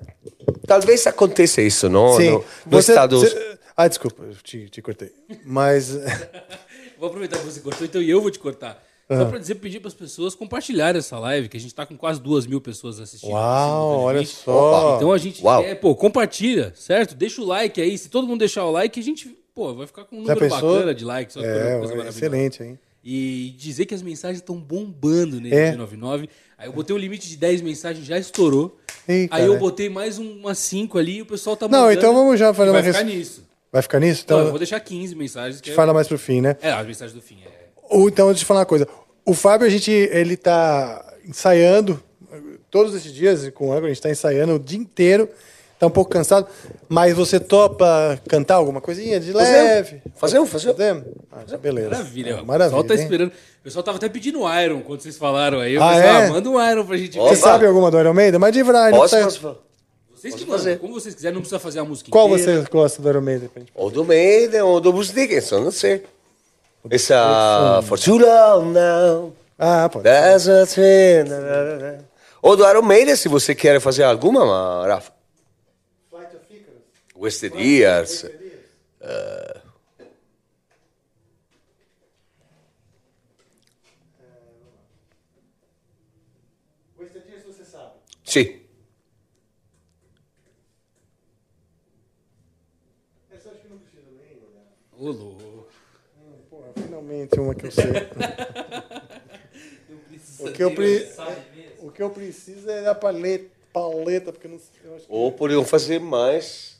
[0.67, 2.15] talvez aconteça isso, não?
[2.15, 2.29] Sim.
[2.31, 2.43] No, no
[2.81, 5.11] Você- Estados você- Ah, desculpa, eu te, te cortei.
[5.45, 5.89] Mas.
[6.99, 8.83] Vou aproveitar que você cortou, então eu vou te cortar.
[9.07, 9.17] Ah.
[9.19, 12.21] Só pra dizer, pedir pras pessoas compartilharem essa live, que a gente tá com quase
[12.21, 13.31] duas mil pessoas assistindo.
[13.31, 14.43] Uau, olha simultaneamente.
[14.43, 14.95] só.
[14.97, 15.63] Então a gente Uau.
[15.63, 17.15] quer, pô, compartilha, certo?
[17.15, 17.97] Deixa o like aí.
[17.97, 20.95] Se todo mundo deixar o like, a gente, pô, vai ficar com um número bacana
[20.95, 21.35] de likes.
[21.35, 22.79] É, coisa é excelente, hein?
[23.03, 25.71] E dizer que as mensagens estão bombando nesse É.
[25.75, 26.29] 99.
[26.57, 28.77] Aí eu botei um limite de 10 mensagens, já estourou.
[29.07, 31.99] Ih, aí eu botei mais um- umas 5 ali e o pessoal tá Não, mandando.
[31.99, 33.43] então vamos já fazer uma Vai ficar res- nisso.
[33.71, 34.21] Vai ficar nisso?
[34.25, 35.57] Então, eu vou deixar 15 mensagens.
[35.57, 35.75] a Que gente é...
[35.75, 36.55] fala mais pro fim, né?
[36.61, 37.37] é, as mensagens do fim.
[37.45, 37.49] É.
[37.89, 38.87] Ou então, deixa eu falar uma coisa.
[39.25, 42.01] O Fábio, a gente, ele tá ensaiando
[42.71, 45.29] todos esses dias com o Angra, a gente tá ensaiando o dia inteiro.
[45.79, 46.45] Tá um pouco cansado,
[46.89, 50.01] mas você topa cantar alguma coisinha de leve?
[50.17, 50.73] Fazer um, fazer um.
[50.73, 51.03] Fazemos?
[51.31, 51.89] Ah, beleza.
[51.91, 52.29] Maravilha.
[52.31, 52.65] É, o maravilha.
[52.69, 52.99] pessoal tá hein?
[53.01, 53.29] esperando.
[53.29, 55.75] O pessoal tava até pedindo Iron quando vocês falaram aí.
[55.75, 56.11] Eu Ah, pensei, é?
[56.25, 57.29] ah, manda um Iron pra gente Ó, ver.
[57.29, 58.39] Você sabe alguma do Iron Maiden?
[58.39, 59.55] Mas de verdade, não Posso, precisa- posso falar?
[60.15, 60.57] Vocês que mandam.
[60.57, 60.79] fazer.
[60.79, 62.61] Como vocês quiserem, não precisa fazer a música Qual inteira.
[62.61, 63.47] você gosta do Iron Maiden?
[63.47, 63.71] pra gente?
[63.73, 66.03] Ou do Maiden, ou do Bruce Dickinson, não sei.
[66.89, 70.07] Essa For too long now, Ah, pode.
[72.41, 74.43] Ou do Iron Maiden, se você quer fazer alguma,
[77.19, 77.57] ma- Rafa.
[77.57, 78.71] Wasted Years.
[79.01, 79.61] eh,
[88.23, 88.67] Sì.
[94.97, 95.67] Ô, louco.
[96.49, 97.85] Porra, finalmente uma que eu sei.
[100.39, 101.09] o, que eu pre...
[101.79, 105.31] o que eu preciso é da paleta, paleta porque eu não eu acho que- Ou
[105.31, 106.78] poderiam fazer mais.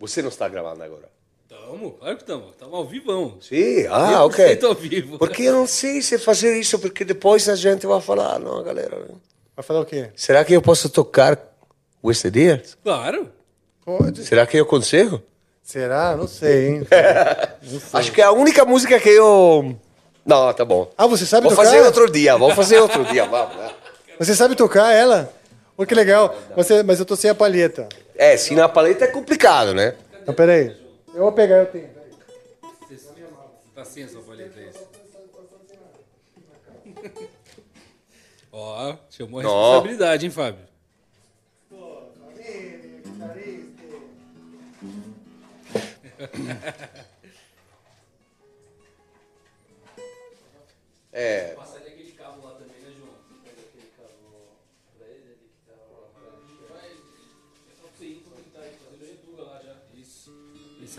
[0.00, 1.08] Você não está gravando agora?
[1.46, 2.44] Tamo, claro que tamo.
[2.58, 3.36] Tamo ao vivão.
[3.40, 4.56] Sim, ah, ok.
[4.56, 5.18] 100% ao vivo.
[5.18, 9.08] Porque eu não sei se fazer isso, porque depois a gente vai falar, não, galera.
[9.54, 10.08] Vai falar o quê?
[10.16, 11.38] Será que eu posso tocar
[12.02, 12.78] Wasted Years?
[12.82, 13.28] Claro.
[13.84, 14.24] Pode.
[14.24, 15.22] Será que eu consigo?
[15.62, 16.16] Será?
[16.16, 16.86] Não sei, hein?
[17.92, 19.76] Acho que é a única música que eu.
[20.24, 20.90] Não, tá bom.
[20.96, 21.64] Ah, você sabe Vou tocar?
[21.68, 23.54] fazer outro dia, vou fazer outro dia, vamos.
[23.56, 23.70] né?
[24.18, 25.32] Você sabe tocar ela?
[25.76, 26.34] Pô, que legal.
[26.56, 27.88] Você, mas eu tô sem a palheta.
[28.20, 29.96] É, se na paleta é complicado, né?
[30.20, 30.76] Então, peraí.
[31.14, 31.88] Eu vou pegar, eu tenho.
[31.88, 32.10] peraí.
[33.74, 34.70] Tá sem essa paleta aí.
[38.52, 40.68] Ó, chamou a responsabilidade, hein, Fábio?
[51.10, 51.56] É.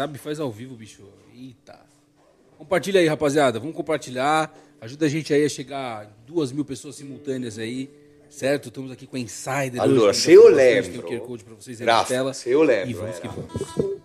[0.01, 1.03] sabe, faz ao vivo, bicho.
[1.33, 1.79] Eita.
[2.57, 3.59] Compartilha aí, rapaziada.
[3.59, 4.51] Vamos compartilhar.
[4.79, 7.87] Ajuda a gente aí a chegar a duas mil pessoas simultâneas aí.
[8.29, 8.69] Certo?
[8.69, 9.79] Estamos aqui com a Insider.
[9.83, 12.33] Hoje, se eu lembro, Tem o QR Code pra vocês aí na tela.
[12.33, 13.35] se eu lembro, E vamos que era.
[13.35, 14.01] vamos.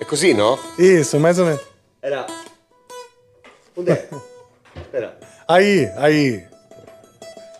[0.00, 0.58] É così, no?
[0.78, 1.60] Isso, mais ou menos.
[2.00, 2.26] Era.
[3.76, 4.08] Onde é?
[4.80, 5.18] Espera.
[5.46, 6.44] Aí, aí.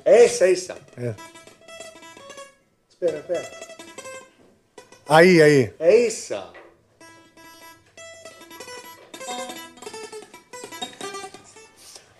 [0.04, 0.78] Essa, essa.
[0.96, 1.14] É.
[2.88, 3.50] Espera, espera.
[5.08, 5.72] Aí, aí.
[5.78, 6.50] É essa.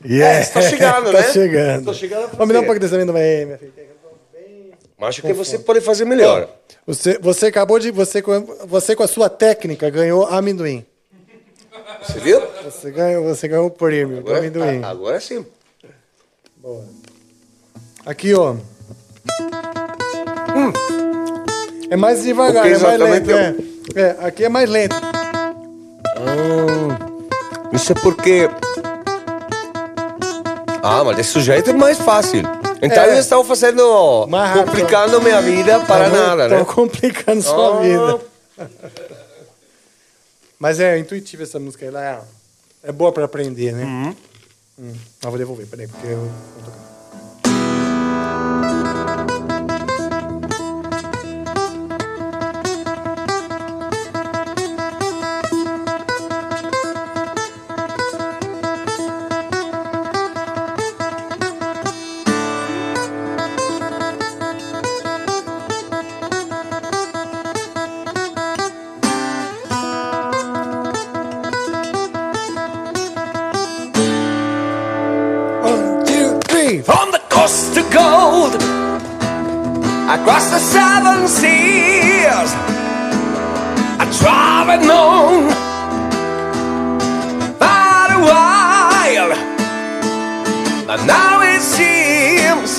[0.09, 0.39] Yeah.
[0.39, 1.33] É, está chegando, tá né?
[1.33, 1.78] chegando.
[1.81, 3.61] Estou chegando Vamos dar um pouco desse minha filha.
[4.99, 6.49] Mas acho que você pode fazer melhor.
[6.87, 7.91] Você, você acabou de.
[7.91, 10.87] Você com, você com a sua técnica ganhou amendoim.
[12.03, 12.41] Você viu?
[12.65, 14.83] Você ganhou, você ganhou o prêmio do Agora, amendoim.
[14.83, 15.45] a- agora sim.
[18.05, 18.53] Aqui, ó.
[20.55, 20.73] Hum.
[21.91, 23.31] É mais devagar, é mais lento.
[23.31, 23.55] É.
[23.95, 24.97] É, aqui é mais lento.
[27.73, 28.49] Isso é porque.
[30.88, 32.42] Ah, mas desse jeito é mais fácil.
[32.80, 33.14] Então É.
[33.14, 34.26] eu estava fazendo.
[34.28, 34.66] Mais rápido.
[34.66, 36.58] complicando minha vida para nada, né?
[36.58, 37.80] Tô complicando sua Ah.
[37.80, 38.20] vida.
[40.58, 41.84] Mas é intuitiva essa música.
[41.84, 42.18] Ela é,
[42.88, 43.84] é boa pra aprender, né?
[43.84, 44.16] Uhum.
[44.78, 44.94] Hum.
[45.24, 46.30] Ah, vou devolver, peraí, porque eu vou
[46.64, 46.95] tocar.
[80.16, 82.51] Across the seven seas.
[84.02, 85.43] I traveled on
[87.60, 89.32] for a while,
[90.88, 92.70] but now it seems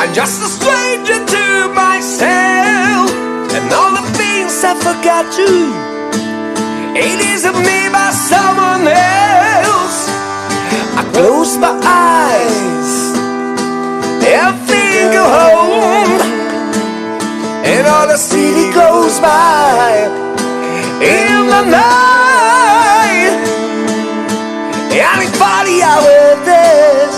[0.00, 1.46] I'm just a stranger to
[1.82, 3.08] myself
[3.56, 5.50] and all the things I forgot to.
[7.06, 9.98] It isn't me but someone else.
[11.00, 12.92] I close my eyes
[14.32, 16.20] and think of home,
[17.64, 20.10] and all the city goes by
[21.00, 23.34] in the night.
[25.02, 27.14] And it's funny how it is.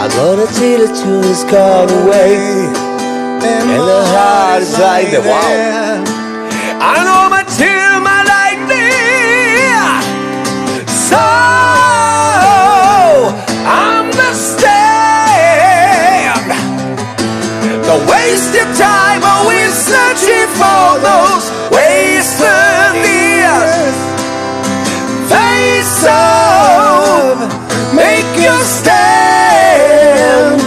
[0.00, 2.36] I gotta tell the truth is gone away,
[3.52, 6.04] and the heart is like the wow.
[6.92, 9.00] I know my tear, my lightning.
[11.08, 11.59] So
[28.10, 30.60] make your stand,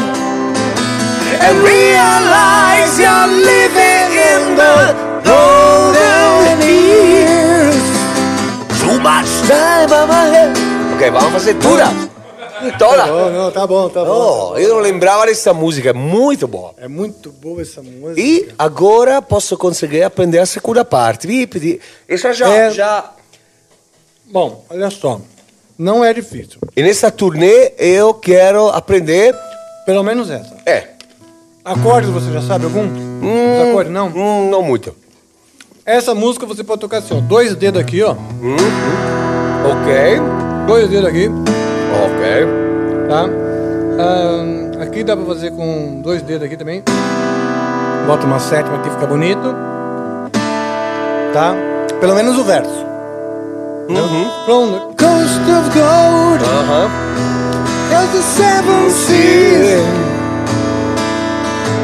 [1.45, 4.75] and realize you're living in the
[5.29, 7.83] golden years.
[8.81, 10.51] Too much time on my head.
[10.95, 11.87] Ok, vamos fazer dura.
[12.79, 13.07] Tora.
[13.07, 14.53] Não, não, tá bom, tá bom.
[14.53, 16.73] Oh, eu não lembrava dessa música, é muito boa.
[16.77, 18.21] É muito boa essa música.
[18.21, 21.27] E agora posso conseguir aprender a segunda parte.
[22.07, 22.71] Isso já, É.
[22.71, 23.11] já.
[24.31, 25.19] Bom, olha só.
[25.84, 26.60] Não é difícil.
[26.77, 29.35] E nessa turnê eu quero aprender.
[29.85, 30.55] Pelo menos essa.
[30.65, 30.88] É.
[31.65, 32.85] Acordes você já sabe algum?
[32.85, 34.07] Os acordes, não?
[34.07, 34.95] Hum, não muito.
[35.85, 37.19] Essa música você pode tocar assim, ó.
[37.19, 38.14] Dois dedos aqui, ó.
[38.14, 38.55] Hum,
[39.65, 39.93] Ok.
[40.68, 43.07] Dois dedos aqui, Ok.
[43.10, 43.26] tá?
[44.01, 46.81] Ahn, aqui dá pra fazer com dois dedos aqui também.
[48.07, 49.53] Bota uma sétima aqui, fica bonito.
[51.34, 51.53] Tá?
[51.99, 52.85] Pelo menos o verso.
[53.95, 54.25] Uhum.
[54.45, 56.89] From the coast of gold, Aham.
[57.93, 59.83] as the seven seas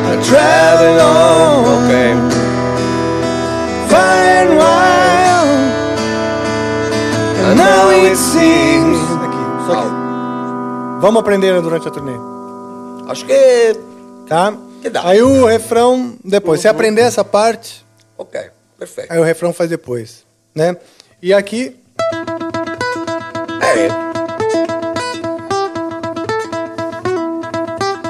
[0.07, 1.94] are traveling on, Ok.
[3.90, 5.49] far and wild.
[7.45, 8.98] And now it seems.
[8.98, 9.90] Aqui, só que.
[11.02, 12.14] Vamos aprender durante a turnê,
[13.07, 13.76] Acho que.
[14.27, 14.53] tá?
[14.81, 15.02] Que dá.
[15.07, 16.60] Aí o refrão depois.
[16.61, 17.86] Se aprender essa parte,
[18.18, 18.40] Ok,
[18.77, 19.11] perfeito.
[19.11, 20.26] aí o refrão faz depois,
[20.56, 20.76] né?
[21.22, 21.79] E aqui,
[23.78, 23.90] É.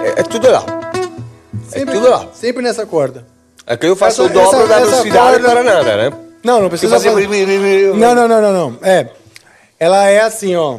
[0.04, 0.64] É, é tudo lá.
[1.70, 2.26] sempre, tudo lá.
[2.34, 3.26] sempre nessa corda.
[3.68, 6.14] É que eu faço Essa- o dobro essa- da velocidade corda- para nada, né?
[6.44, 7.94] Não, não precisa fazer- fazer.
[7.96, 8.78] Não, não, não, não, não.
[8.82, 9.08] É.
[9.80, 10.78] Ela é assim, ó.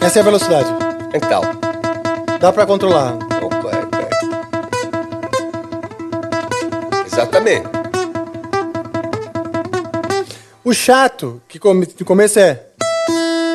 [0.00, 0.68] Essa é a velocidade.
[1.14, 1.42] Então.
[2.40, 3.14] Dá pra controlar.
[3.42, 4.08] Ok, ok.
[7.06, 7.79] Exatamente.
[10.64, 12.66] O chato que come, no começo é.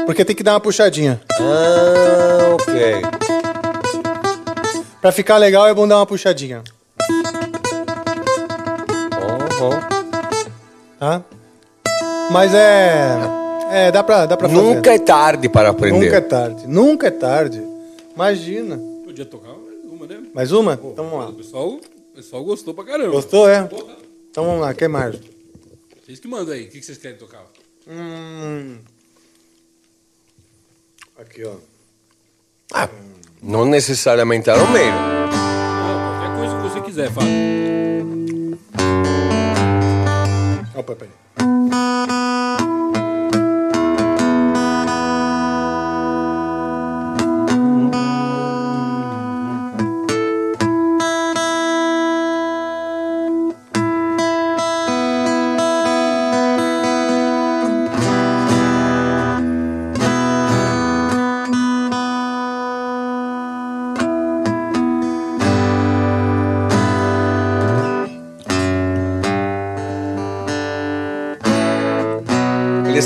[0.05, 1.21] Porque tem que dar uma puxadinha.
[1.39, 3.01] Ah, ok.
[5.01, 6.63] Pra ficar legal é bom dar uma puxadinha.
[9.61, 9.79] Uhum.
[10.99, 11.23] Tá?
[12.31, 13.07] Mas é.
[13.71, 14.61] É, dá pra, dá pra fazer.
[14.61, 15.99] Nunca é tarde para aprender.
[16.05, 16.67] Nunca é tarde.
[16.67, 17.63] Nunca é tarde.
[18.15, 18.79] Imagina.
[19.03, 20.23] Podia tocar mais uma, né?
[20.33, 20.73] Mais uma?
[20.83, 21.31] Então vamos O lá.
[21.33, 21.81] pessoal, o
[22.15, 23.11] pessoal gostou pra caramba.
[23.11, 23.67] Gostou, é?
[24.31, 25.15] Então vamos lá, que mais?
[26.05, 26.65] Vocês que mandam aí.
[26.65, 27.43] O que vocês querem tocar?
[27.87, 28.77] Hum.
[31.17, 31.55] Aqui, ó.
[32.71, 32.87] Ah,
[33.41, 34.95] não necessariamente a Romero.
[34.95, 37.25] Não, qualquer coisa que você quiser, fala.
[40.75, 41.11] Opa, peraí.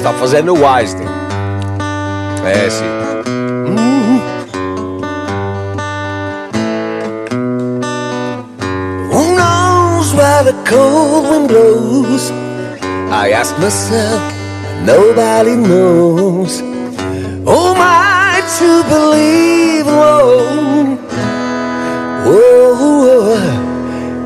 [0.10, 1.08] Está fazendo o Einstein.
[2.44, 2.84] É, sim.
[9.12, 12.32] Who knows where the cold wind blows?
[13.12, 14.20] I ask myself,
[14.84, 16.64] nobody knows.
[17.46, 20.98] Oh, my to believe, whoa,
[22.26, 23.38] whoa, whoa,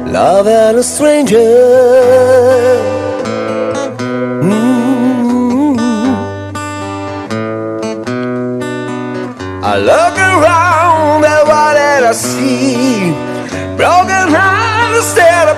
[0.10, 2.93] love and a stranger.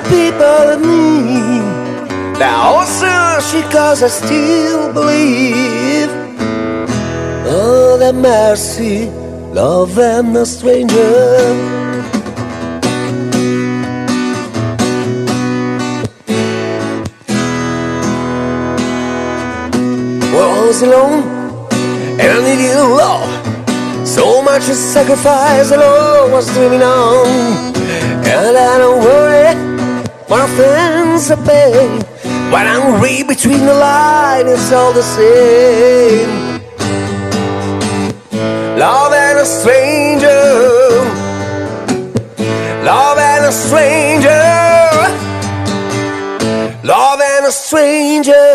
[0.10, 1.60] People me.
[2.40, 6.10] Now also she cause I still believe.
[7.48, 9.10] Oh, the mercy,
[9.54, 11.54] love and a stranger.
[20.34, 21.24] Was alone
[22.20, 24.08] and I needed love.
[24.08, 27.28] So much sacrifice alone was dreaming on.
[28.28, 29.75] And I don't worry,
[30.30, 32.04] my friends are paid.
[32.52, 36.62] When I'm read between the lines, it's all the same.
[38.78, 40.44] Love and a stranger.
[42.84, 44.46] Love and a stranger.
[46.84, 48.46] Love and a stranger.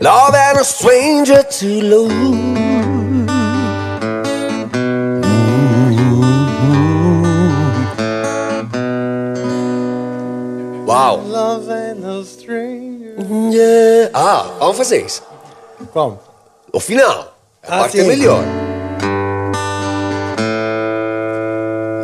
[0.00, 2.57] Love and a stranger to lose.
[14.12, 15.22] Ah, vamos fazer isso.
[15.92, 16.18] Como?
[16.72, 17.34] O final.
[17.62, 18.06] A Ah, parte sim.
[18.06, 18.42] melhor.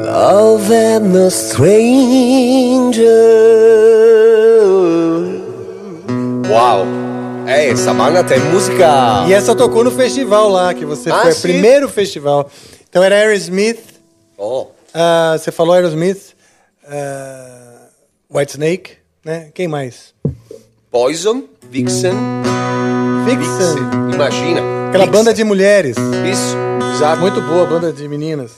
[0.06, 3.05] Love and a stranger.
[6.48, 6.86] Uau!
[7.47, 9.24] É, essa banda tem música.
[9.28, 11.32] E essa tocou no festival lá, que você Ah, foi.
[11.32, 11.40] sim?
[11.43, 12.48] Primeiro festival.
[12.89, 13.81] Então era Aerosmith.
[14.39, 16.32] Oh, ah, você falou Aerosmith.
[16.89, 17.89] ah,
[18.32, 18.93] Whitesnake,
[19.24, 19.51] né?
[19.55, 20.14] Quem mais?
[20.94, 21.42] Poison,
[21.72, 22.14] Vixen.
[23.26, 24.14] Vixen.
[24.14, 24.60] Imagina.
[24.90, 25.10] Aquela Vixen.
[25.10, 25.96] banda de mulheres.
[25.98, 26.56] Isso,
[26.94, 27.20] exato.
[27.20, 28.52] Muito boa, banda de meninas.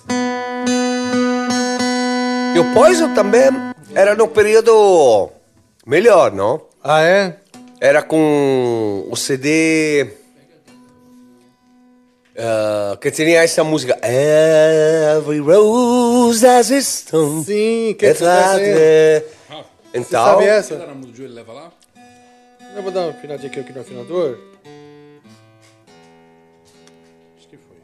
[2.54, 3.48] E o Poison também
[3.94, 5.30] era no período
[5.86, 6.60] melhor, não?
[6.84, 7.36] Ah, é?
[7.80, 10.06] Era com o CD
[12.38, 17.42] ah, que tinha essa música Every Rose has its stone.
[17.46, 19.24] Sim, que é.
[19.94, 20.86] Então, sabe essa?
[22.76, 24.38] Eu vou dar uma afinadinha aqui, aqui no afinador.
[27.38, 27.78] Acho que foi.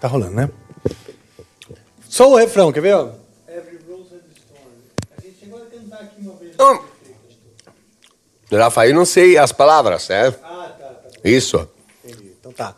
[0.00, 0.50] Tá rolando, né?
[2.08, 2.96] Só o refrão, quer ver?
[2.96, 3.10] Ó?
[6.58, 6.80] Hum.
[8.50, 10.34] Rafael, não sei as palavras, né?
[11.22, 11.68] Isso.
[12.04, 12.74] Então tá.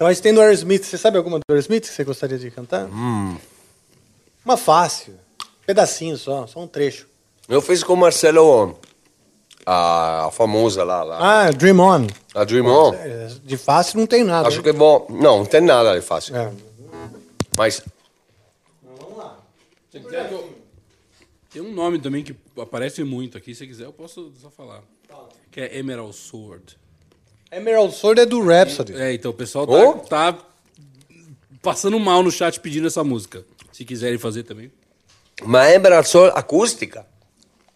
[0.00, 0.82] Então a gente tem do Aerosmith.
[0.84, 2.86] Você sabe alguma do Aerosmith que você gostaria de cantar?
[2.86, 3.36] Hum.
[4.42, 5.12] Uma fácil.
[5.66, 7.06] Pedacinho só, só um trecho.
[7.46, 8.78] Eu fiz com o Marcelo,
[9.66, 11.18] a famosa lá, lá
[11.48, 12.06] Ah, Dream On.
[12.34, 12.94] a Dream On.
[12.94, 14.48] É, De fácil não tem nada.
[14.48, 14.62] Acho né?
[14.62, 15.06] que vou.
[15.10, 16.34] Não, não tem nada de fácil.
[16.34, 16.50] É.
[17.58, 17.82] Mas
[19.92, 20.58] Se quiser que eu-
[21.52, 23.54] Tem um nome também que aparece muito aqui.
[23.54, 24.80] Se quiser, eu posso só falar.
[25.50, 26.78] Que é Emerald Sword.
[27.52, 28.94] Emerald Sword é do Rhapsody.
[28.94, 29.92] É, então o pessoal tá, Oh.
[29.94, 30.38] tá
[31.62, 33.44] passando mal no chat pedindo essa música.
[33.72, 34.70] Se quiserem fazer também.
[35.42, 37.06] Mas é só acústica.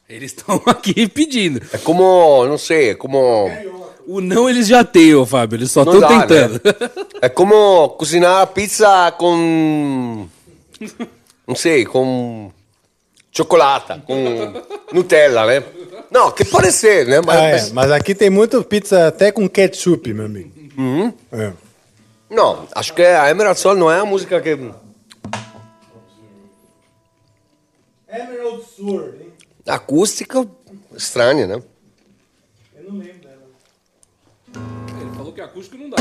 [0.09, 1.60] Eles estão aqui pedindo.
[1.72, 3.48] É como, não sei, é como.
[4.06, 5.56] O não eles já têm, ô Fábio.
[5.56, 6.55] Eles só estão dá, tentando.
[6.55, 6.60] né?
[7.22, 10.28] É como cozinhar pizza com.
[11.46, 12.51] Não sei, com.
[13.30, 14.52] Chocolate, com
[14.92, 15.62] Nutella, né?
[16.15, 17.20] Não, que pode ser, né?
[17.20, 20.53] Mas, Ah, é, mas- mas aqui tem muito pizza até com ketchup, meu amigo.
[20.78, 21.12] Uhum.
[21.32, 21.53] É.
[22.31, 24.51] Não, acho que a Emerald Sol não é a música que.
[28.09, 29.32] Emerald Sword, hein?
[29.66, 30.47] Acústica
[30.97, 31.61] estranha, né?
[32.77, 33.43] Eu não lembro dela.
[35.01, 35.97] Ele falou que acústico não dá.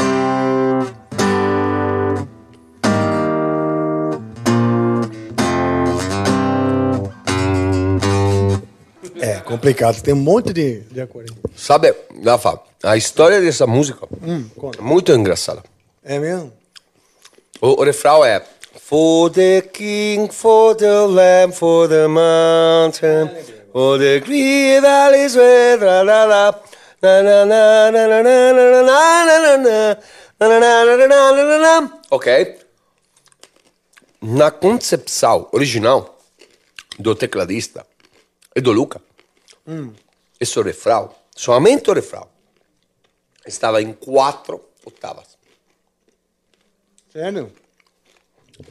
[9.24, 10.02] É, complicado.
[10.02, 11.34] Tem um monte de, de acorde.
[11.56, 11.96] Sabe,
[12.26, 14.80] Rafa, a história dessa música Hum, conta.
[14.80, 15.64] é muito engraçada.
[16.04, 16.52] É mesmo?
[17.62, 18.44] O, o refrão é
[18.82, 23.30] For the king, for the lamb, for the mountain,
[23.72, 26.60] for the green valleys where la la la
[27.02, 29.98] na na na na na na na na na na na na
[30.40, 32.58] na na na na na na na Ok?
[34.22, 36.18] Na concepção original
[37.00, 37.86] do tecladista
[38.56, 39.02] e do Luca,
[40.40, 42.28] esse refrão, somente o refrão,
[43.46, 45.38] estava em quatro oitavas.
[47.12, 47.52] Sério?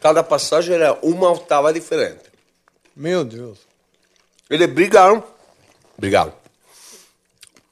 [0.01, 2.31] Cada passagem era uma octava diferente.
[2.95, 3.59] Meu Deus.
[4.49, 5.25] Eles brigaram.
[5.97, 6.35] Brigaram.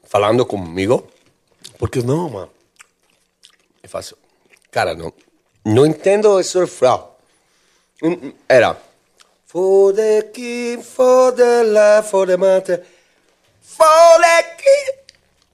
[0.04, 1.08] Falando comigo.
[1.78, 2.50] Porque não, mano.
[3.82, 4.16] Eu faço.
[4.70, 5.12] Cara, não.
[5.64, 7.10] Não entendo esse refrão.
[8.02, 8.80] Hum, hum, Era.
[9.46, 12.86] For the king, for the love, for the matter.
[14.56, 14.98] King.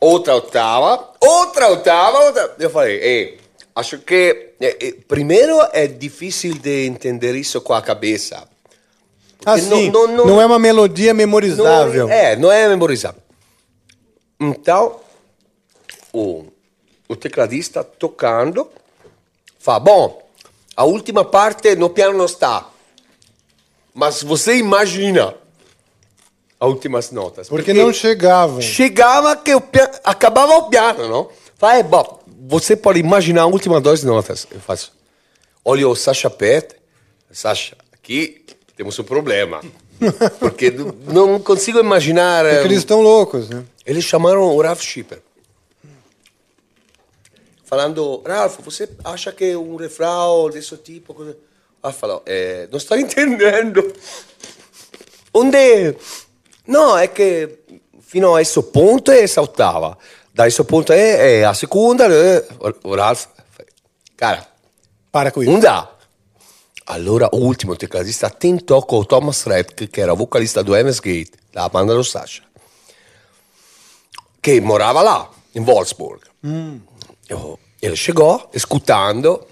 [0.00, 2.54] outra ottava, outra ottava, outra...
[2.58, 3.38] Eu falei, eh,
[3.74, 8.48] acho que eh, eh, primeiro é difícil de entender isso com a cabeça.
[9.38, 12.08] Porque Assim, não- não, não- não- é uma melodia memorizável.
[12.10, 13.20] É, não é memorizável.
[14.40, 15.00] Então,
[16.12, 16.44] o,
[17.08, 18.68] o tecladista tocando
[19.58, 20.22] fala, bom,
[20.76, 22.68] a última parte no piano não está.
[23.94, 25.34] Mas você imagina
[26.58, 27.48] as últimas notas.
[27.48, 28.60] Porque não chegavam.
[28.60, 29.62] Chegava que o
[30.04, 31.28] acabava o piano, não?
[31.56, 34.46] Fala, é, bom, você pode imaginar as últimas duas notas.
[34.50, 34.92] Eu faço,
[35.64, 36.74] olha o Sasha Pet.
[37.30, 38.44] Sasha, aqui
[38.76, 39.60] temos um problema.
[40.38, 42.44] Porque não- consigo imaginar...
[42.44, 43.64] Porque eh, eles estão loucos, né?
[43.84, 45.20] eles chamaram o Ralph Schipper.
[47.64, 51.12] Falando, Ralph, você acha que um refrão desse tipo...
[51.14, 51.36] Coisa...
[51.82, 53.92] Ah, falou, eh, não estou entendendo.
[55.32, 55.94] Onde...
[56.66, 57.58] Não, é que
[58.00, 59.96] fino a esse ponto é essa ottava.
[60.34, 62.42] Da esse ponto é, é a segunda, né?
[62.60, 63.26] O- o Ralph...
[64.16, 64.46] Cara,
[65.12, 65.50] Para com isso.
[65.50, 65.88] non dà.
[66.88, 71.92] Allora, ultimo tecladista tentou con Thomas Redk, che era vocalista do Heaven's Gate, la banda
[71.94, 72.42] do Sasha,
[74.40, 76.20] che morava lá, in Wolfsburg.
[77.28, 79.44] Eu- ele chegou, escutando,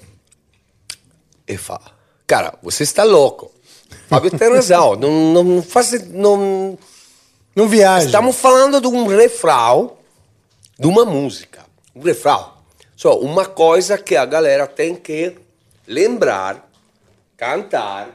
[1.47, 1.81] e fa,
[2.27, 3.51] cara, você está louco.
[4.09, 5.93] Fábio tem razão, não, não faz...
[7.55, 8.07] Não, viaja.
[8.07, 9.97] Estamos falando de um refrão
[10.79, 11.65] de uma música.
[11.95, 12.53] Um refrão.
[12.97, 15.37] Só uma coisa que a galera tem que
[15.87, 16.69] lembrar,
[17.37, 18.09] cantar.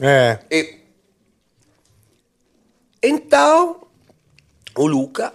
[0.00, 0.38] É.
[0.50, 0.78] E...
[3.02, 3.82] Então,
[4.76, 5.32] o Luca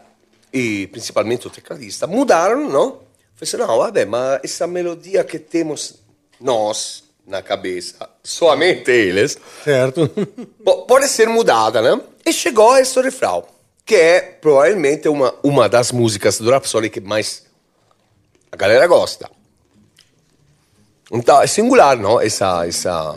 [0.52, 3.02] e principalmente o tecladista mudaram, não?
[3.36, 6.00] Falaram, não, vabbè, ma essa melodia que temos
[6.40, 10.10] nós na cabeça, somente eles, Certo.
[10.64, 12.02] po- pode ser mudada, né?
[12.26, 13.46] E chegou a esse refrão,
[13.86, 17.46] que é provavelmente uma, uma das músicas do Rhapsody que mais
[18.52, 19.30] a galera gosta.
[21.12, 22.20] Então, é singular, não?
[22.20, 23.16] Essa, essa...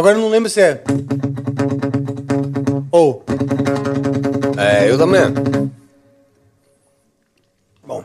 [0.00, 0.82] Agora eu não lembro se é.
[2.90, 3.22] Ou.
[4.56, 5.20] É, eu também.
[7.84, 8.02] Bom.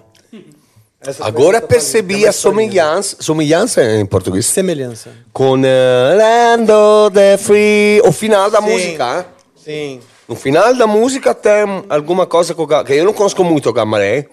[1.21, 5.09] Agora percebi a somigliança, somigliança em português, Semelhança.
[5.31, 8.69] com eh, Land the Free, o final da Sim.
[8.69, 9.19] música.
[9.19, 9.25] eh?
[9.55, 9.99] Sim.
[10.27, 11.53] No final da música tem
[11.87, 14.27] alguma coisa com o Ga- que eu não conheço muito o Gamaré.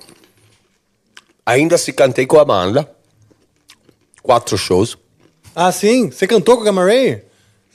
[1.47, 2.91] Ainda se cantei com a banda.
[4.21, 4.99] Quatro shows.
[5.55, 6.11] Ah, sim?
[6.11, 7.23] Você cantou com o Gamma Ray?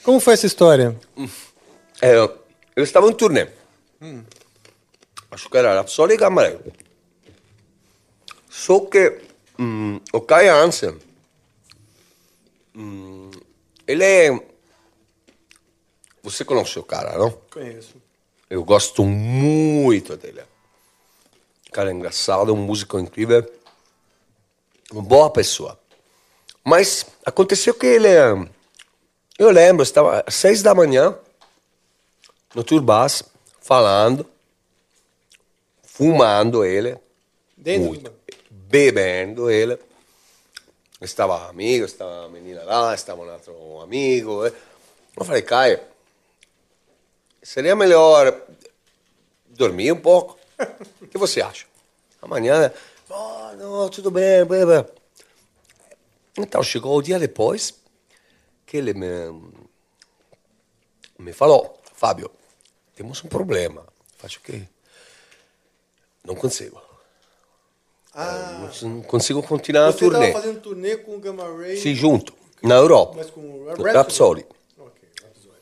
[0.07, 0.97] Como foi essa história?
[2.01, 3.49] É, eu estava em turnê.
[5.29, 6.57] Acho que era Rhapsody e Gamaré.
[8.49, 9.19] Só que
[9.59, 10.97] hum, o Kai Hansen,
[12.73, 13.31] hum,
[13.85, 14.47] ele é...
[16.23, 17.31] Você conhece o cara, não?
[17.51, 18.01] Conheço.
[18.49, 20.41] Eu gosto muito dele.
[21.69, 23.45] Cara engraçado, um músico incrível.
[24.89, 25.77] Uma boa pessoa.
[26.63, 28.07] Mas aconteceu que ele.
[29.37, 31.15] Eu lembro, estava às seis da manhã,
[32.55, 33.21] no Turbas,
[33.61, 34.25] falando,
[35.83, 36.97] fumando ele,
[37.55, 38.11] Dentro muito,
[38.49, 39.77] bebendo ele.
[40.99, 44.43] Estava amigo, estava a menina lá, estava um outro amigo.
[44.47, 44.53] eh.
[45.15, 45.79] Eu falei, Caio,
[47.43, 48.41] seria melhor
[49.49, 50.35] dormir um pouco.
[50.99, 51.67] O que você acha?
[52.19, 52.73] Amanhã,
[53.07, 54.83] oh, não, tudo bem, bem, bem.
[56.39, 57.75] Então chegou o dia depois
[58.67, 59.07] que ele me,
[61.17, 62.29] me falou, Fábio,
[62.95, 63.87] temos um problema.
[64.21, 64.67] Acho que
[66.23, 66.79] não consigo.
[68.13, 70.27] Ah, Não, não consigo continuar a você turnê.
[70.27, 71.77] estava fazendo turnê com o Gamma Ray.
[71.77, 73.13] Sim, junto, na Europa.
[73.17, 74.41] Mas com o No Rhapsody?
[74.41, 74.45] Rhapsody.
[74.77, 75.61] Ok, Rhapsody.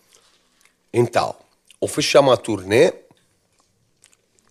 [0.94, 1.36] Então,
[1.80, 2.94] o fechamos a turnê,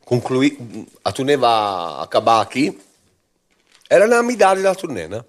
[0.05, 2.79] concluí, a turnê vai acabar aqui,
[3.91, 5.25] era na metade da turnê, né?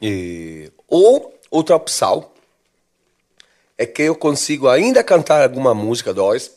[0.00, 2.30] E, ou outra opção
[3.76, 6.50] é que eu consigo ainda cantar alguma música dois.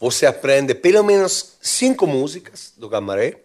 [0.00, 3.36] Você aprende pelo menos cinco músicas do Gamaré.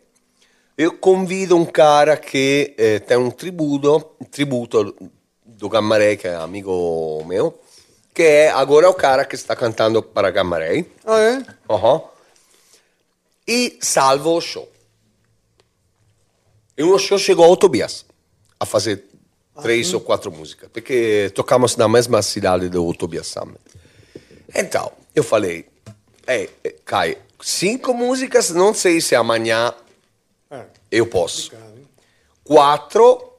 [0.78, 4.00] Eu convido um cara que eh, tem um tributo,
[4.32, 4.96] tributo
[5.46, 7.58] do Gamaré, que é amigo meu,
[8.14, 10.86] que é agora o cara que está cantando para Gamaré.
[11.06, 11.46] Ah, é?
[11.70, 12.02] Aham.
[13.48, 14.70] E salvo o show.
[16.78, 18.06] E no show chegou o Tobias
[18.60, 19.06] a fazer
[19.62, 23.60] três ou quatro músicas, porque tocamos na mesma cidade do Tobias Summit.
[24.54, 25.66] Então, eu falei,
[26.28, 29.74] É, é, Kai, cinco músicas, não sei se amanhã
[30.50, 31.52] É, eu posso.
[32.44, 33.32] Quatro,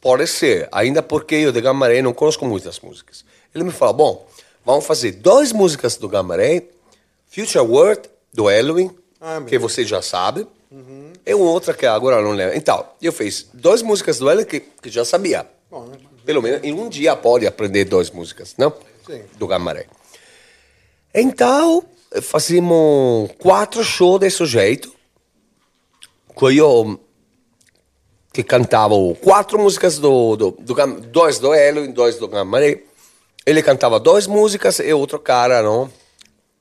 [0.00, 3.24] pode ser, ainda porque eu de Gamaré não conheço muitas músicas.
[3.54, 4.26] Ele me fala, bom,
[4.64, 6.64] vamos fazer duas músicas do Gamaré,
[7.28, 8.90] Future World, do Halloween,
[9.20, 10.46] Ah, que você já sabe,
[11.26, 12.56] e uma outra que agora não lembro.
[12.56, 15.46] Então, eu fiz duas músicas do Halloween que, que já sabia.
[15.70, 15.98] Bom, né?
[16.24, 18.72] Pelo menos em um dia pode aprender duas músicas, não?
[19.06, 19.22] Sim.
[19.36, 19.86] Do Gamaré.
[21.14, 21.84] Então,
[22.22, 24.94] fazíamos quatro shows desse jeito.
[26.36, 27.00] Que eu
[28.32, 32.82] que cantava quatro músicas do, do, do dois do Elo e dois do Gamaré.
[33.44, 35.90] Ele cantava duas músicas e outro cara, não?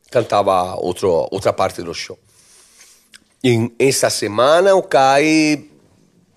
[0.10, 2.18] Cantava outro, outra parte do show.
[3.44, 5.66] E essa semana o Kai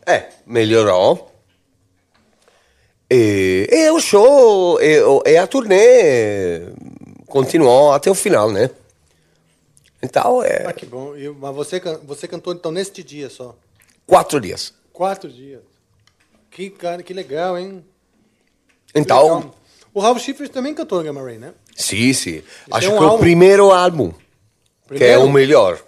[0.05, 1.30] é, melhorou.
[3.11, 6.61] E, e o show, e, e a turnê
[7.27, 8.71] continuou até o final, né?
[10.03, 11.17] Então, é Ah, que bom.
[11.17, 13.57] E- mas você, você cantou então neste dia só?
[14.07, 14.73] quatro dias.
[14.93, 15.61] Quatro dias.
[16.51, 17.85] Que, cara, que legal, hein?
[18.95, 19.55] Então, Legal.
[19.95, 21.53] O Ralph Schiffer também cantou Gamma Ray, né?
[21.77, 22.43] sim, sim.
[22.71, 23.21] Acho é um que é o álbum.
[23.21, 24.17] primeiro álbum, que
[24.95, 25.25] é Primeiro?
[25.25, 25.81] o melhor.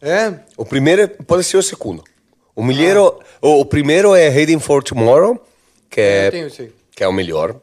[0.00, 0.34] É?
[0.56, 2.02] O primeiro pode ser o segundo.
[2.54, 5.40] O, melhor, o, o primeiro é Heading for Tomorrow,
[5.92, 7.56] que É, eu tenho que é o melhor.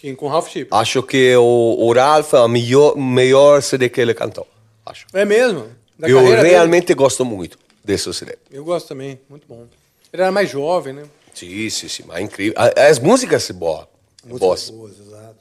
[0.00, 0.68] Sim, com o Ralph Schiffer.
[0.72, 4.46] Acho que o, o Ralph é o melhor, melhor CD que ele cantou.
[4.86, 5.06] Acho.
[5.12, 5.68] É mesmo?
[5.98, 6.54] Da eu carreira dele?
[6.54, 8.36] realmente gosto muito desse CD.
[8.50, 9.66] Eu gosto também, muito bom.
[10.12, 11.04] Ele era mais jovem, né?
[11.34, 12.54] Sim, sim, sim, mas é incrível.
[12.76, 13.86] As músicas são boas.
[14.24, 14.98] Músicas Boas.
[14.98, 15.36] exato.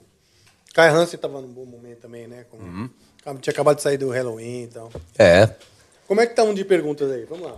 [0.73, 2.45] Kai Hansen estava num bom momento também, né?
[2.52, 2.90] Com- Uhum.
[3.41, 4.91] Tinha acabado de sair do Halloween e tal.
[5.18, 5.49] É.
[6.07, 7.26] Como é que tá um de perguntas aí?
[7.26, 7.56] Vamos lá.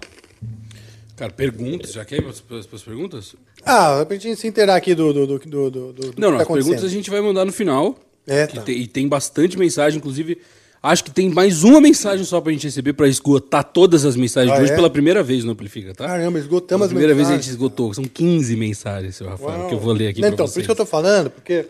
[1.15, 3.35] Cara, perguntas, já quer pras perguntas?
[3.65, 6.31] Ah, pra gente se inteirar aqui do, do, do, do, do, do Não, que não,
[6.37, 7.95] tá as perguntas a gente vai mandar no final.
[8.27, 8.61] É, tá.
[8.61, 10.37] tem- e tem bastante mensagem, inclusive.
[10.83, 14.51] Acho que tem mais uma mensagem só pra gente receber pra esgotar todas as mensagens
[14.51, 14.75] Ah, de hoje é?
[14.75, 16.07] pela primeira vez no Amplifica, tá?
[16.07, 17.53] Caramba, esgotamos as primeira vez a gente mensagens.
[17.55, 17.93] esgotou.
[17.93, 19.67] São 15 mensagens, seu Rafael, Uau.
[19.69, 20.53] que eu vou ler aqui Não, pra Então, vocês.
[20.55, 21.67] por isso que eu tô falando, porque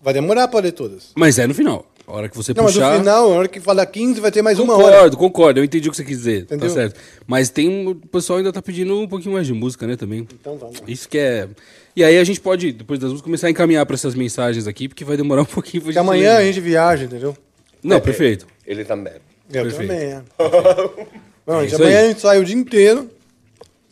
[0.00, 1.10] vai demorar pra ler todas.
[1.14, 1.84] Mas é no final.
[2.10, 2.92] A hora que você Não, mas puxar...
[2.92, 5.10] no final, na hora que falar 15, vai ter mais uma Concordo, hora.
[5.16, 5.60] concordo.
[5.60, 6.42] Eu entendi o que você quis dizer.
[6.42, 6.68] Entendeu?
[6.68, 7.00] Tá certo.
[7.26, 7.86] Mas tem.
[7.88, 10.26] O pessoal ainda tá pedindo um pouquinho mais de música, né, também.
[10.40, 10.82] Então vamos.
[10.88, 11.48] Isso que é.
[11.94, 14.88] E aí a gente pode, depois das músicas, começar a encaminhar pra essas mensagens aqui,
[14.88, 17.36] porque vai demorar um pouquinho pra Porque gente amanhã a gente viaja, entendeu?
[17.82, 18.46] Não, É, perfeito.
[18.66, 19.14] Ele também.
[19.52, 19.88] Eu Perfeito.
[19.88, 20.22] também, é.
[21.46, 22.04] Bom, É amanhã aí.
[22.04, 23.08] a gente sai o dia inteiro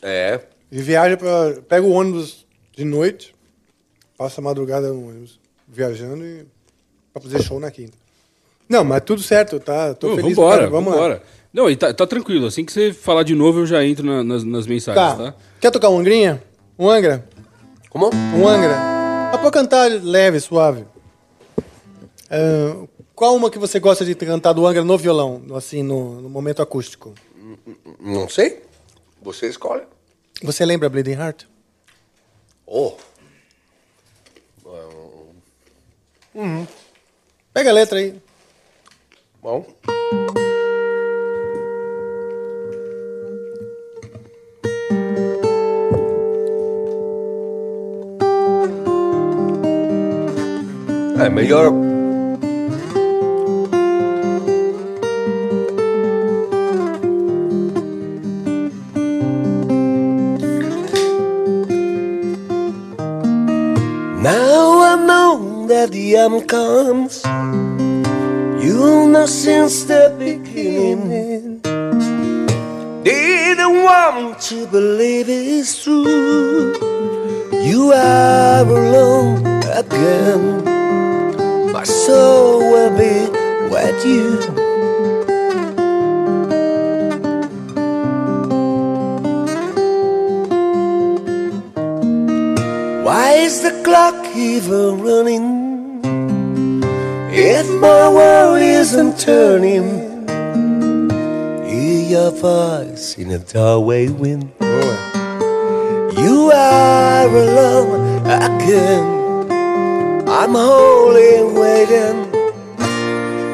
[0.02, 0.40] É.
[0.70, 1.54] e viaja pra.
[1.68, 2.44] Pega o ônibus
[2.76, 3.34] de noite,
[4.16, 6.44] passa a madrugada no ônibus, viajando e
[7.12, 7.96] pra fazer show na quinta.
[8.68, 9.94] Não, mas tudo certo, tá?
[9.94, 10.36] Tô Pô, feliz.
[10.36, 10.96] vambora, cara, vamos lá.
[10.96, 11.22] vambora.
[11.52, 12.46] Não, e tá, tá tranquilo.
[12.46, 15.32] Assim que você falar de novo, eu já entro na- nas, nas mensagens, Tá.
[15.32, 15.34] tá?
[15.60, 16.42] Quer tocar um Angrinha?
[16.78, 17.26] Um Angra?
[17.88, 18.10] Como?
[18.14, 18.74] Um Angra.
[19.32, 20.84] Dá pra cantar leve, suave.
[22.30, 26.28] Ah, qual uma que você gosta de cantar do Angra no violão, assim, no, no
[26.28, 27.14] momento acústico?
[27.98, 28.62] Não sei.
[29.22, 29.82] Você escolhe.
[30.42, 31.44] Você lembra Bleeding Heart?
[32.66, 32.92] Oh.
[37.52, 38.14] Pega a letra aí.
[39.42, 39.64] Bom.
[51.20, 51.72] É melhor.
[64.20, 67.27] Now I know that the end comes.
[68.68, 71.60] You'll know since the beginning.
[73.02, 76.76] Didn't want to believe it's true.
[77.68, 79.40] You are alone
[79.82, 80.42] again.
[81.72, 83.16] My soul will be
[83.72, 84.36] with you.
[93.06, 95.47] Why is the clock even running?
[97.80, 100.26] My world isn't turning,
[101.64, 104.50] hear your voice in a doorway wind.
[104.60, 109.06] You are alone again.
[110.28, 112.18] I'm holding, waiting.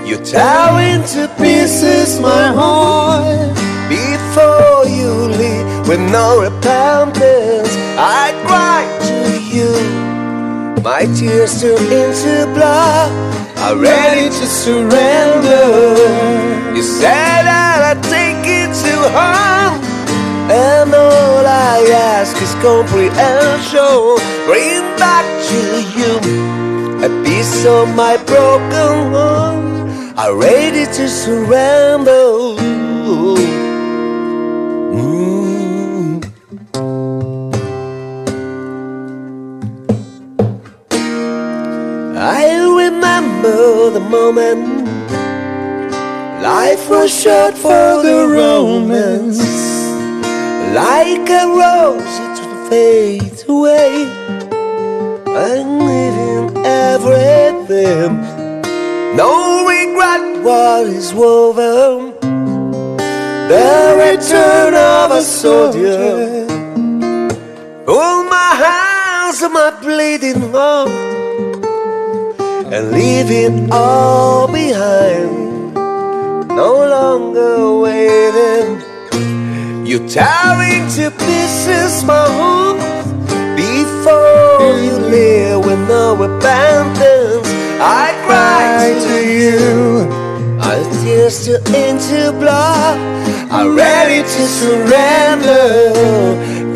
[0.08, 3.50] You tear into pieces my heart
[3.90, 7.68] before you leave with no repentance.
[7.98, 9.18] I cry to
[9.54, 10.82] you.
[10.82, 13.23] My tears turn into blood.
[13.66, 15.64] I'm ready to surrender.
[16.76, 19.80] You said that I'd take it to heart.
[20.52, 21.80] And all I
[22.12, 24.20] ask is comprehension.
[24.44, 25.60] Bring back to
[25.96, 26.12] you
[27.06, 30.18] a piece of my broken heart.
[30.18, 32.34] I'm ready to surrender.
[43.94, 44.88] The moment
[46.42, 49.38] life was short for the romance.
[50.74, 53.92] Like a rose, it will fade away.
[55.28, 58.20] I'm living everything.
[59.14, 62.18] No regret what is woven.
[63.52, 66.48] The return of a soldier.
[67.86, 71.13] Hold my hands my bleeding heart
[72.74, 75.74] and leave it all behind.
[76.48, 78.82] No longer waiting.
[79.86, 82.78] You tearing to pieces my home
[83.54, 87.46] before you leave with no repentance.
[87.78, 90.08] I cry to you.
[90.60, 92.98] I tears to into blood.
[93.52, 95.62] I'm ready to surrender.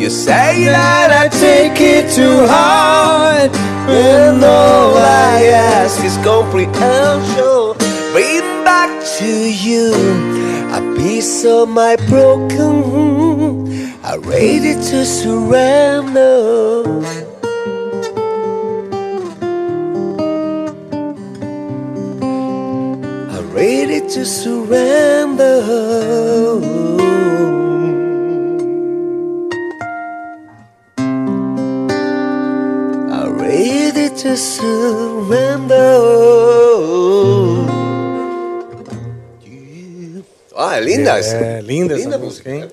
[0.01, 3.78] You say that I take it too hard.
[3.91, 7.73] And all I ask is comprehension.
[8.13, 9.93] Bring back to you
[10.71, 12.83] a piece of my broken.
[14.03, 16.83] I'm ready to surrender.
[23.33, 25.59] I'm ready to surrender.
[34.21, 35.75] To surrender.
[40.55, 41.35] Ah, é linda essa.
[41.35, 42.67] É, linda essa Linda música, hein?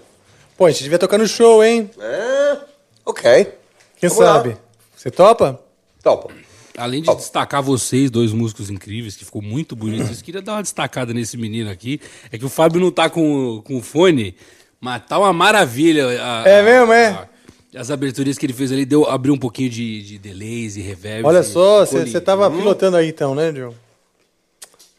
[0.57, 1.89] Pô, a gente devia tocar no show, hein?
[2.01, 2.57] É,
[3.05, 3.53] ok.
[3.99, 4.33] Quem Vamos lá.
[4.35, 4.57] sabe?
[4.97, 5.61] Você topa?
[6.03, 6.31] Topa.
[6.77, 10.63] Além de destacar vocês, dois músicos incríveis, que ficou muito bonito, eu queria dar uma
[10.63, 12.01] destacada nesse menino aqui.
[12.31, 14.37] É que o Fábio não tá com, com o fone,
[14.81, 16.07] mas tá uma maravilha.
[16.09, 17.07] a- É a- mesmo, é?
[17.09, 17.29] a-
[17.77, 21.27] as aberturas que ele fez ali deu, abriu um pouquinho de, de delays e reverb.
[21.27, 23.75] Olha só, você tava pilotando aí então, né, John?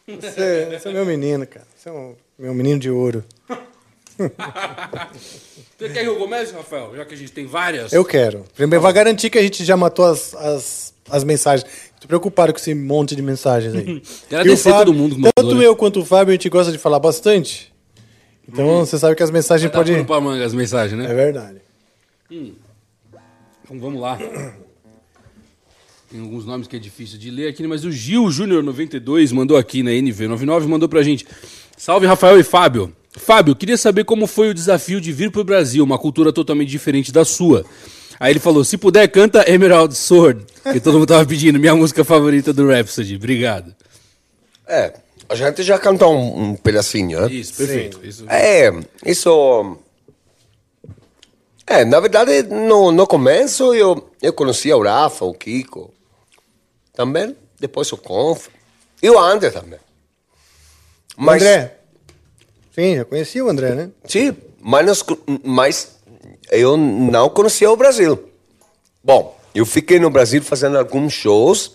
[0.08, 1.66] Você, você é meu menino, cara.
[1.76, 3.24] Você é um, meu menino de ouro.
[5.78, 6.92] Você quer que eu comece, Rafael?
[6.96, 7.94] Já que a gente tem várias.
[7.94, 8.46] Eu quero.
[8.56, 11.70] Primeiro, vai garantir que a gente já matou as, as, as mensagens.
[12.02, 14.02] Tô preocupado com esse monte de mensagens aí.
[14.32, 15.68] Agradecer Fábio- todo mundo que mandou, Tanto né?
[15.68, 17.72] eu quanto o Fábio, a gente gosta de falar bastante.
[18.48, 20.04] Então você sabe que as mensagens dar podem.
[20.22, 21.12] manga as mensagens, né?
[21.12, 21.58] É verdade.
[23.68, 24.18] Então vamos lá.
[26.10, 29.58] Tem alguns nomes que é difícil de ler aqui, mas o Gil Júnior 92 mandou
[29.58, 31.28] aqui na NV99, mandou pra gente.
[31.76, 32.96] Salve Rafael e Fábio.
[33.12, 37.12] Fábio, queria saber como foi o desafio de vir pro Brasil, uma cultura totalmente diferente
[37.12, 37.66] da sua.
[38.18, 42.06] Aí ele falou: se puder, canta Emerald Sword, que todo mundo tava pedindo, minha música
[42.06, 43.18] favorita do Rhapsody.
[43.18, 43.76] Obrigado.
[44.66, 44.94] É,
[45.28, 47.28] a gente já cantou um, um pedacinho, né?
[47.34, 48.00] Isso, perfeito.
[48.02, 48.24] Isso.
[48.30, 48.72] É,
[49.06, 49.78] isso.
[51.70, 55.94] É, na verdade, no, no começo eu, eu conhecia o Rafa, o Kiko.
[56.94, 58.48] Também, depois o Conf.
[59.04, 59.80] E o André também.
[61.18, 61.78] O André.
[62.74, 63.90] Sim, já conhecia o André, né?
[64.06, 65.06] Sim, mas, nós
[65.44, 65.98] mas
[66.50, 68.32] eu não conhecia o Brasil.
[69.04, 71.74] Bom, eu fiquei no Brasil fazendo alguns shows,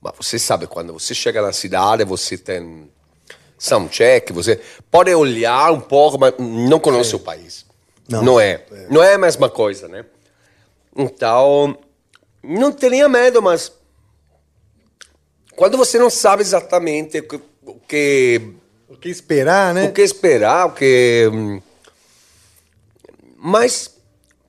[0.00, 2.90] mas você sabe, quando você chega na cidade, você tem
[3.56, 4.60] soundcheck, você
[4.90, 7.64] pode olhar um pouco, mas não conhece o país.
[8.08, 8.22] Não.
[8.22, 8.64] Não, é.
[8.90, 10.04] Não é a mesma coisa, né?
[10.96, 11.76] Então,
[12.42, 13.72] não tinha medo, mas
[15.56, 18.52] quando você não sabe exatamente o que, o que
[18.88, 19.88] O que esperar, né?
[19.88, 21.28] o que esperar, o que.
[21.32, 21.60] hum,
[23.36, 23.96] Mas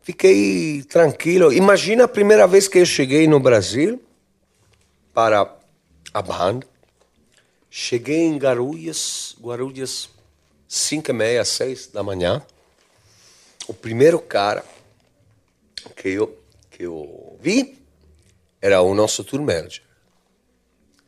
[0.04, 1.52] fiquei tranquilo.
[1.54, 4.02] Imagina a primeira vez que eu cheguei no Brasil
[5.14, 5.50] para
[6.14, 6.68] a banda.
[7.70, 10.10] Cheguei em Guarulhos, Guarulhos,
[10.68, 12.42] 5 e meia, 6 da manhã.
[13.68, 14.64] O primeiro cara
[15.96, 16.38] que eu,
[16.70, 17.78] que eu vi
[18.62, 19.84] era o nosso tour manager,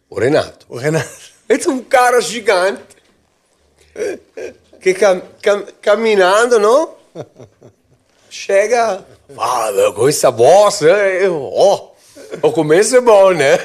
[0.09, 0.65] o Renato.
[0.69, 1.37] O Renato.
[1.49, 2.83] É um cara gigante
[4.81, 6.95] que cam, cam, caminhando, não?
[8.29, 11.91] Chega, fala com essa voz, eu, ó,
[12.41, 13.57] o começo é bom, né?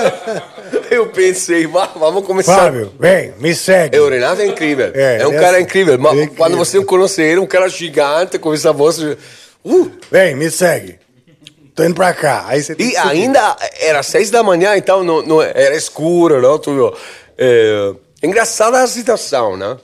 [0.90, 2.56] eu pensei, "Vá, vamos começar.
[2.56, 3.96] Fábio, vem, me segue.
[3.96, 4.90] É, o Renato é incrível.
[4.94, 5.64] É, É, um é cara assim.
[5.64, 5.98] incrível.
[5.98, 8.98] Mas É quando você conhece ele, um cara gigante com essa voz.
[9.64, 10.98] Uh, Vem, me segue.
[11.74, 12.44] Tô indo pra cá.
[12.46, 16.58] Aí você E ainda era seis da manhã, então não, não- era escuro, não?
[16.58, 16.94] Tudo.
[17.38, 17.92] É,
[18.22, 19.76] engraçada a situação, né?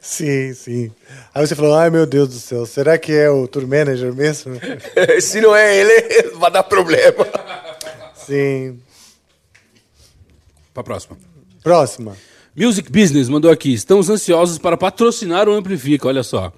[0.00, 0.90] Sim, sim.
[1.34, 4.54] Aí você falou, ai meu Deus do céu, será que é o tour manager mesmo?
[5.20, 7.26] Se não é ele, vai dar problema.
[8.14, 8.78] Sim.
[10.74, 11.16] Pra próxima.
[11.62, 12.16] Próxima.
[12.56, 13.72] Music Business mandou aqui.
[13.72, 16.52] Estamos ansiosos para patrocinar o Amplifica, olha só.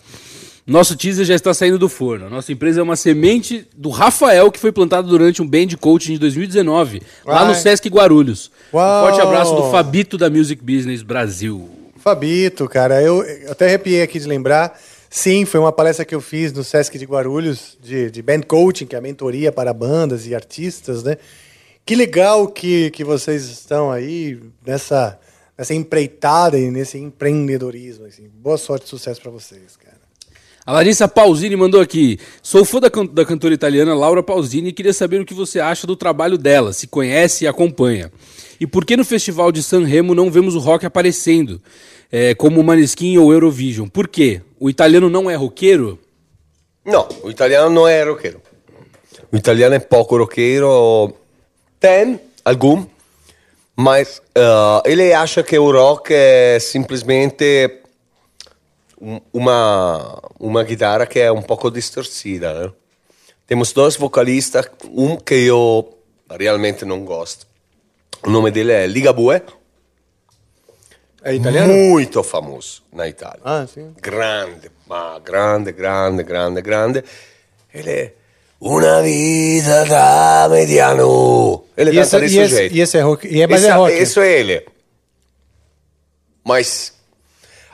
[0.66, 2.30] Nosso teaser já está saindo do forno.
[2.30, 6.18] Nossa empresa é uma semente do Rafael que foi plantada durante um band coaching de
[6.20, 7.55] 2019, lá no.
[7.55, 8.51] Sesc Guarulhos.
[8.72, 9.02] Uau.
[9.02, 11.80] Um forte abraço do Fabito da Music Business Brasil.
[12.01, 14.81] Fabito, cara, eu, até arrepiei aqui de lembrar.
[15.09, 18.86] Sim, foi uma palestra que eu fiz no Sesc de Guarulhos, de, de band coaching,
[18.86, 21.16] que é a mentoria para bandas e artistas, né?
[21.85, 25.18] Que legal que, que vocês estão aí nessa,
[25.59, 28.06] nessa empreitada e nesse empreendedorismo.
[28.06, 28.28] Assim.
[28.32, 29.98] Boa sorte e sucesso para vocês, cara.
[30.64, 32.18] A Larissa Pausini mandou aqui.
[32.43, 35.59] Sou fã da, can- da cantora italiana Laura Pausini e queria saber o que você
[35.59, 38.12] acha do trabalho dela, se conhece e acompanha.
[38.61, 41.61] E por que no Festival de Sanremo não vemos o rock aparecendo,
[42.12, 43.89] é, como o Maneskin ou Eurovision?
[43.89, 44.43] Por quê?
[44.59, 45.99] O italiano não é roqueiro?
[46.85, 48.41] No, o italiano non è rockero.
[49.32, 51.15] O italiano è poco rockero.
[51.78, 52.87] Tem algum,
[53.77, 57.81] mas eh, ele acha que o rock é simplesmente
[59.01, 62.53] um- uma, uma guitarra que é um pouco distorcida.
[62.53, 62.73] Né?
[63.47, 65.97] Temos dois vocalistas, um que eu
[66.39, 67.47] realmente não gosto.
[68.22, 69.42] O nome dele é Ligabue.
[71.22, 71.72] É italiano?
[71.72, 73.40] Muito famoso na Itália.
[73.44, 73.92] Ah, sim.
[74.01, 77.05] grande, ma grande, grande, grande, grande.
[77.72, 78.12] Ele é
[78.62, 81.64] Una vida da mediano.
[81.74, 82.74] Ele E canta esse, desse e, esse, jeito.
[82.76, 83.26] e esse é rock.
[83.26, 84.02] E é, mas é Essa- rock.
[84.02, 84.66] Isso é ele.
[86.44, 86.92] Mas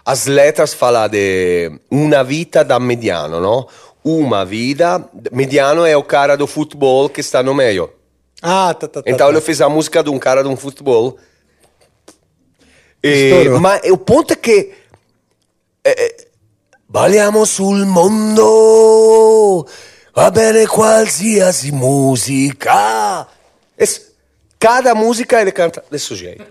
[0.04, 3.66] as letras falam de una vita da mediano, no?
[4.04, 5.04] Uma vida.
[5.32, 7.90] Mediano é o cara do futebol que está no meio.
[8.42, 9.10] Ah, tá, tá, tá.
[9.10, 9.32] Então tá.
[9.32, 11.16] ele fez a música de um cara de um futebol.
[13.02, 13.60] E, Estourou.
[13.60, 14.72] ma o ponto é que
[15.84, 16.26] eh,
[16.88, 19.66] balliamo sul mondo,
[20.14, 23.26] va bene qualsiasi musica.
[23.78, 24.12] Es-
[24.58, 26.44] cada música ele canta desse jeito.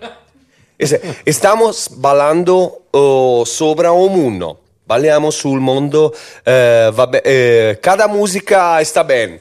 [0.78, 4.58] Es- Estamos ballando oh, sobre o mundo.
[4.86, 6.14] Balliamo sul mondo,
[6.44, 9.40] eh, va be- eh, cada música está bem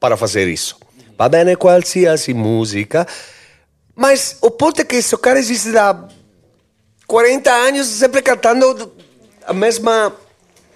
[0.00, 0.76] para fazer isso.
[1.22, 3.06] Va bene qualsiasi musica.
[3.94, 5.96] Mas o ponto é que esse cara existe há
[7.06, 8.92] 40 anos sempre cantando
[9.46, 10.12] a mesma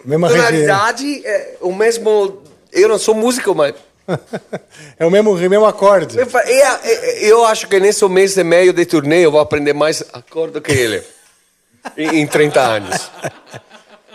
[0.05, 2.41] Mesma tonalidade, é, o mesmo.
[2.73, 3.75] Eu não sou músico, mas.
[4.99, 6.17] É o mesmo, o mesmo acorde.
[6.17, 6.29] Eu-
[7.23, 10.71] eu acho que nesse mês e meio de turnê eu vou aprender mais acorde que
[10.71, 11.03] ele.
[11.97, 13.11] em, em 30 anos.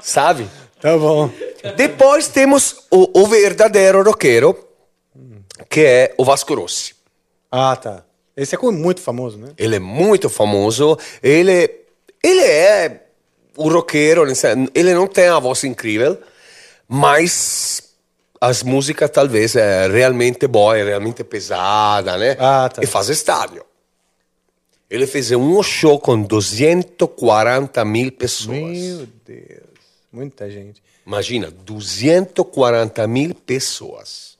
[0.01, 0.47] Sabe?
[0.81, 1.29] Tá bom.
[1.75, 4.57] Depois temos o, o verdadeiro roqueiro,
[5.69, 6.93] que é o Vasco Rossi.
[7.51, 8.03] Ah, tá.
[8.35, 9.49] Esse é muito famoso, né?
[9.57, 10.97] Ele é muito famoso.
[11.21, 11.69] Ele,
[12.23, 13.01] ele é
[13.57, 14.33] o roqueiro.
[14.35, 16.17] sen- Ele não tem a voz incrível,
[16.87, 17.83] mas
[18.39, 22.35] as músicas talvez é realmente boa, é realmente pesada, né?
[22.39, 22.81] Ah, tá.
[22.81, 23.63] E faz estádio.
[24.89, 28.57] Ele fez um show com 240 mil pessoas.
[28.57, 29.61] Meu Deus.
[30.11, 30.81] Muita gente.
[31.05, 34.30] Imagina, 240 mil pessoas.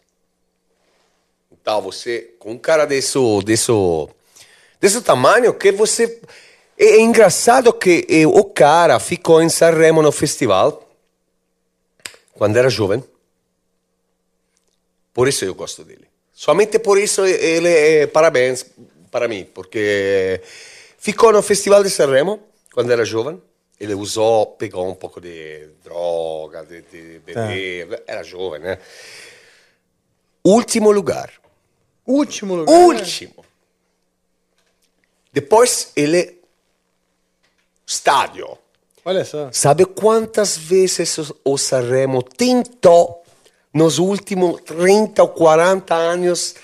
[1.61, 3.71] Então, você, com um cara desse, desse,
[4.79, 6.19] desse tamanho, que você.
[6.77, 10.89] É, é engraçado que eh, o cara ficou em Sanremo no festival
[12.33, 13.03] quando era jovem.
[15.13, 16.07] Por isso eu gosto dele.
[16.33, 18.65] Somente por isso ele é parabéns
[19.11, 20.41] para mim, porque
[20.97, 22.39] ficou no festival de Sanremo
[22.73, 23.39] quando era jovem.
[23.79, 28.79] Ele usou, pegou um pouco de droga, de, de beber, era jovem, né?
[30.43, 31.40] Último lugar.
[32.05, 32.73] Último lugar.
[32.73, 33.45] Último.
[35.33, 36.39] Depois ele.
[37.85, 38.57] Estádio.
[39.03, 39.49] Olha só.
[39.51, 43.23] Sabe quantas vezes o- Sanremo tentou,
[43.73, 46.55] nos últimos 30 ou 40 anos,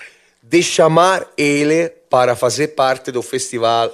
[0.42, 3.90] de chamar ele para fazer parte do festival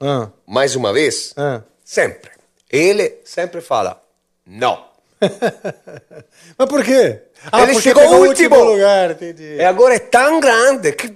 [0.00, 1.32] Ah, mais uma vez?
[1.36, 1.62] ah.
[1.84, 2.30] Sempre.
[2.70, 4.00] Ele sempre fala,
[4.46, 4.84] não.
[6.58, 7.20] Mas por quê?
[7.50, 8.26] Ah, Ele chegou último.
[8.28, 9.56] último lugar, entendi.
[9.56, 11.14] E agora é tão grande que.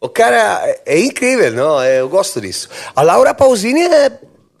[0.00, 1.80] O cara é, é incrível, não?
[1.80, 2.68] É, Eu gosto disso.
[2.94, 4.10] A Laura Pausini é,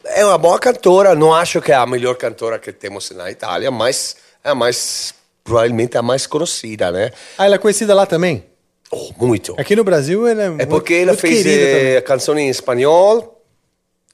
[0.04, 1.14] é uma boa cantora.
[1.14, 5.14] Não acho que é a melhor cantora que temos na Itália, mas é a mais.
[5.44, 7.10] Provavelmente a mais conhecida, né?
[7.36, 8.44] Ah, ela é conhecida lá também?
[8.92, 9.56] Oh, muito.
[9.58, 13.42] Aqui no Brasil ela é, É muito, porque ela fez eh, canzoni em espanhol,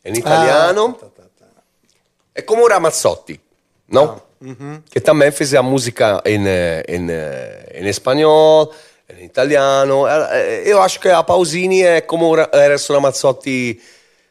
[0.03, 0.97] em italiano.
[0.99, 1.47] Ah, tá, tá, tá.
[2.35, 3.39] É como o Ramazzotti,
[3.89, 4.05] não?
[4.17, 4.83] Ah, uhum.
[4.91, 8.73] Que também fez a música em, eh, em, eh, em espanhol,
[9.19, 10.07] em italiano.
[10.07, 13.81] Eh, Eu acho que a Pausini é como Eros Ramazzotti,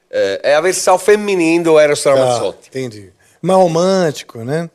[0.10, 2.70] é a versão feminina do Eros Tá, Ramazzotti.
[2.70, 3.12] entendi.
[3.42, 4.70] Mais romântico, né?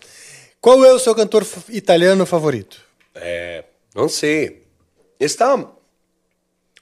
[0.60, 2.78] Qual é o seu cantor italiano favorito?
[3.14, 3.64] É,
[3.94, 4.62] não sei.
[5.18, 5.56] Está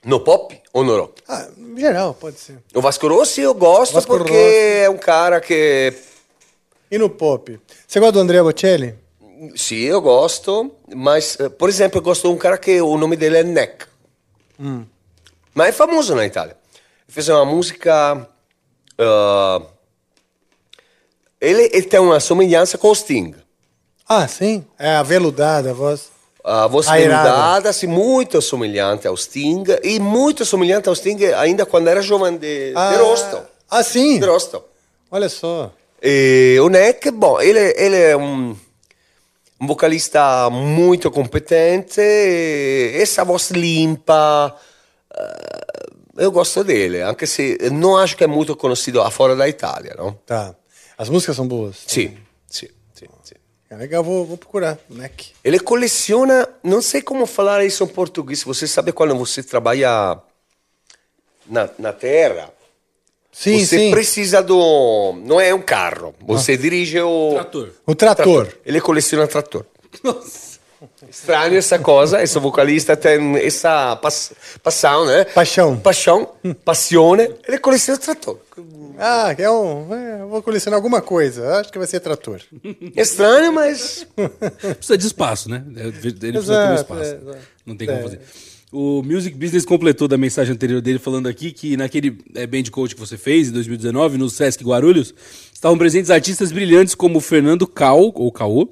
[0.03, 1.21] No pop ou no rock?
[1.27, 2.57] Ah, em geral, pode ser.
[2.73, 4.83] O Vasco Rossi eu gosto Vasco porque Rossi.
[4.83, 5.93] é um cara que
[6.91, 7.57] E no pop?
[7.87, 8.95] Você gosta do Andrea Bocelli?
[9.55, 13.15] Sim, eu gosto, mas, eh, por exemplo, eu gosto de um cara que o nome
[13.15, 13.85] dele é Neck.
[14.59, 14.85] Hum.
[15.53, 16.55] Mas é famoso na Itália.
[17.07, 18.27] Ele fez uma música.
[18.99, 19.61] ah,
[21.39, 23.33] ele, ele tem uma semelhança com o Sting.
[24.07, 24.63] Ah, sim.
[24.77, 26.09] É aveludada a voz.
[26.43, 27.29] A voz Airada.
[27.29, 29.63] veludada, assim, muito semelhante ao Sting.
[29.83, 33.41] E muito semelhante ao Sting ainda quando era jovem de, Ah, de Rosto.
[33.69, 34.19] Ah, sim?
[34.19, 34.63] De Rosto.
[35.09, 35.71] Olha só.
[36.01, 38.57] E o Neck, bom, ele, ele é um,
[39.59, 44.55] um vocalista muito competente, e essa voz limpa,
[45.15, 45.87] eh,
[46.17, 50.13] eu gosto dele, anche se não acho que é muito conhecido fora da Itália, não?
[50.25, 50.55] Tá.
[50.97, 51.83] As músicas são boas?
[51.85, 52.17] Sim,
[52.47, 53.05] sim, sim.
[53.23, 53.35] sim.
[53.69, 54.79] É legal, vou, vou procurar.
[54.89, 55.33] Neck.
[55.43, 60.17] Ele coleciona, não sei como falar isso em português, você sabe quando você trabalha
[61.45, 62.51] na, na terra?
[63.31, 63.91] Sim, você sim.
[63.91, 65.13] precisa do.
[65.23, 66.13] Não é um carro.
[66.27, 67.31] Você dirige o.
[67.33, 67.69] Trator.
[67.87, 68.47] O trator.
[68.65, 69.65] Ele coleciona trator.
[71.09, 72.21] Estranho essa coisa.
[72.23, 74.31] Esse vocalista tem essa pass...
[74.63, 75.25] paixão, né?
[75.25, 75.77] Paixão.
[75.77, 76.29] Paixão,
[76.65, 77.29] passione.
[77.47, 78.37] Ele coleciona trator.
[78.97, 79.93] Ah, é um.
[79.95, 81.57] é, eu vou colecionar alguma coisa.
[81.59, 82.41] Acho que vai ser trator.
[82.95, 84.05] Estranho, mas.
[84.77, 85.63] Precisa de espaço, né?
[85.75, 87.01] Ele precisa ter um Exato, espaço.
[87.01, 87.37] é, exato.
[87.65, 88.03] Não tem como É.
[88.03, 88.21] fazer.
[88.71, 92.95] O Music Business completou da mensagem anterior dele falando aqui que naquele é, band coach
[92.95, 95.13] que você fez em 2019 no Sesc Guarulhos
[95.53, 98.69] estavam presentes artistas brilhantes como Fernando Cal, ou Caô,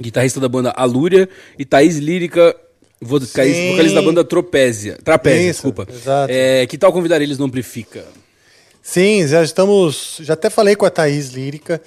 [0.00, 1.28] guitarrista da banda Alúria,
[1.58, 2.54] e Thaís Lírica,
[3.00, 3.70] vo- Sim.
[3.70, 4.98] vocalista da banda Tropézia.
[5.02, 5.86] Trapézia, Isso, desculpa.
[5.92, 6.32] exato.
[6.32, 8.04] É, que tal convidar eles no Amplifica?
[8.82, 10.18] Sim, já estamos.
[10.22, 11.80] Já até falei com a Thaís Lírica,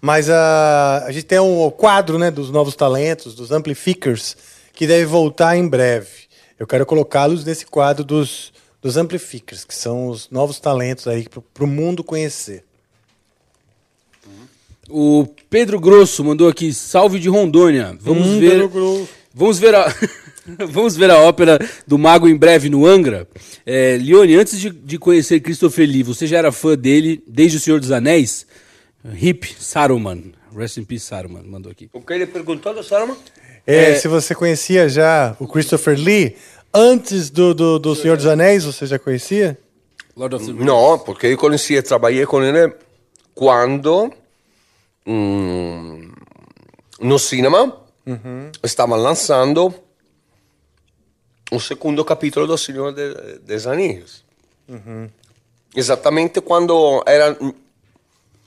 [0.00, 4.36] mas a, a gente tem um quadro né, dos novos talentos, dos Amplificers,
[4.72, 6.25] que deve voltar em breve.
[6.58, 11.64] Eu quero colocá-los nesse quadro dos, dos Amplificers, que são os novos talentos aí para
[11.64, 12.64] o mundo conhecer.
[14.88, 17.96] O Pedro Grosso mandou aqui, salve de Rondônia.
[18.00, 18.68] Vamos Hum, ver.
[19.34, 19.86] Vamos ver a.
[20.68, 21.58] Vamos ver a ópera
[21.88, 23.26] do Mago em breve no Angra.
[23.66, 27.60] É, Leone, antes de, de conhecer Christopher Lee, você já era fã dele desde O
[27.60, 28.46] Senhor dos Anéis?
[29.20, 30.32] Hip Saruman.
[30.56, 31.90] Rest in peace, Saruman, mandou aqui.
[31.92, 33.16] O que ele perguntou do Salma?
[33.66, 36.36] É, Se você conhecia já o Christopher Lee,
[36.72, 39.58] antes do, do, do Senhor dos Anéis, você já conhecia?
[40.16, 40.64] Lord of the Rings.
[40.64, 42.72] No, porque eu conheci e trabalhei com ele
[43.34, 44.10] quando
[45.06, 46.10] hum,
[47.00, 47.76] no cinema
[48.64, 49.74] stava lançando
[51.50, 54.24] o segundo capítulo do Senhor de, dos Anéis.
[55.74, 57.36] Exatamente quando era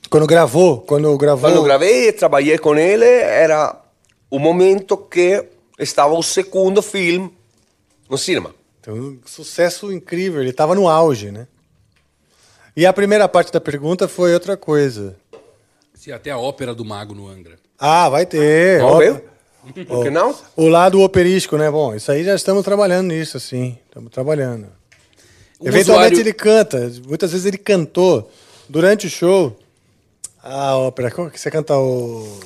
[0.10, 0.82] Quando gravou?
[0.82, 1.50] Quando gravou.
[1.50, 3.76] quando gravei e trabalhei com ele era
[4.30, 5.46] o momento que
[5.78, 7.32] estava o segundo filme
[8.10, 8.54] no cinema.
[8.82, 11.48] Então, um sucesso incrível, ele estava no auge, né?
[12.76, 15.18] E a primeira parte da pergunta foi outra coisa.
[15.94, 17.58] Se até a ópera do Mago no Angra.
[17.78, 18.80] Ah, vai ter.
[18.80, 19.24] Vamos Ó, ver?
[19.86, 20.34] Por que não?
[20.56, 21.70] O lado operístico, né?
[21.70, 23.78] Bom, isso aí já estamos trabalhando nisso, sim.
[23.86, 24.68] Estamos trabalhando.
[25.60, 26.92] Um Eventualmente usuário- ele canta.
[27.06, 28.32] Muitas vezes ele cantou
[28.70, 29.58] durante o show
[30.42, 31.12] a ópera.
[31.12, 32.40] Como que você canta o,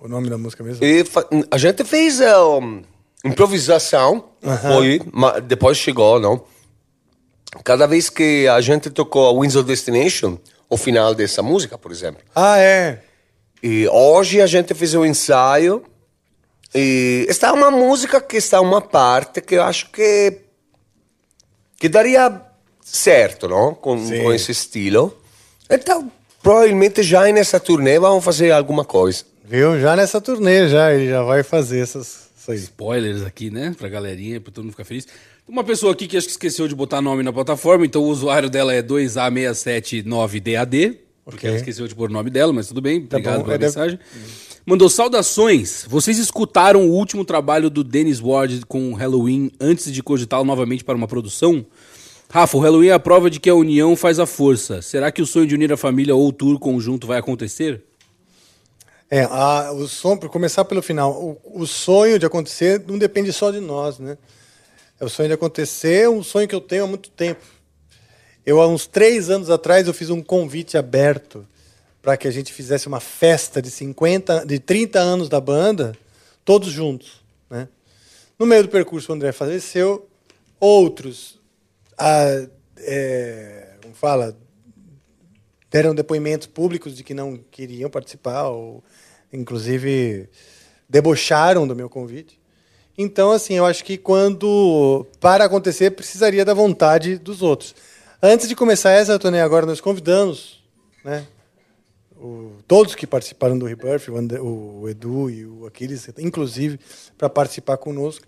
[0.00, 0.84] o nome da música mesmo?
[0.84, 1.04] E
[1.50, 2.82] a gente fez eh, um,
[3.24, 4.24] improvisação,
[4.62, 6.44] foi, ma- depois chegou, não?
[7.64, 10.38] Cada vez que a gente tocou a Winds of Destination,
[10.68, 12.22] o final dessa música, por exemplo.
[12.34, 13.02] Ah, é.
[13.62, 15.82] E hoje a gente fez o ensaio
[16.74, 20.40] e está uma música que está uma parte que eu acho que
[21.78, 22.42] que daria
[22.82, 23.74] certo, não?
[23.74, 25.16] Com, com esse estilo.
[25.68, 26.10] Então,
[26.42, 29.24] provavelmente já nessa turnê vamos fazer alguma coisa.
[29.48, 29.80] Viu?
[29.80, 30.92] Já nessa turnê, já.
[30.92, 32.26] Ele já vai fazer essas.
[32.48, 33.74] Spoilers aqui, né?
[33.76, 35.06] Pra galerinha, pra todo mundo ficar feliz.
[35.48, 38.48] Uma pessoa aqui que acho que esqueceu de botar nome na plataforma, então o usuário
[38.48, 41.48] dela é 2A679DAD, porque Ok.
[41.48, 43.66] ela esqueceu de pôr o nome dela, mas tudo bem, obrigado bom, pela é, deve-
[43.66, 43.98] mensagem.
[44.64, 45.84] Mandou saudações.
[45.88, 50.84] Vocês escutaram o último trabalho do Dennis Ward com o Halloween antes de cogitá-lo novamente
[50.84, 51.66] para uma produção?
[52.30, 54.80] Rafa, o Halloween é a prova de que a união faz a força.
[54.82, 57.82] Será que o sonho de unir a família ou o tour conjunto vai acontecer?
[59.08, 63.32] É, a, o som, para começar pelo final, o, o sonho de acontecer não depende
[63.32, 64.18] só de nós, né?
[64.98, 67.44] É o sonho de acontecer, é um sonho que eu tenho há muito tempo.
[68.44, 71.46] Eu, há uns três anos atrás, eu fiz um convite aberto
[72.00, 75.96] para que a gente fizesse uma festa de 50, de 30 anos da banda,
[76.44, 77.20] todos juntos,
[77.50, 77.68] né?
[78.38, 80.08] No meio do percurso, o André faleceu,
[80.58, 81.38] outros,
[81.96, 82.46] ah,
[82.78, 84.36] é, como fala,
[85.76, 88.82] deram depoimentos públicos de que não queriam participar, ou
[89.30, 90.26] inclusive
[90.88, 92.40] debocharam do meu convite.
[92.96, 97.74] Então, assim, eu acho que quando para acontecer, precisaria da vontade dos outros.
[98.22, 100.64] Antes de começar essa turnê agora, nós convidamos,
[101.04, 101.26] né?
[102.16, 106.80] o- todos que participaram do Rebirth, o, André- o Edu e o Aquiles, inclusive,
[107.18, 108.24] para participar conosco.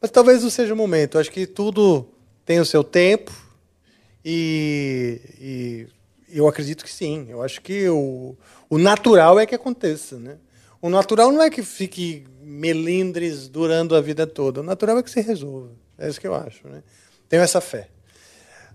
[0.00, 1.16] Mas talvez não seja o momento.
[1.16, 2.06] Eu acho que tudo
[2.46, 3.32] tem o seu tempo
[4.24, 5.86] e, e
[6.38, 7.26] eu acredito que sim.
[7.28, 8.36] Eu acho que o,
[8.68, 10.18] o natural é que aconteça.
[10.18, 10.36] Né?
[10.80, 14.60] O natural não é que fique melindres durando a vida toda.
[14.60, 15.70] O natural é que se resolva.
[15.98, 16.66] É isso que eu acho.
[16.66, 16.82] Né?
[17.28, 17.88] Tenho essa fé.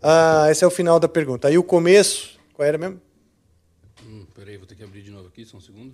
[0.02, 1.48] Ah, esse é o final da pergunta.
[1.48, 3.02] Aí o começo, qual era mesmo?
[4.06, 5.94] Hum, peraí, vou ter que abrir de novo aqui, só um segundo.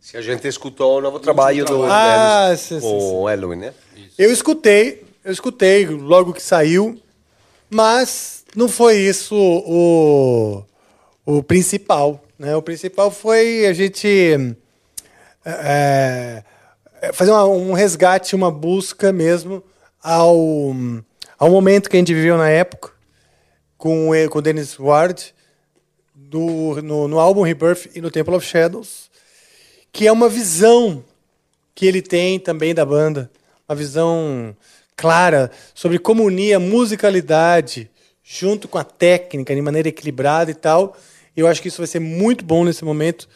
[0.00, 3.56] Se a gente escutou o novo trabalho do Ah, Dennis sim, sim, com o Elwin,
[3.56, 3.74] né?
[4.18, 7.00] Eu escutei, eu escutei logo que saiu,
[7.70, 10.64] mas não foi isso o,
[11.24, 12.22] o principal.
[12.38, 12.54] Né?
[12.56, 14.56] O principal foi a gente
[15.44, 16.42] é,
[17.00, 19.62] é, fazer uma- um resgate, uma busca mesmo
[20.02, 20.74] ao,
[21.38, 22.90] ao momento que a gente viveu na época
[23.76, 25.34] com, o- Dennis Ward
[26.14, 29.10] do, no, no álbum Rebirth e no Temple of Shadows,
[29.92, 31.04] que é uma visão
[31.74, 33.30] que ele tem também da banda,
[33.68, 34.54] uma visão
[34.96, 37.90] clara sobre como unir a musicalidade
[38.22, 40.96] junto com a técnica de maneira equilibrada e tal.
[41.36, 43.28] Eu acho que isso vai ser muito bom nesse momento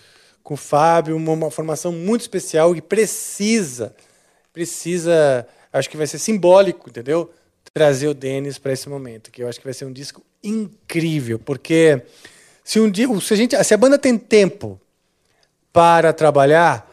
[0.42, 3.92] com o Fábio, uma, uma formação muito especial e precisa,
[4.52, 7.32] precisa, acho que vai ser simbólico, entendeu?
[7.74, 11.38] Trazer o Denis para esse momento, que eu acho que vai ser um disco incrível,
[11.38, 12.00] porque
[12.62, 14.80] se um dia, se a gente, se a banda tem tempo
[15.72, 16.88] para trabalhar,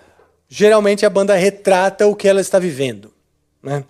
[0.50, 3.14] geralmente a banda retrata o que ela está vivendo,
[3.62, 3.84] né?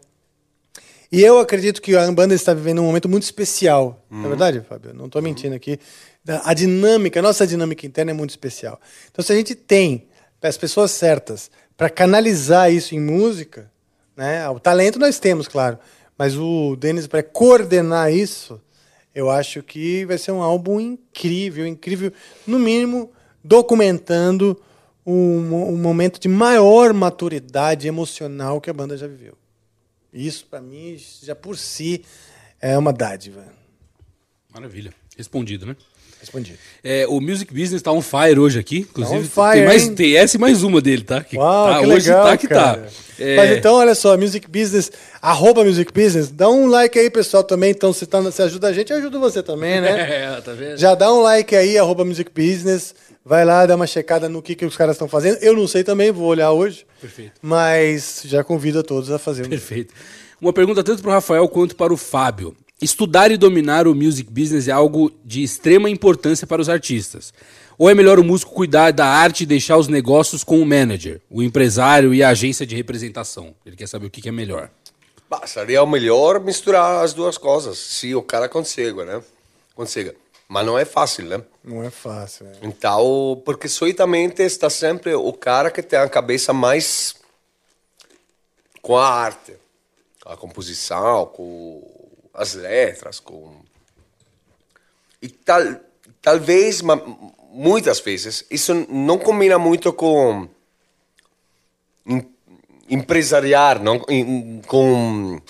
[1.13, 4.03] E eu acredito que a banda está vivendo um momento muito especial.
[4.09, 4.95] Não é verdade, Fábio?
[4.95, 5.79] Não estou mentindo aqui.
[6.43, 8.81] A dinâmica, a nossa dinâmica interna é muito especial.
[9.11, 10.07] Então, se a gente tem
[10.41, 13.71] as pessoas certas para canalizar isso em música,
[14.17, 14.49] né?
[14.49, 15.77] O talento nós temos, claro.
[16.17, 18.59] Mas o Denis para coordenar isso,
[19.13, 22.11] eu acho que vai ser um álbum incrível, incrível,
[22.47, 23.11] no mínimo
[23.43, 24.59] documentando
[25.05, 29.42] um, um momento de maior maturidade emocional que a banda já viveu.
[30.13, 32.03] Isso, para mim, já por si,
[32.61, 33.45] é uma dádiva.
[34.53, 34.93] Maravilha.
[35.17, 35.75] Respondido, né?
[36.19, 36.57] Respondido.
[36.81, 38.79] É, o Music Business tá on fire hoje aqui.
[38.79, 39.95] Inclusive, on fire, tem, mais, hein?
[39.95, 41.21] tem essa e mais uma dele, tá?
[41.21, 42.81] Que Uau, tá, que hoje legal, tá que cara.
[42.83, 42.87] tá.
[43.19, 44.89] É, Mas então, olha só, Music Business,
[45.21, 47.71] arroba Music Business, dá um like aí, pessoal, também.
[47.71, 49.91] Então, se, tá, se ajuda a gente, eu ajudo você também, né?
[50.37, 50.77] É, tá vendo?
[50.77, 52.95] Já dá um like aí, arroba Music Business.
[53.25, 55.37] Vai lá, dá uma checada no que, que os caras estão fazendo.
[55.37, 56.85] Eu não sei também, vou olhar hoje.
[56.99, 57.33] Perfeito.
[57.41, 59.49] Mas já convido a todos a fazer um.
[59.49, 59.93] Perfeito.
[60.41, 62.55] Uma pergunta tanto para o Rafael quanto para o Fábio.
[62.81, 67.33] Estudar e dominar o music business é algo de extrema importância para os artistas.
[67.77, 71.21] Ou é melhor o músico cuidar da arte e deixar os negócios com o manager,
[71.29, 73.55] o empresário e a agência de representação?
[73.65, 74.69] Ele quer saber o que que é melhor.
[75.29, 79.21] Bah, seria o melhor misturar as duas coisas, se o cara consiga, né?
[79.73, 80.13] Consiga.
[80.47, 81.41] Mas não é fácil, né?
[81.63, 82.45] Não é fácil.
[82.45, 82.53] né?
[82.61, 87.15] Então, porque solitamente está sempre o cara que tem a cabeça mais
[88.81, 89.55] com a arte,
[90.21, 91.81] com a composição, com
[92.33, 93.55] as letras, com
[95.21, 95.61] e tal,
[96.21, 96.81] talvez,
[97.49, 100.49] muitas vezes, isso não combina muito com
[102.05, 102.29] em-
[102.89, 103.99] empresariar, não,
[104.67, 105.41] com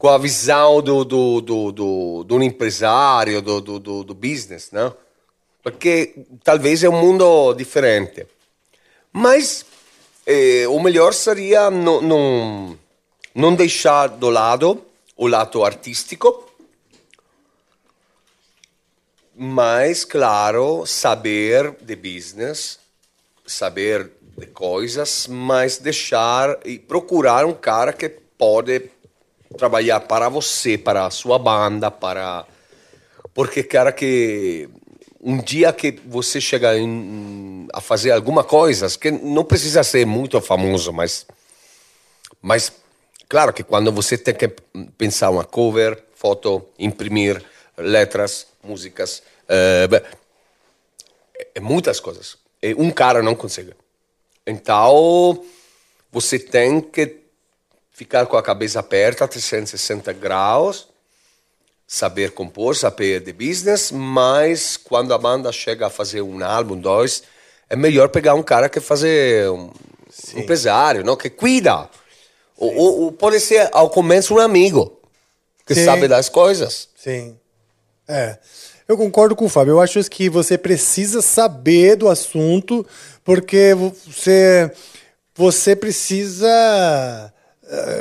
[0.00, 4.90] com a visão do, do, do, do, do empresário, do, do, do, do business, né?
[5.62, 8.26] Porque talvez é um mundo diferente.
[9.12, 9.62] Mas
[10.26, 12.78] eh, o melhor seria não, não,
[13.34, 14.82] não deixar do lado
[15.18, 16.50] o lado artístico,
[19.36, 22.78] mas, claro, saber de business,
[23.46, 28.90] saber de coisas, mas deixar e procurar um cara que pode
[29.56, 32.46] trabalhar para você, para a sua banda, para
[33.34, 34.68] porque cara que
[35.20, 40.40] um dia que você chega em- a fazer alguma coisa que não precisa ser muito
[40.40, 41.26] famoso, mas
[42.40, 42.72] mas
[43.28, 44.48] claro que quando você tem que
[44.96, 47.42] pensar uma cover, foto, imprimir
[47.76, 50.02] letras, músicas, eh, beh,
[51.54, 52.36] é muitas coisas.
[52.62, 53.72] E um cara não consegue.
[54.46, 55.42] Então,
[56.10, 57.19] você tem que
[57.92, 60.88] ficar com a cabeça aberta, 360 graus,
[61.86, 67.22] saber compor, saber de business, mas quando a banda chega a fazer um álbum, dois,
[67.68, 69.70] é melhor pegar um cara que fazer um
[70.34, 71.16] empresário, não?
[71.16, 71.88] que cuida.
[72.56, 74.98] Ou, ou- ou pode ser, ao começo, um amigo
[75.66, 75.84] que Sim.
[75.84, 76.88] sabe das coisas.
[76.96, 77.36] Sim.
[78.08, 78.38] É.
[78.86, 79.72] Eu concordo com o Fábio.
[79.72, 82.84] Eu acho que você precisa saber do assunto,
[83.24, 84.70] porque você,
[85.34, 87.32] você precisa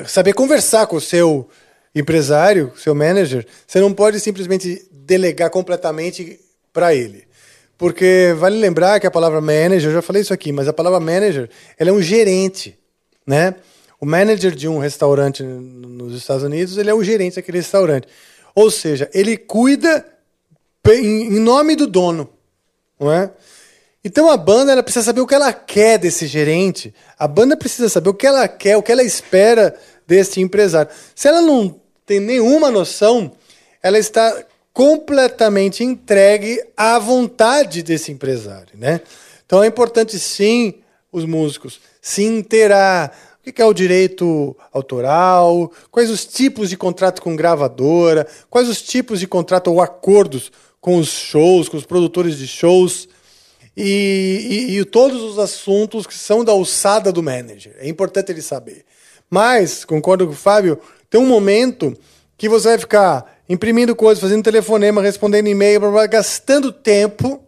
[0.07, 1.49] saber conversar com o seu
[1.93, 3.45] empresário, seu manager.
[3.67, 6.39] Você não pode simplesmente delegar completamente
[6.71, 7.27] para ele.
[7.77, 10.99] Porque vale lembrar que a palavra manager, eu já falei isso aqui, mas a palavra
[10.99, 12.77] manager, ela é um gerente,
[13.25, 13.55] né?
[14.01, 18.07] O manager de um restaurante nos Estados Unidos, ele é o gerente daquele restaurante.
[18.53, 20.05] Ou seja, ele cuida
[20.87, 22.29] em nome do dono,
[22.99, 23.31] não é?
[24.03, 26.93] Então a banda ela precisa saber o que ela quer desse gerente.
[27.17, 29.75] A banda precisa saber o que ela quer, o que ela espera
[30.07, 30.91] desse empresário.
[31.13, 33.31] Se ela não tem nenhuma noção,
[33.83, 34.43] ela está
[34.73, 39.01] completamente entregue à vontade desse empresário, né?
[39.45, 40.75] Então é importante sim
[41.11, 43.17] os músicos se inteirar.
[43.45, 45.71] O que é o direito autoral?
[45.89, 48.27] Quais os tipos de contrato com gravadora?
[48.49, 53.09] Quais os tipos de contrato ou acordos com os shows, com os produtores de shows?
[53.81, 57.73] E, e, e todos os assuntos que são da alçada do manager.
[57.79, 58.83] É importante ele saber.
[59.29, 60.77] Mas, concordo com o Fábio,
[61.09, 61.97] tem um momento
[62.37, 65.79] que você vai ficar imprimindo coisas, fazendo telefonema, respondendo e-mail,
[66.09, 67.41] gastando tempo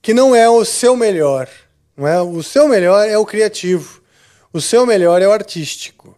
[0.00, 1.46] que não é o seu melhor.
[1.94, 2.22] Não é?
[2.22, 4.00] O seu melhor é o criativo.
[4.50, 6.16] O seu melhor é o artístico.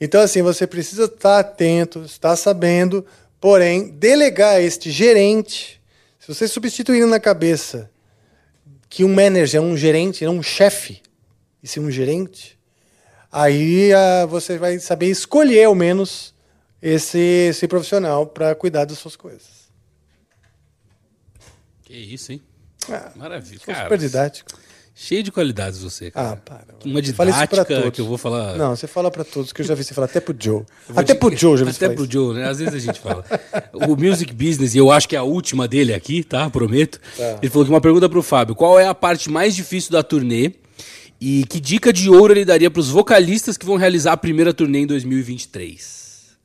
[0.00, 3.04] Então, assim, você precisa estar atento, estar sabendo,
[3.38, 5.78] porém, delegar este gerente.
[6.18, 7.90] Se você substituir na cabeça
[8.94, 11.02] que um manager é um gerente, não um chefe,
[11.60, 12.56] e sim um gerente,
[13.32, 16.32] aí ah, você vai saber escolher ao menos
[16.80, 19.68] esse, esse profissional para cuidar das suas coisas.
[21.82, 22.42] Que isso, hein?
[22.88, 23.58] Ah, Maravilha.
[23.66, 24.52] Cara, super didático.
[24.96, 26.30] Cheio de qualidades você, cara.
[26.30, 26.64] Ah, para.
[26.84, 27.90] Uma Fala isso pra didática todos.
[27.90, 28.56] que eu vou falar.
[28.56, 30.62] Não, você fala para todos, que eu já vi você falar até pro Joe.
[30.94, 32.12] Até te- pro Joe já vi você Até pro isso.
[32.12, 32.48] Joe, né?
[32.48, 33.24] Às vezes a gente fala.
[33.72, 36.48] O Music Business, e eu acho que é a última dele aqui, tá?
[36.48, 37.00] Prometo.
[37.16, 37.38] Tá.
[37.42, 40.52] Ele falou que uma pergunta pro Fábio: qual é a parte mais difícil da turnê?
[41.20, 44.80] E que dica de ouro ele daria pros vocalistas que vão realizar a primeira turnê
[44.80, 46.36] em 2023?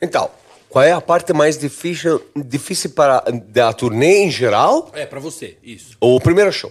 [0.00, 0.30] Então,
[0.68, 4.90] qual é a parte mais difícil, difícil para da turnê em geral?
[4.92, 5.96] É, pra você, isso.
[6.00, 6.70] Ou o primeiro show?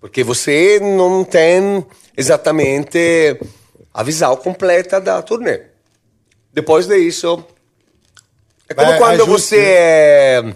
[0.00, 1.84] Porque você não tem
[2.16, 3.38] exatamente
[3.92, 5.62] a visão completa da turnê.
[6.52, 7.44] Depois disso,
[8.68, 10.54] é como quando você é,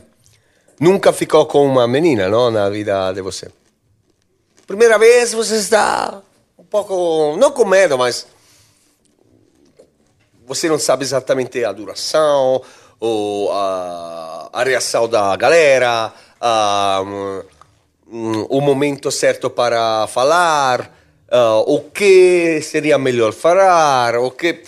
[0.80, 3.50] nunca ficou com uma menina, não, na vida de você.
[4.66, 6.22] Primeira vez você está
[6.58, 8.26] um pouco, não com medo, mas
[10.46, 12.62] você não sabe exatamente a duração,
[12.98, 17.02] ou a, a reação da galera, a,
[18.06, 20.94] hum, o momento certo para falar,
[21.28, 24.62] ah, o que seria melhor falar, o que...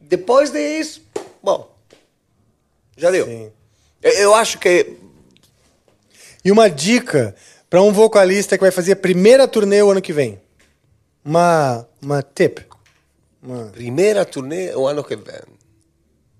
[0.00, 1.02] Depois disso,
[1.42, 1.72] bom,
[2.96, 3.26] já deu.
[3.26, 3.52] Sim.
[4.02, 4.96] Eu, eu acho que
[6.44, 7.34] E uma dica
[7.68, 10.40] para um vocalista que vai fazer a primeira turnê o ano que vem.
[11.24, 12.60] Uma, uma tip.
[13.42, 13.66] Uma...
[13.66, 15.40] primeira turnê o ano que vem.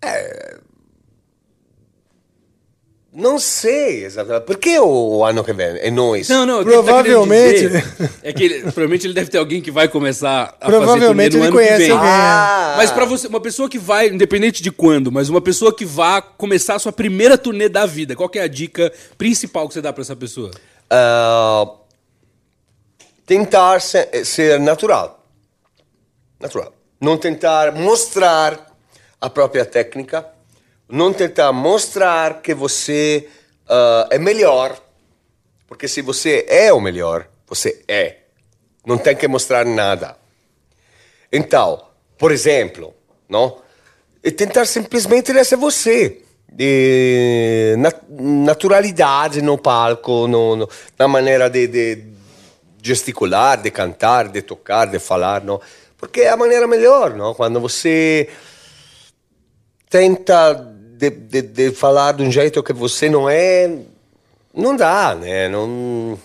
[0.03, 0.59] É...
[3.13, 4.45] Não sei exatamente.
[4.47, 5.67] Por que o, ano que vem?
[5.81, 6.29] É nós.
[6.29, 7.85] Não, não, que tá Provavelmente- dizer
[8.23, 11.47] É que ele, provavelmente ele deve ter alguém que vai começar a Provavelmente fazer ele
[11.47, 11.91] ano que conhece vem.
[11.91, 12.09] alguém.
[12.09, 12.75] Ah.
[12.77, 16.23] Mas pra você, uma pessoa que vai, independente de quando, mas uma pessoa que vá
[16.23, 19.83] começar a sua primeira turnê da vida, qual que é a dica principal que você
[19.83, 20.53] dá pra essa pessoa?
[20.89, 21.67] Ah,
[23.27, 25.27] tentar ser, ser natural.
[26.39, 26.73] Natural.
[27.01, 28.67] Não tentar mostrar
[29.21, 30.25] a própria técnica.
[30.91, 33.29] Não tentar mostrar que você
[33.69, 34.77] ah, é melhor.
[35.67, 38.17] Porque se você é o melhor, você é.
[38.85, 40.17] Não tem que mostrar nada.
[41.33, 41.81] Então,
[42.19, 42.93] por exemplo,
[43.29, 43.59] não?
[44.23, 46.23] E tentar simplesmente ser você.
[47.79, 50.69] Nat- naturalidade no palco, no, no-
[50.99, 52.05] na maneira de, de
[52.83, 55.61] gesticular, de cantar, de tocar, de falar, não?
[55.97, 57.33] Porque é a maneira melhor, não?
[57.35, 58.29] Quando você
[59.89, 60.55] tenta
[61.01, 63.75] de, de, de falar de um jeito que você não é,
[64.55, 65.49] não dá, né?
[65.49, 66.19] Não...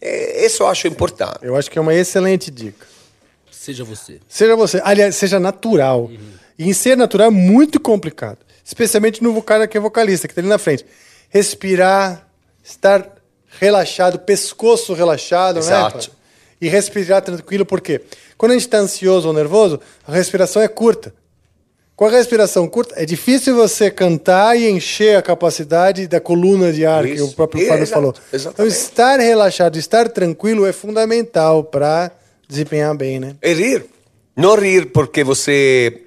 [0.00, 1.38] É, isso eu acho importante.
[1.42, 2.86] Eu acho que é uma excelente dica.
[3.50, 4.20] Seja você.
[4.28, 6.10] Seja você, aliás, seja natural.
[6.58, 8.38] E em ser natural é muito complicado.
[8.64, 10.84] Especialmente no cara que é vocalista, que está ali na frente.
[11.28, 12.26] Respirar,
[12.64, 13.08] estar
[13.60, 16.08] relaxado, pescoço relaxado, Exato.
[16.08, 16.14] né?
[16.60, 18.00] E respirar tranquilo, por quê?
[18.36, 21.14] Quando a gente está ansioso ou nervoso, a respiração é curta.
[22.00, 26.86] Com a respiração curta, é difícil você cantar e encher a capacidade da coluna de
[26.86, 27.26] ar que Isso.
[27.26, 28.14] o próprio É, Fábio exato, falou.
[28.16, 28.72] Então, exatamente.
[28.72, 32.10] estar relaxado, estar tranquilo é fundamental para
[32.48, 33.36] desempenhar bem, né?
[33.42, 33.84] É rir.
[34.34, 36.04] Não rir porque você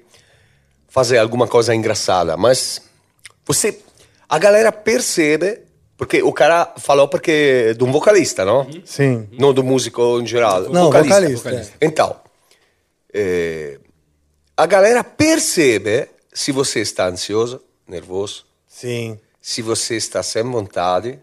[0.88, 2.82] fazer alguma coisa engraçada, mas
[3.46, 3.78] você
[4.28, 5.60] a galera percebe
[5.96, 8.66] Porque o cara falou porque de um vocalista, não?
[8.84, 9.28] Sim.
[9.38, 10.62] Não do músico em geral.
[10.70, 11.50] Não, vocalista.
[11.54, 11.66] é.
[11.80, 12.16] Então,
[13.14, 13.78] eh,
[14.56, 19.18] a galera percebe se você está ansioso, nervoso, Sim.
[19.40, 21.18] se você está sem vontade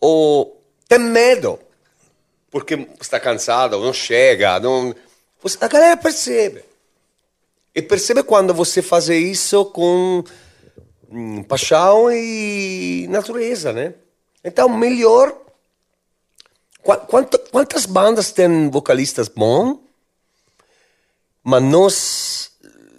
[0.00, 1.58] ou tem medo
[2.50, 4.94] porque está cansado, não chega, não...
[5.42, 6.64] Você- a galera percebe.
[7.74, 10.24] E percebe quando você faz isso com
[11.10, 13.94] hum, paixão e natureza, né?
[14.42, 15.36] Então, melhor...
[16.82, 19.78] Qua- quanta- quantas bandas têm vocalistas bons,
[21.48, 22.50] mas nós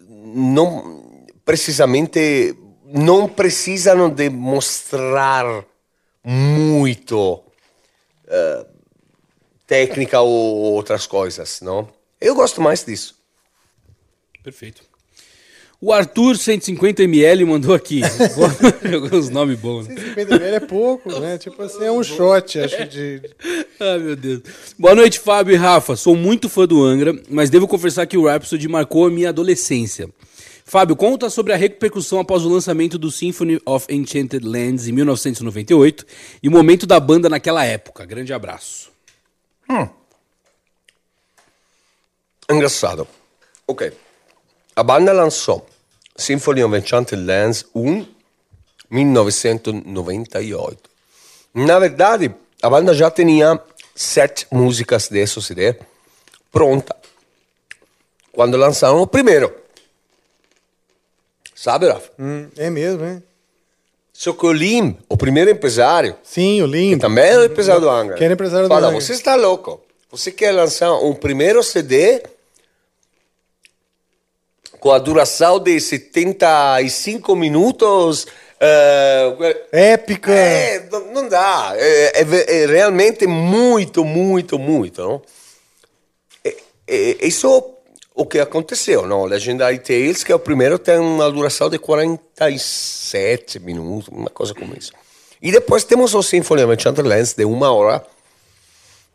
[0.10, 5.64] não precisamente não precisam de mostrar
[6.24, 7.44] muito
[8.28, 8.66] eh,
[9.68, 11.88] técnica ou outras coisas, não?
[12.20, 13.22] Eu gosto mais disso.
[14.44, 14.89] Perfeito.
[15.82, 18.02] O Arthur 150ml mandou aqui.
[18.84, 19.88] Jogou uns nomes bons.
[19.88, 19.96] né?
[19.96, 21.38] 50 ml é pouco, né?
[21.38, 23.22] Tipo assim, é um shot, acho, de...
[23.80, 24.42] Ai, meu Deus.
[24.78, 25.96] Boa noite, Fábio e Rafa.
[25.96, 30.10] Sou muito fã do Angra, mas devo confessar que o Rhapsody marcou a minha adolescência.
[30.66, 36.06] Fábio, conta sobre a repercussão após o lançamento do Symphony of Enchanted Lands em 1998
[36.44, 38.06] e o momento da banda naquela época.
[38.06, 38.92] Grande abraço.
[42.52, 43.08] Engraçado.
[43.66, 43.94] Ok.
[44.80, 45.66] A banda lançou
[46.16, 48.06] Symphony of Enchanted Lands 1
[48.90, 50.90] 1998.
[51.54, 53.60] Na verdade, a banda já tinha
[53.94, 55.76] sete músicas desse CD
[56.50, 56.96] pronta
[58.32, 59.54] quando lançaram o primeiro.
[61.54, 62.10] Sabe, Rafa?
[62.18, 63.22] Hum, é mesmo, hein?
[64.14, 66.96] Só que o Lim, o primeiro empresário, Sim, o lindo.
[66.96, 69.02] que também é o empresário do Angra, Que era empresário do fala, Angra.
[69.02, 69.82] você está louco.
[70.10, 72.24] Você quer lançar um primeiro CD
[74.80, 78.28] com a duração de 75 minutos?
[78.60, 80.32] eh, Épica.
[80.32, 81.74] é, não, dá.
[81.76, 85.02] É, é é realmente muito, muito, muito.
[85.02, 85.22] Não?
[86.44, 86.56] É,
[86.88, 87.76] é, isso
[88.14, 89.24] o que aconteceu, não?
[89.24, 94.76] Legendary Tales, que é o primeiro, tem uma duração de 47 minutos, uma coisa como
[94.78, 94.92] isso.
[95.42, 98.06] E depois temos o Symphony of Enchanted de uma hora.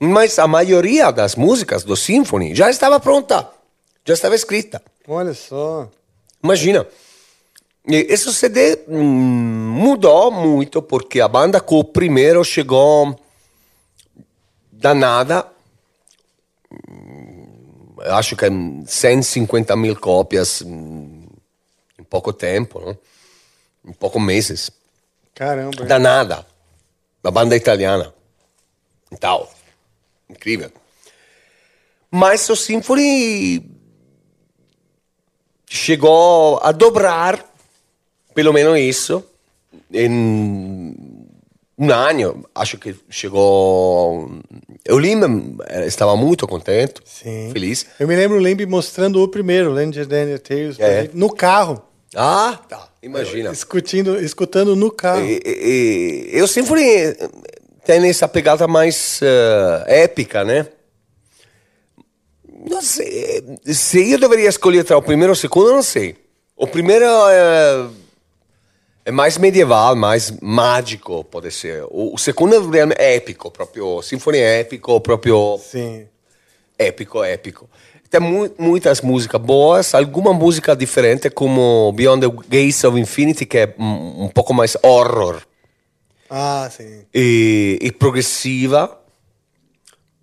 [0.01, 3.49] Mas a maioria das músicas do Symphony já estava pronta,
[4.07, 4.83] já estava escrita.
[5.07, 5.89] Olha só.
[6.42, 6.86] Imagina.
[7.86, 13.18] Esse CD hum, mudou muito porque a banda com o primeiro chegou
[14.73, 15.47] da nada.
[16.89, 18.47] Hum, Acho que
[18.86, 21.26] 150 mil cópias hum,
[21.99, 22.99] em pouco tempo, não?
[23.86, 24.70] em poucos meses.
[25.34, 25.84] Caramba.
[25.84, 26.47] Da nada.
[27.23, 28.15] Da banda italiana.
[29.12, 29.47] Então,
[30.28, 30.70] incrível.
[32.10, 33.74] Mas o Symphony
[35.75, 37.44] chegou a dobrar,
[38.33, 39.25] pelo menos isso,
[39.93, 40.09] em
[41.77, 42.44] um ano.
[42.55, 44.31] Acho que chegou.
[44.85, 47.51] Eu lembro, eh, estava muito contente, Sim.
[47.53, 47.86] feliz.
[47.99, 51.11] Eu me lembro o mostrando o primeiro, Legendary Tales, pra É.
[51.12, 51.83] no carro.
[52.15, 52.89] Ah, tá.
[53.03, 53.51] Imagina.
[53.51, 55.25] Escutando, escutando no carro.
[55.25, 56.85] E, e, e o Symphony
[57.85, 60.69] tem essa pegada mais eh, épica, né?
[62.68, 63.44] Não sei.
[63.67, 66.17] Se eu deveria escolher entre o primeiro e o segundo, eu não sei.
[66.57, 67.86] O primeiro é,
[69.05, 71.84] é mais medieval, mais mágico, pode ser.
[71.91, 72.55] O, o segundo
[72.97, 74.01] é épico, próprio.
[74.34, 75.59] É épico, próprio.
[75.59, 76.07] Sim.
[76.78, 77.68] Épico, épico.
[78.09, 83.59] Tem mu muitas músicas boas, alguma música diferente, como Beyond the Gates of Infinity, que
[83.59, 85.43] é um, um pouco mais horror
[86.31, 87.05] Ah, sim.
[87.12, 89.01] e, e progressiva.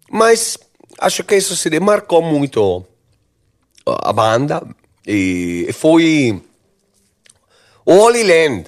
[0.09, 0.57] Mas
[1.01, 2.85] acho que isso se demarcou muito
[3.85, 4.63] a banda.
[5.05, 6.41] E foi
[7.85, 8.65] Holy Land.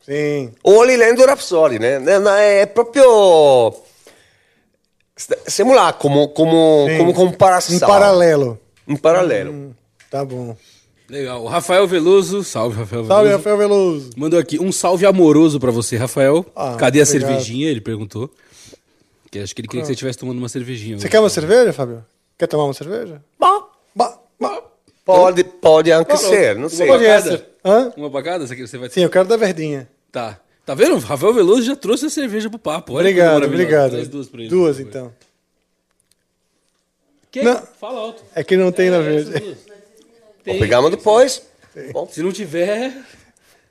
[0.00, 0.52] Sim.
[0.64, 2.02] Holy Land do Rhapsody, né?
[2.40, 3.74] É proprio...
[5.46, 6.98] Siamo lá como, como, Sim.
[6.98, 7.76] como comparação.
[7.76, 8.58] Em paralelo.
[8.86, 9.74] Em paralelo.
[10.10, 10.56] Tá bom.
[11.08, 11.42] Legal.
[11.42, 13.36] O Rafael Veloso, salve Rafael Salve, Veloso.
[13.36, 14.10] Rafael Veloso.
[14.16, 16.46] Mandou aqui um salve amoroso pra você, Rafael.
[16.54, 17.06] Ah, Cadê a obrigado.
[17.06, 17.68] cervejinha?
[17.68, 18.30] Ele perguntou.
[19.30, 20.98] Que acho que ele queria que você estivesse tomando uma cervejinha.
[20.98, 22.04] Você quer uma cerveja, Fábio?
[22.38, 23.22] Quer tomar uma cerveja?
[23.38, 24.62] Bah, bah, bah.
[25.04, 26.86] Pode, pode anche ser, não sei.
[26.86, 27.44] Pode essa.
[27.64, 27.92] Hã?
[27.96, 28.46] Uma bacada?
[28.46, 29.88] Você vai Sim, eu quero da verdinha.
[30.12, 30.38] Tá.
[30.64, 30.98] Tá vendo?
[30.98, 32.92] Rafael Veloso já trouxe a cerveja pro papo.
[32.92, 33.90] Olha que Obrigado, obrigado.
[33.92, 34.50] Traz duas pra ele.
[34.50, 35.12] Duas, então.
[37.30, 37.44] Quer?
[37.44, 37.62] Não.
[37.80, 38.22] Fala alto.
[38.34, 39.44] É que não tem na essas verde.
[39.46, 39.58] duas.
[40.46, 41.42] Ou pegamos depois.
[41.92, 42.92] Bom, Se não tiver,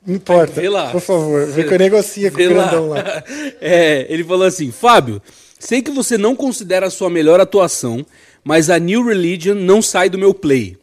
[0.06, 0.60] Não importa.
[0.60, 0.90] Vê lá.
[0.90, 2.62] Por favor, vê que eu negocia com o vê lá.
[2.68, 3.04] grandão lá.
[3.60, 5.20] É, ele falou assim: Fábio,
[5.58, 8.04] sei que você não considera a sua melhor atuação,
[8.44, 10.76] mas a New Religion não sai do meu play.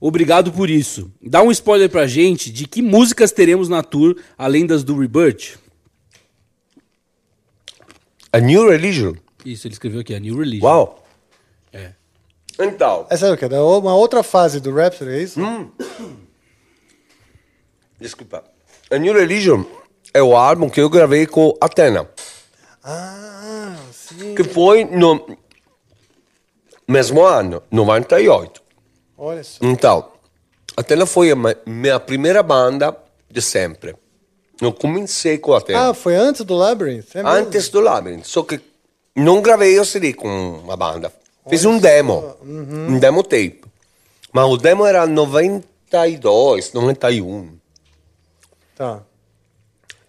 [0.00, 1.10] Obrigado por isso.
[1.22, 5.58] Dá um spoiler pra gente de que músicas teremos na tour, além das do Rebirth.
[8.32, 9.14] A New Religion.
[9.44, 10.64] Isso, ele escreveu aqui, a New Religion.
[10.66, 11.04] Uau!
[11.72, 11.92] É.
[12.58, 13.48] Então, Essa é o quê?
[13.48, 15.40] Da o- Uma outra fase do Rhapsody, é isso?
[17.98, 18.44] desculpa.
[18.90, 19.64] A New Religion
[20.12, 22.08] é o álbum que eu gravei com Atena.
[22.82, 23.76] Ah.
[24.36, 25.36] Que foi no
[26.86, 28.62] mesmo ano, 98.
[29.16, 29.58] Olha só.
[29.62, 30.08] Então,
[30.76, 32.96] Atena foi a minha primeira banda
[33.30, 33.94] de sempre.
[34.60, 35.90] Eu comecei com a Atena.
[35.90, 37.14] Ah, foi antes do Labyrinth?
[37.14, 38.24] É antes do Labyrinth.
[38.24, 38.60] Só que
[39.14, 41.12] não gravei o CD com a banda.
[41.48, 42.36] Fiz um demo.
[42.42, 43.62] Um demo tape.
[44.32, 47.58] Mas o demo era 92, 91.
[48.76, 49.02] Tá.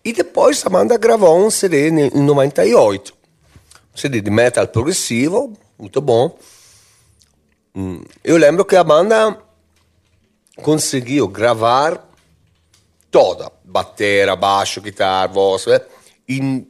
[0.04, 3.14] E depois a banda gravou um CD em 98.
[3.96, 6.38] CD de metal progressivo, muito bom.
[7.76, 9.38] Hum, Eu lembro que a banda
[10.58, 12.08] conseguiu gravar
[13.10, 13.52] toda.
[13.64, 15.86] Batera, baixo, guitarra, voz, eh,
[16.28, 16.68] em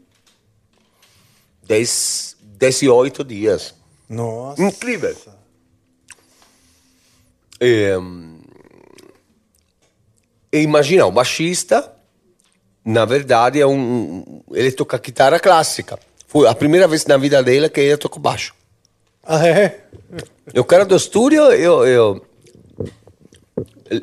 [1.63, 3.73] 10, 18 dias.
[4.09, 4.61] Nossa.
[4.61, 5.15] Incrível.
[7.59, 8.41] E, hum,
[10.51, 11.93] e imagina, o baixista,
[12.83, 15.97] na verdade, é um, ele toca guitarra clássica.
[16.31, 18.55] Foi a primeira vez na vida dele que ele tocou baixo.
[19.21, 19.81] Ah, é?
[20.57, 22.25] O cara do estúdio, eu, eu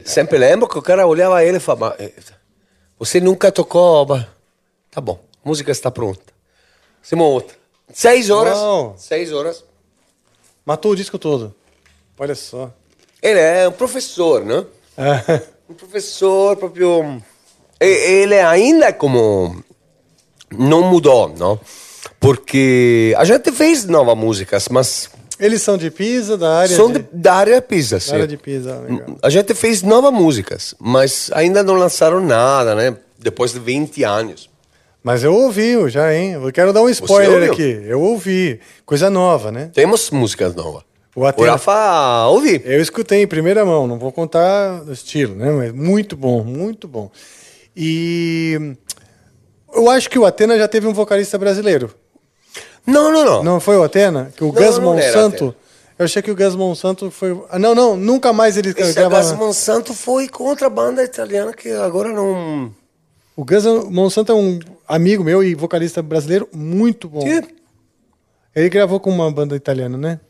[0.05, 2.12] sempre lembro que o cara olhava ele e falava: "Eh,
[2.98, 4.05] Você nunca tocou.
[4.05, 4.28] ba-"
[4.90, 6.20] Tá bom, a música está pronta.
[7.02, 7.57] Hacemos outra.
[7.94, 8.58] Seis horas.
[8.58, 8.94] Uau.
[8.98, 9.65] Seis horas.
[10.66, 11.55] Matou o disco todo.
[12.18, 12.70] Olha só.
[13.23, 14.66] Ele é um professor, né?
[14.98, 15.40] É.
[15.68, 17.23] Um professor proprio.
[17.81, 17.86] E-
[18.20, 19.65] Ele ainda é como.
[20.50, 21.58] Não mudou, não?
[22.20, 26.98] Porque a gente fez novas músicas, mas Eles são de Pisa, da área são de...
[27.00, 28.12] de- da área Pisa, da sim.
[28.14, 29.16] área de Pisa, legal.
[29.22, 32.97] A gente fez novas músicas, mas ainda não lançaram nada, né?
[33.18, 34.50] Depois de 20 anos.
[35.02, 36.32] Mas eu ouvi já, hein?
[36.32, 37.82] Eu quero dar um spoiler aqui.
[37.86, 38.60] Eu ouvi.
[38.84, 39.70] Coisa nova, né?
[39.72, 40.82] Temos músicas novas.
[41.14, 41.52] O O Atena...
[41.52, 42.60] Rafa ouvi.
[42.64, 45.50] Eu escutei em primeira mão, não vou contar o estilo, né?
[45.52, 47.10] Mas muito bom, muito bom.
[47.76, 48.74] E
[49.72, 51.94] eu acho que o Atena já teve um vocalista brasileiro.
[52.89, 53.44] Não, não, não.
[53.44, 54.33] Não foi o Atena?
[54.34, 55.55] Que o Não, Gus não Monsanto.
[55.99, 57.39] Eu achei que o Gus Monsanto foi.
[57.50, 59.17] Ah, não, não, nunca mais ele Esse gravava.
[59.17, 62.73] Gas Monsanto foi com outra banda italiana que agora não.
[63.36, 67.20] O Gus Monsanto é um amigo meu e vocalista brasileiro muito bom.
[67.20, 67.42] Sim.
[68.55, 70.20] Ele gravou com uma banda italiana, né?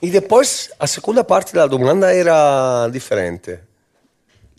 [0.00, 3.58] E depois a segunda parte da domanda era diferente.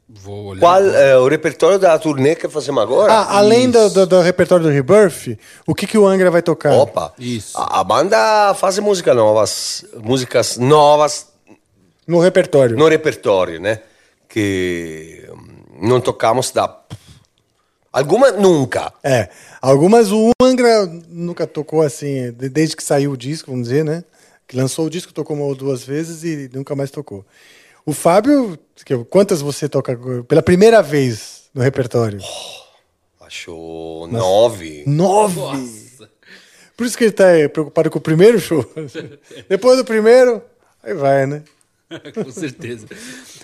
[0.10, 0.62] Vou olhar.
[0.62, 3.12] Qual é o repertório da turnê que fazemos agora?
[3.12, 6.74] Ah, além do, do- do repertório do Rebirth, o que, que o Angra vai tocar?
[6.76, 7.14] Opa!
[7.20, 7.58] Isso.
[7.58, 11.28] A, a banda faz música novas, músicas novas
[12.08, 12.78] No repertório.
[12.78, 13.82] no repertório, né?
[14.30, 16.74] Que hum, não tocamos da.
[17.92, 18.94] Algumas nunca.
[19.04, 19.30] É.
[19.62, 24.04] Algumas o Angra nunca tocou assim, de- desde que saiu o disco, vamos dizer, né?
[24.48, 27.26] Que lançou o disco, tocou uma ou duas vezes e nunca mais tocou.
[27.88, 32.20] O Fábio, que- quantas você toca pela primeira vez no repertório?
[33.22, 34.84] Acho nove.
[34.86, 35.78] Nove!
[36.76, 38.64] Por isso que ele tá eh, preocupado com o primeiro show.
[39.50, 40.42] Depois do primeiro,
[40.84, 41.44] aí vai, né?
[42.14, 42.86] Com certeza.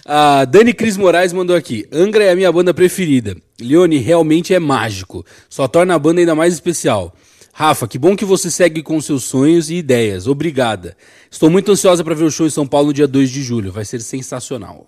[0.05, 1.87] A Dani Cris Moraes mandou aqui.
[1.91, 3.35] Angra é a minha banda preferida.
[3.59, 5.25] Leone realmente é mágico.
[5.49, 7.15] Só torna a banda ainda mais especial.
[7.55, 10.25] Rafa, que bom que você segue com seus sonhos e ideias.
[10.25, 10.97] Obrigada.
[11.29, 13.71] Estou muito ansiosa para ver o show em São Paulo no dia 2 de julho.
[13.71, 14.87] Vai ser sensacional.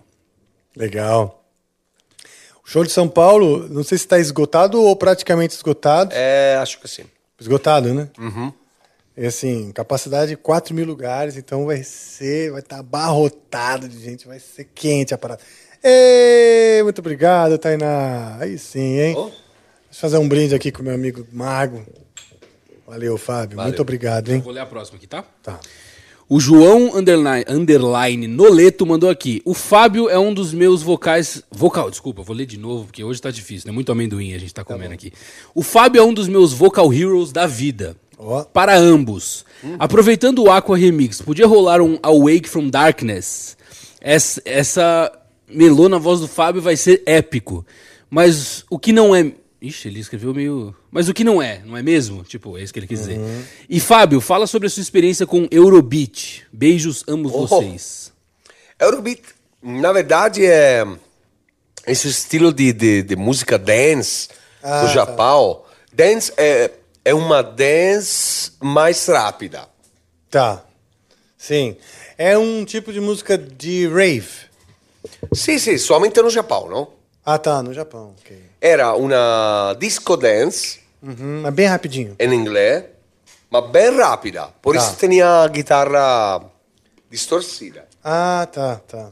[0.76, 1.44] Legal.
[2.64, 6.10] O show de São Paulo, não sei se está esgotado ou praticamente esgotado.
[6.12, 7.04] É, acho que sim.
[7.38, 8.08] Esgotado, né?
[8.18, 8.52] Uhum.
[9.16, 14.26] E assim, capacidade de 4 mil lugares, então vai ser, vai estar abarrotado de gente,
[14.26, 15.40] vai ser quente a parada.
[15.84, 18.38] Ê, muito obrigado, Tainá.
[18.40, 19.14] Aí sim, hein?
[19.16, 19.26] Oh.
[19.26, 19.38] Deixa
[19.92, 21.86] eu fazer um brinde aqui com meu amigo Mago.
[22.86, 23.60] Valeu, Fábio.
[23.60, 24.40] Muito obrigado, hein?
[24.40, 25.24] Vou ler a próxima aqui, tá?
[25.42, 25.58] Tá.
[26.28, 29.40] O João underline, underline Noleto mandou aqui.
[29.44, 31.42] O Fábio é um dos meus vocais.
[31.50, 33.72] Vocal, desculpa, vou ler de novo, porque hoje tá difícil, né?
[33.72, 35.12] Muito amendoim a gente tá comendo aqui.
[35.54, 37.96] O Fábio é um dos meus vocal heroes da vida.
[38.18, 38.42] Ó.
[38.42, 39.44] Para ambos.
[39.78, 43.56] Aproveitando o Aqua Remix, podia rolar um Awake from Darkness.
[44.00, 45.12] Essa, essa
[45.48, 47.64] melô na voz do Fábio vai ser épico.
[48.10, 49.32] Mas o que não é.
[49.60, 50.74] Ixi, ele escreveu meio.
[50.90, 52.22] Mas o que não é, não é mesmo?
[52.22, 53.18] Tipo, é isso que ele quis dizer.
[53.68, 56.46] E Fábio, fala sobre a sua experiência com Eurobeat.
[56.52, 57.46] Beijos, amo Oh.
[57.46, 58.12] vocês.
[58.78, 59.22] Eurobeat,
[59.62, 60.84] na verdade, é
[61.86, 64.28] esse estilo de, de, de música dance
[64.62, 64.92] Ah, do tá.
[64.92, 65.62] Japão.
[65.92, 66.70] Dance é,
[67.04, 69.66] é uma dance mais rápida.
[70.30, 70.62] Tá.
[71.38, 71.76] Sim.
[72.18, 74.46] É um tipo de música de rave.
[75.32, 76.88] Sim, sim, somente no Japão, não?
[77.28, 78.14] Ah, tá, no Japão.
[78.22, 78.38] ok.
[78.60, 82.14] Era uma disco dance Uhum, mas bem rapidinho.
[82.18, 82.84] em inglês,
[83.50, 84.48] mas bem rápida.
[84.62, 84.80] Por Tá.
[84.80, 86.42] isso tinha a guitarra
[87.10, 87.84] distorcida.
[88.04, 89.10] Ah, tá, tá.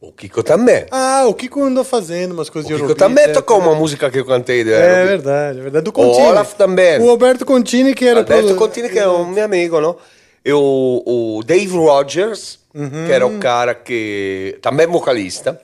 [0.00, 0.84] O Kiko também.
[0.90, 3.74] Ah, o Kiko andou fazendo umas coisas O de Kiko Eurobeat, também é, tocou uma
[3.74, 4.60] música que eu cantei.
[4.60, 5.84] É verdade, é verdade.
[5.84, 6.26] Do O Contini.
[6.26, 7.00] Olaf também.
[7.00, 9.96] O Alberto Contini, que era Alberto pro- Contini, que é um meu amigo, não?
[10.44, 11.02] E o,
[11.38, 13.06] o Dave Rogers, Uhum.
[13.06, 14.58] que era o cara que...
[14.60, 15.58] Também vocalista,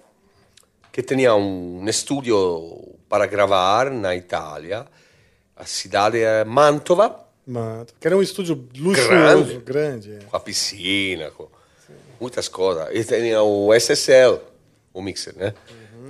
[1.00, 4.84] que tinha um estúdio para gravar na Itália.
[5.56, 9.58] A cidade é Mantova, Mano, que era um estúdio luxuoso, Grande.
[9.58, 10.12] grande.
[10.14, 10.18] é.
[10.30, 11.48] com a piscina, com
[12.20, 12.88] muitas coisas.
[12.92, 14.38] E tinha o SSL,
[14.92, 15.54] o mixer, né?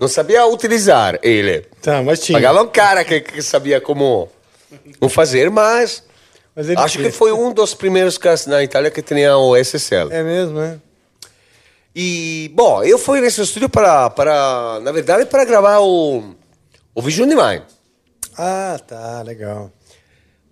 [0.01, 1.61] Não sabia utilizar ele.
[1.81, 2.37] Tá, mas tinha.
[2.37, 4.29] Pagava um cara que, que sabia como,
[5.09, 6.03] fazer, mas,
[6.55, 7.11] Mas acho tinha.
[7.11, 10.13] que foi um dos primeiros caras na Itália que tinha o SSL.
[10.13, 10.79] É mesmo, é?
[11.95, 16.35] E, bom, eu fui nesse estúdio para, para na verdade, para gravar o,
[16.95, 17.63] o Vision Divine.
[18.39, 19.73] Ah, tá, legal.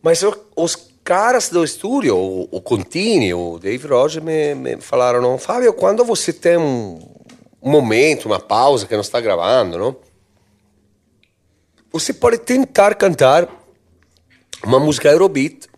[0.02, 0.23] Mas
[0.57, 5.73] os caras do estúdio, o, o Contini, o Dave Roger, me, me falaram, não, Fábio,
[5.73, 6.99] quando você tem um,
[7.62, 9.97] um momento, uma pausa que não está gravando, não?
[11.92, 13.49] Você pode tentar cantar
[14.62, 15.68] uma música Eurobeat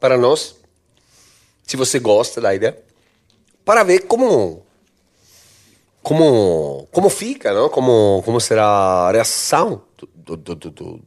[0.00, 0.56] para nós,
[1.66, 2.78] se você gosta da ideia,
[3.64, 4.64] para ver como
[6.02, 7.68] como como fica, não?
[7.68, 9.82] Como como será a reação
[10.14, 11.02] do, do, do- do-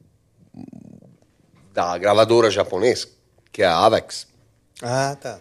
[1.73, 3.07] da gravadora japonesa,
[3.51, 4.27] que é a Avex.
[4.81, 5.39] Ah, tá.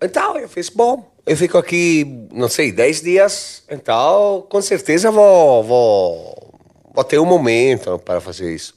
[0.00, 5.62] Então eu fiz, bom, eu fico aqui, não sei, 10 dias, então com certeza vou,
[5.64, 6.54] vou,
[6.94, 8.74] vou ter um momento para fazer isso.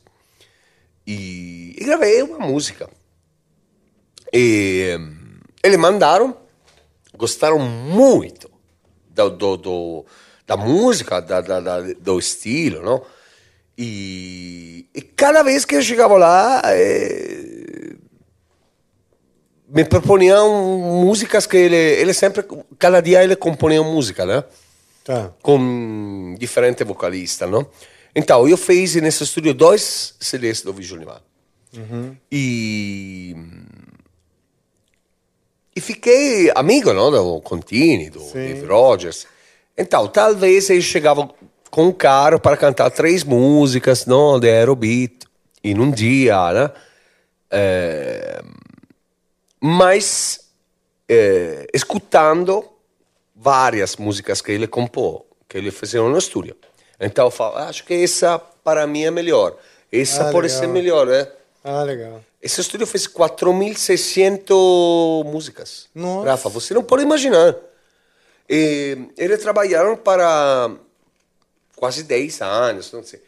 [1.06, 2.90] E, e gravei uma música.
[4.34, 6.36] E hum, eles mandaram,
[7.16, 8.45] gostaram muito
[9.16, 10.06] do, do, do-
[10.45, 13.02] da música, da, da- da- do estilo, não?
[13.77, 17.95] E, e cada vez que eu chegava lá, eh,
[19.68, 22.44] me proponiam músicas que ele, ele sempre,
[22.77, 24.44] cada dia ele compunha música, né?
[25.03, 25.32] Tá.
[25.42, 27.68] Com diferente vocalista, não?
[28.16, 31.19] Então, eu fiz nesse estúdio dois CDs do Vision Divine.
[31.77, 32.16] Uhum.
[32.32, 33.35] E
[35.76, 39.28] e fiquei amigo, não, do Contini, do Dave Rogers.
[39.78, 41.30] Então, talvez eu chegava
[41.70, 45.20] com um cara para cantar três músicas, não, de Aerobeat,
[45.64, 46.72] em um dia, né?
[47.52, 48.42] Eh,
[49.60, 50.40] mas
[51.10, 52.64] eh, escutando
[53.36, 56.56] várias músicas que ele compôs, que ele fez no estúdio.
[57.00, 59.58] Então eu falo, acho que essa para mim é melhor.
[59.92, 60.60] Essa Ah, pode legal.
[60.62, 61.28] ser melhor, né?
[61.68, 62.24] Ah, legal.
[62.40, 65.88] Esse estúdio fez 4.600 músicas.
[65.95, 66.30] Nossa.
[66.30, 67.56] Rafa, você não pode imaginar.
[68.48, 70.69] E eles trabalharam para
[71.76, 73.19] quase 10 anos, não sei.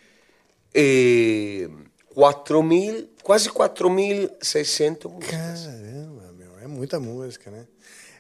[0.76, 1.68] E
[2.14, 5.32] 4 mil, quase 4.600 músicas.
[5.32, 7.66] Caramba, meu, é muita música, né?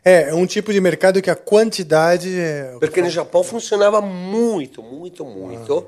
[0.03, 2.75] É, é um tipo de mercado que a quantidade é.
[2.79, 5.85] Porque no Japão funcionava muito, muito, muito.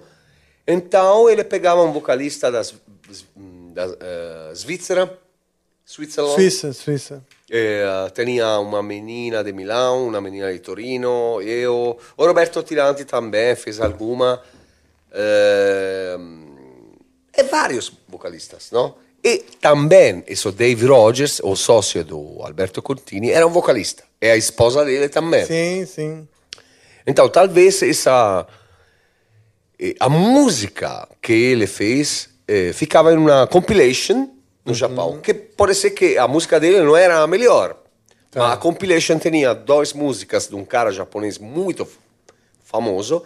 [0.68, 2.76] Então ele pegava um vocalista das,
[3.80, 5.20] da eh, Svizzera,
[5.86, 6.36] Switzerland.
[6.36, 7.24] Suíça, Suíça.
[7.50, 11.98] Eh, tinha uma menina de Milão, uma menina de Torino, eu.
[12.18, 14.42] O Roberto Tiranti também fez alguma.
[15.12, 16.18] eh,
[17.38, 18.96] e vários vocalistas, não?
[19.24, 24.04] E também, esse Dave Rogers, o sócio do Alberto Contini, era um vocalista.
[24.22, 25.46] E a esposa dele também.
[25.46, 26.28] Sim, sim.
[27.06, 28.46] Então, talvez essa
[30.00, 34.28] a música que ele fez eh, ficava em uma compilation
[34.66, 37.78] no Japão, que pode ser que a música dele não era a melhor,
[38.34, 41.88] mas a compilation tinha duas músicas de um cara japonês muito
[42.64, 43.24] famoso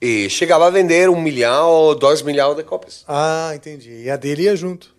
[0.00, 3.04] e chegava a vender um milhão ou dois milhões de cópias.
[3.08, 4.04] Ah, entendi.
[4.04, 4.94] E a dele ia junto.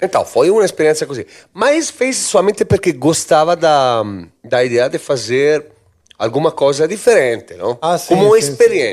[0.00, 1.24] Então, foi uma experiência assim.
[1.54, 4.02] Mas fez somente porque gostava da,
[4.44, 5.66] da ideia de fazer
[6.18, 7.78] alguma coisa diferente, não?
[7.80, 8.46] Ah, sim, Como uma sim,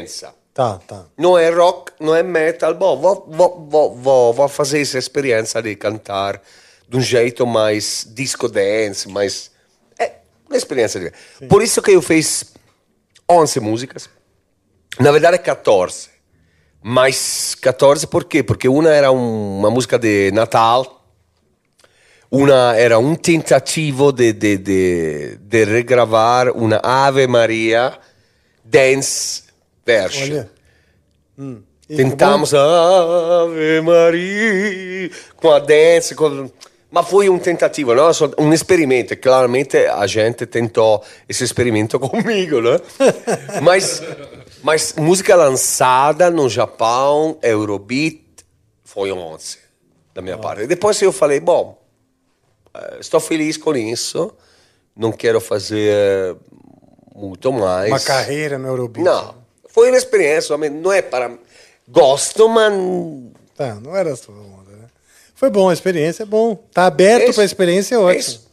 [0.07, 0.27] sim.
[0.53, 1.05] Tá, tá.
[1.17, 2.73] Não é rock, não é metal.
[2.73, 6.41] Bom, vou, vou, vou, vou, vou fazer essa experiência de cantar
[6.87, 9.51] de um jeito mais disco dance, mais...
[9.97, 10.13] É
[10.47, 10.99] uma experiência.
[10.99, 11.47] De...
[11.47, 12.51] Por isso que eu fiz
[13.29, 14.09] 11 músicas.
[14.99, 16.09] Na verdade, 14.
[16.81, 18.41] Mas 14 por quê?
[18.41, 21.05] Porque uma era um- uma música de Natal,
[22.31, 27.99] una era un tentativo di de, de, de regravar una Ave Maria
[28.63, 29.43] dance
[29.89, 30.23] version.
[30.23, 30.49] Olha.
[31.37, 31.63] Hum.
[31.87, 36.51] Tentamos Ave Maria com a dance, com...
[36.91, 38.11] ma foi un tentativo, no?
[38.37, 39.17] Un esperimento.
[39.17, 42.79] Claramente a gente tentou esse experimento comigo, né?
[43.63, 44.03] mas,
[44.61, 48.45] mas música lançada no Japão, Eurobeat,
[48.83, 49.69] foi 11.
[50.13, 50.63] da minha parte.
[50.63, 51.81] E depois eu falei, bom,
[52.73, 54.31] eh, estou feliz com isso,
[54.95, 56.35] não quero fazer
[57.15, 57.89] muito mais.
[57.89, 59.05] Uma carreira no Eurobeat.
[59.05, 59.35] Não,
[59.79, 61.31] foi uma experiência, não é para...
[61.87, 62.73] Gosto, mas...
[63.55, 64.87] Tá, não era a sua onda, né?
[65.33, 66.55] Foi bom, a experiência é bom.
[66.73, 67.35] Tá aberto Isso.
[67.35, 68.19] pra experiência, é ótimo.
[68.19, 68.49] Isso.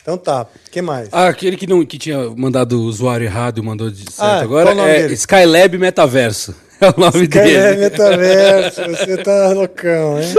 [0.00, 1.08] Então tá, o que mais?
[1.12, 4.40] Ah, aquele que, não, que tinha mandado o usuário errado e mandou de certo Ah,
[4.40, 5.14] agora qual o nome é dele?
[5.14, 6.54] Skylab Metaverso.
[6.80, 7.80] É o nome Skyler dele.
[7.82, 10.32] Metaverso, você tá loucão, hein?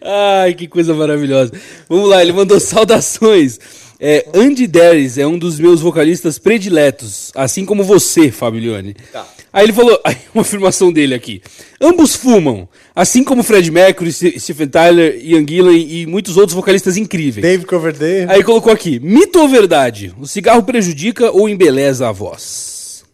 [0.02, 1.52] Ai, que coisa maravilhosa.
[1.88, 3.60] Vamos lá, ele mandou saudações.
[4.00, 8.94] É, Andy Darius é um dos meus vocalistas prediletos, assim como você, Fabione.
[9.12, 9.26] Tá.
[9.52, 11.42] Aí ele falou, aí uma afirmação dele aqui.
[11.80, 16.96] Ambos fumam, assim como Fred Mercury, Ste- Stephen Tyler, Ian Gillan e muitos outros vocalistas
[16.96, 17.42] incríveis.
[17.42, 18.30] David Coverdale.
[18.30, 20.14] Aí colocou aqui, mito ou verdade?
[20.18, 23.04] O cigarro prejudica ou embeleza a voz?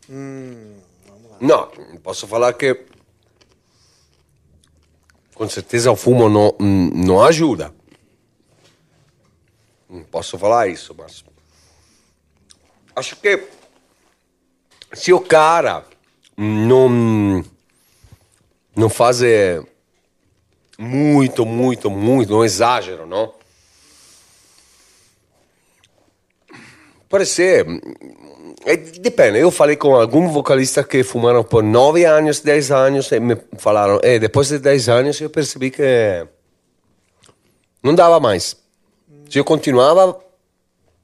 [1.41, 1.69] Não,
[2.03, 2.77] posso falar que
[5.35, 7.75] com certeza o fumo não, não ajuda.
[9.97, 11.25] Não posso falar isso, mas
[12.95, 13.49] acho que
[14.93, 15.85] se o cara
[16.37, 17.43] não
[18.77, 19.63] não faz eh,
[20.79, 23.33] muito, muito, muito, não exagero, não?
[27.09, 27.65] Pode ser.
[28.67, 33.21] É, depende, eu falei com alguns vocalistas que fumaram por 9 anos, 10 anos, e
[33.21, 36.27] me falaram, e depois de 10 anos eu percebi que
[37.83, 38.66] não dava mais.
[39.29, 40.19] Se eu continuava,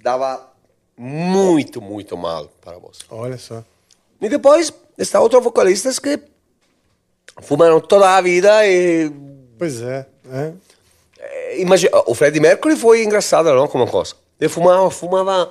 [0.00, 0.52] dava
[0.96, 3.02] muito, muito mal para você.
[3.10, 3.64] Olha só.
[4.20, 6.20] E depois, está outros vocalistas que
[7.40, 9.10] fumaram toda a vida e...
[9.58, 10.52] Pois é, é.
[11.18, 14.14] eh, Imagina, o Freddie Mercury foi engraçado, não, como coisa.
[14.40, 15.50] Ele fumava, fumava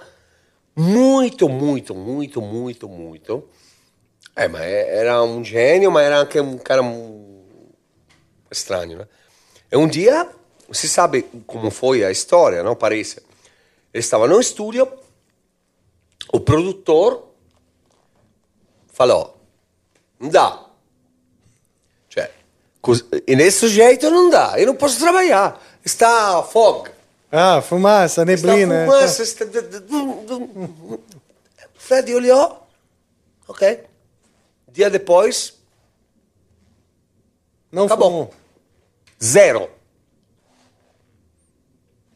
[0.75, 3.49] muito, muito, muito, muito, muito.
[4.35, 6.81] É, mas era um gênio, mas era um cara
[8.49, 9.07] estranho, né?
[9.71, 10.29] E um dia,
[10.71, 12.75] você sabe como foi a história, não?
[12.75, 13.17] Parece.
[13.93, 14.87] Ele estava no estúdio,
[16.31, 17.27] o produtor
[18.93, 19.37] falou,
[20.19, 20.65] não dá.
[22.09, 22.31] Cioè,
[23.27, 25.61] e nesse jeito não dá, eu não posso trabalhar.
[25.83, 26.89] Está fog.
[27.31, 28.85] Ah, fumaça, neblina.
[28.85, 29.45] Está fumaça, está...
[31.75, 32.65] Fred olhou,
[33.47, 33.83] ok.
[34.69, 35.59] Dia depois,
[37.71, 38.09] Não Acabou.
[38.09, 38.33] fumou.
[39.21, 39.69] zero.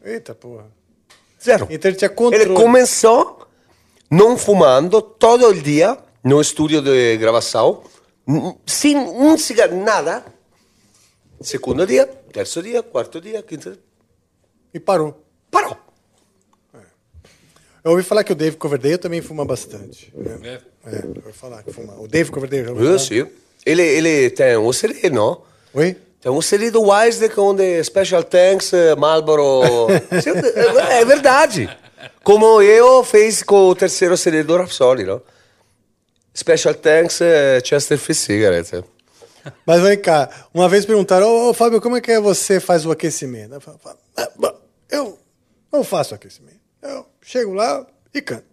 [0.06, 0.68] Eita, porra.
[1.44, 1.68] Zero.
[1.70, 2.46] Então ele tinha controle.
[2.46, 3.48] Ele começou
[4.10, 7.84] não fumando todo o dia no estúdio de gravação,
[8.66, 10.24] sem um cigarro, nada.
[11.42, 13.80] Segundo dia, terceiro dia, quarto dia, quinto dia.
[14.74, 15.22] E parou.
[15.52, 15.76] Parou.
[17.84, 20.12] Eu ouvi falar que o Dave Coverdale também fuma bastante.
[20.16, 20.60] né?
[20.86, 21.94] É, eu ouvi falar que fuma.
[22.00, 23.08] O Dave Coverdale já ouviu Eu falar?
[23.08, 23.28] sim.
[23.66, 25.42] Ele, ele tem um CD, não?
[25.74, 25.98] Oi?
[26.26, 29.62] Tem um CD do Wisely com the Special Thanks eh, Marlboro.
[30.24, 30.32] Sim,
[30.90, 31.70] é é verdade.
[32.24, 35.22] Como eu fiz com o terceiro CD do Rhapsody, não?
[36.36, 38.84] Special Thanks eh, Chesterfield Cigarette.
[39.68, 42.88] Mas vem cá, uma vez perguntaram, ô, ô, Fábio, como é que é você faz
[42.88, 43.54] o aquecimento?
[43.54, 43.80] Eu falo,
[44.18, 44.56] "Ah,
[44.90, 45.20] eu
[45.72, 46.58] não faço aquecimento.
[46.82, 48.46] Eu chego lá e canto.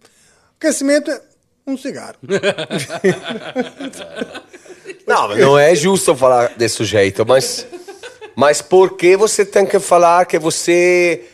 [0.59, 1.19] Aquecimento é
[1.65, 2.17] um cigarro.
[5.07, 7.65] Não, não é justo falar desse jeito, mas,
[8.35, 11.25] mas por que você tem que falar que você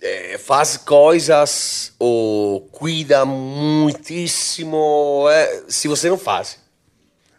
[0.00, 6.58] eh, faz coisas ou cuida muitíssimo eh, se você não faz?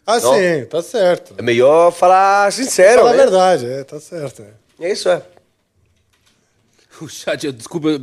[0.06, 0.34] Ah, Não.
[0.34, 1.34] sim, tá certo.
[1.38, 3.18] É melhor falar sincero, Fala a né?
[3.22, 4.44] verdade, é, tá certo.
[4.80, 4.92] é.
[4.92, 5.22] Isso é.
[7.00, 8.00] O chat, desculpa, eu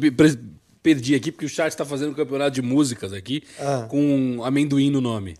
[0.81, 3.85] perdi aqui, porque o chat está fazendo um campeonato de músicas aqui Ah.
[3.89, 5.37] com amendoim no nome.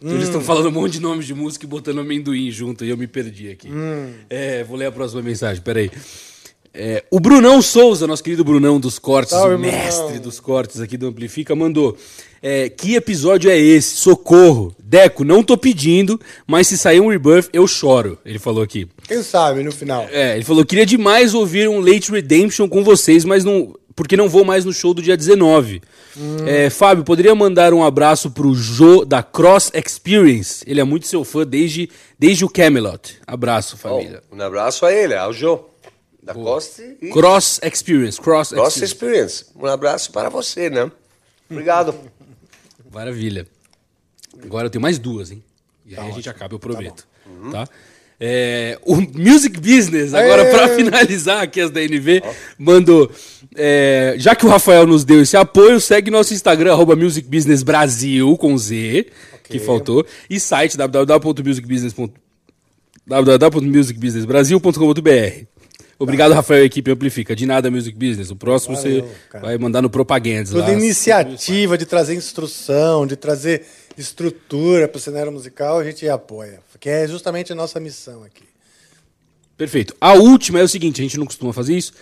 [0.00, 2.90] Então Eles estão falando um monte de nomes de música e botando amendoim junto, e
[2.90, 3.68] eu me perdi aqui.
[4.30, 5.90] É, vou ler a próxima mensagem, peraí.
[6.72, 10.22] É, o Brunão Souza, nosso querido Brunão dos cortes, Salve, o mestre Brunão.
[10.22, 11.96] dos cortes aqui do Amplifica, mandou.
[12.40, 13.96] é, que episódio é esse?
[13.96, 14.72] Socorro.
[14.78, 18.16] Deco, não tô pedindo, mas se sair um rebirth, eu choro.
[18.24, 18.86] Ele falou aqui.
[19.08, 20.06] Quem sabe no final.
[20.12, 23.74] É, ele falou: queria demais ouvir um Late Redemption com vocês, mas não.
[23.98, 25.82] Porque não vou mais no show do dia 19.
[26.46, 30.62] É, Fábio, poderia mandar um abraço pro Jô da Cross Experience?
[30.68, 33.18] Ele é muito seu fã desde, desde o Camelot.
[33.26, 34.22] Abraço, família.
[34.30, 35.64] Um abraço a ele, ao Jô.
[36.22, 39.42] Da Costa e Cross Experience, Cross Nossa Experience.
[39.42, 39.46] Experience.
[39.56, 40.88] Um abraço para você, né?
[41.50, 41.92] Obrigado.
[42.92, 43.48] Maravilha.
[44.44, 45.42] Agora eu tenho mais duas, hein?
[45.84, 47.04] E aí a gente acaba, eu prometo.
[47.50, 47.66] Tá?
[48.20, 52.20] É, o Music Business, agora para finalizar aqui as da NV,
[52.58, 53.10] mandou.
[53.54, 57.62] é, já que o Rafael nos deu esse apoio, segue nosso Instagram, arroba Music Business
[57.62, 59.06] Brasil, com Z.
[59.44, 60.04] que faltou.
[60.28, 61.94] E site www.musicbusiness.
[63.06, 65.57] www.musicbusinessbrasil.com.br.
[65.98, 67.34] Obrigado, Rafael, equipe Amplifica.
[67.34, 68.30] De nada, Music Business.
[68.30, 69.44] O próximo Valeu, você cara.
[69.46, 70.50] vai mandar no Propagandas.
[70.50, 70.72] Toda lá.
[70.72, 73.64] iniciativa de trazer instrução, de trazer
[73.96, 76.60] estrutura para o cenário musical, a gente apoia.
[76.78, 78.44] Que é justamente a nossa missão aqui.
[79.56, 79.96] Perfeito.
[80.00, 81.92] A última é o seguinte, a gente não costuma fazer isso,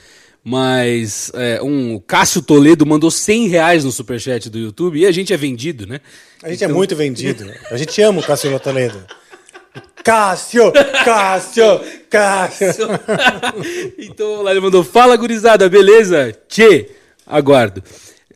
[0.44, 5.32] mas é, um Cássio Toledo mandou 100 reais no superchat do YouTube e a gente
[5.32, 6.02] é vendido, né?
[6.42, 7.50] A gente é muito vendido.
[7.70, 9.02] A gente ama o Cássio Toledo.
[10.06, 10.72] Cássio!
[11.04, 11.80] Cássio!
[12.08, 12.86] Cássio!
[13.98, 16.32] então lá ele mandou, fala gurizada, beleza?
[16.48, 16.90] Tchê,
[17.26, 17.82] aguardo.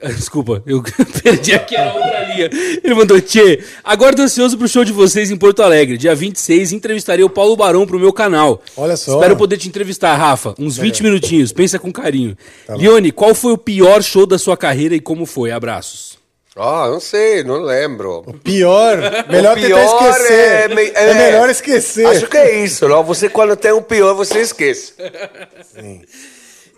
[0.02, 0.82] Desculpa, eu
[1.22, 2.50] perdi aqui a outra linha.
[2.82, 5.96] Ele mandou, Tchê, aguardo ansioso pro show de vocês em Porto Alegre.
[5.96, 8.60] Dia 26, entrevistarei o Paulo Barão pro meu canal.
[8.76, 9.14] Olha só.
[9.14, 10.56] Espero poder te entrevistar, Rafa.
[10.58, 12.36] Uns 20 minutinhos, pensa com carinho.
[12.66, 12.80] Tá bom.
[12.80, 15.52] Lione, qual foi o pior show da sua carreira e como foi?
[15.52, 16.19] Abraços.
[16.56, 18.22] Ah, não sei, não lembro.
[18.42, 18.98] Pior,
[19.30, 20.32] melhor O tentar pior esquecer.
[20.32, 22.06] É, me- É melhor esquecer.
[22.06, 23.04] Acho que é isso, não?
[23.04, 24.94] Você quando tem um pior, você esquece.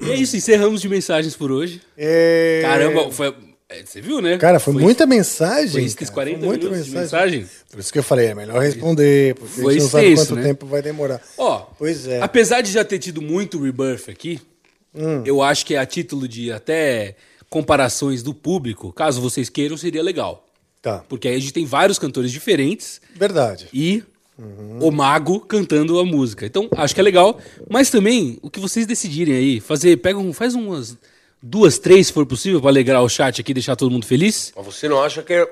[0.01, 1.81] E é isso, encerramos de mensagens por hoje.
[1.97, 2.61] É...
[2.63, 3.35] Caramba, foi.
[3.69, 4.37] é, Você viu, né?
[4.37, 5.89] Cara, foi, muita mensagem.
[5.89, 6.13] Foi cara.
[6.13, 7.47] 40 Foi muita minutos de mensagem.
[7.71, 10.29] Por isso que eu falei, é melhor responder, porque Foi a gente não sabe extenso,
[10.33, 10.49] quanto né?
[10.49, 11.21] tempo vai demorar.
[11.39, 12.21] Ó, Pois é.
[12.21, 14.41] apesar de já ter tido muito rebirth aqui,
[14.95, 15.23] Hum.
[15.25, 17.15] eu acho que a título de até
[17.53, 20.49] comparações do público, caso vocês queiram, seria legal.
[20.81, 21.05] Tá.
[21.07, 23.69] Porque aí a gente tem vários cantores diferentes Verdade.
[23.75, 24.03] e
[24.81, 26.47] o mago cantando a música.
[26.47, 27.39] Então, acho que é legal.
[27.69, 30.97] Mas também, o que vocês decidirem aí, fazer, pega um, faz umas
[31.43, 34.51] duas, três, se for possível, para alegrar o chat aqui e deixar todo mundo feliz.
[34.57, 35.47] Mas você não acha que.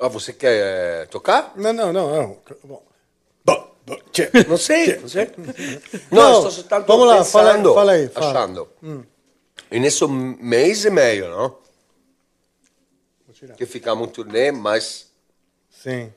[0.00, 1.52] Ah, você quer eh, tocar?
[1.56, 2.10] Não, não, não.
[2.10, 2.36] não.
[2.64, 2.82] Bom.
[4.48, 5.30] Não sei, não sei.
[6.12, 8.30] Não, Não, estou soltanto vamos lá, fala- pensando, fala aí, fala.
[8.30, 8.68] achando.
[9.70, 11.58] E nesse mês e meio, não?
[13.56, 15.10] Que ficamos em turnê, mas
[15.70, 16.12] Sim.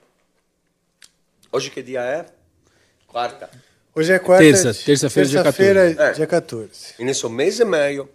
[1.52, 2.26] hoje que dia é?
[3.08, 3.50] Quarta.
[3.96, 4.44] Hoje é quarta.
[4.44, 6.10] Terça, terça-feira, dia terça-feira, 14.
[6.10, 6.14] É.
[6.14, 6.94] dia 14.
[7.00, 8.10] E nesse mês e meio,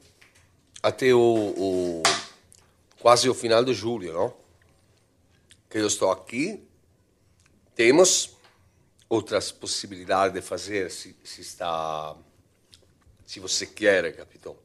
[0.82, 2.02] até o, o-
[3.00, 4.34] quase o final de julho, não?
[5.70, 6.62] Que eu estou aqui,
[7.74, 8.36] temos
[9.08, 12.14] outras possibilidades de fazer, se, se está,
[13.24, 14.56] se você quer, capitão.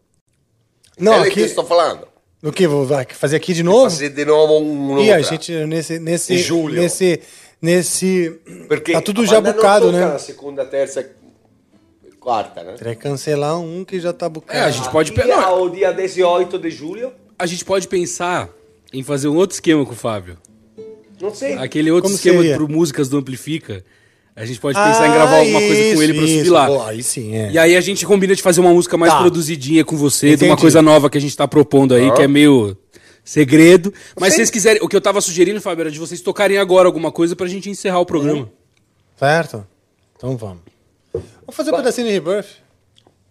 [0.99, 1.39] Não, é que aqui.
[1.41, 2.07] eu estou falando.
[2.41, 2.67] No que?
[2.67, 3.89] Vou fazer aqui de novo?
[3.89, 5.97] Fazer de novo um E a gente, nesse.
[5.99, 6.81] nesse Em julho.
[6.81, 7.19] Nesse.
[7.61, 8.37] Nesse.
[8.67, 10.05] Porque tá tudo já bucado, né?
[10.05, 11.09] na segunda, terça,
[12.19, 12.73] quarta, né?
[12.73, 14.57] Teria que cancelar um que já tá bucado.
[14.57, 15.43] É, a gente pode pegar.
[15.43, 18.49] ao dia 18 de julho, A gente pode pensar
[18.91, 20.37] em fazer um outro esquema com o Fábio.
[21.21, 21.53] não sei.
[21.53, 23.83] Aquele outro Como esquema pro músicas do Amplifica.
[24.35, 26.65] A gente pode pensar em gravar alguma coisa com ele pra subir lá.
[26.67, 27.51] Pô, aí sim, é.
[27.51, 29.19] E aí a gente combina de fazer uma música mais Tá.
[29.19, 30.61] produzidinha com você, de uma Entendi.
[30.61, 32.13] coisa nova que a gente tá propondo aí, Ah.
[32.13, 32.75] que é meio
[33.23, 33.93] segredo.
[34.19, 36.87] Mas se vocês quiserem, o que eu tava sugerindo, Fábio, era de vocês tocarem agora
[36.87, 38.49] alguma coisa pra gente encerrar o programa.
[39.19, 39.65] Certo?
[40.17, 40.59] Então vamos.
[41.13, 42.47] Vamos fazer um pedacinho de Rebirth.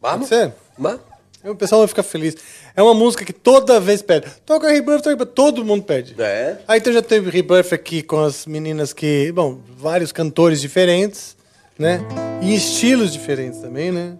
[0.01, 0.29] Vamos?
[0.29, 0.53] Pode ser?
[0.79, 0.99] Mas,
[1.45, 2.37] O pessoal vai ficar feliz.
[2.77, 4.27] É uma música que toda vez pede.
[4.47, 5.33] Toca Rebirth, toca Rebirth.
[5.35, 6.15] Todo mundo pede.
[6.21, 6.59] é.
[6.69, 9.33] Aí então já teve Rebirth aqui com as meninas que.
[9.33, 11.37] Bom, vários cantores diferentes,
[11.79, 12.01] né?
[12.41, 14.15] E estilos diferentes também, né?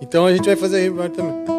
[0.00, 1.57] Então a gente vai fazer Rebirth também.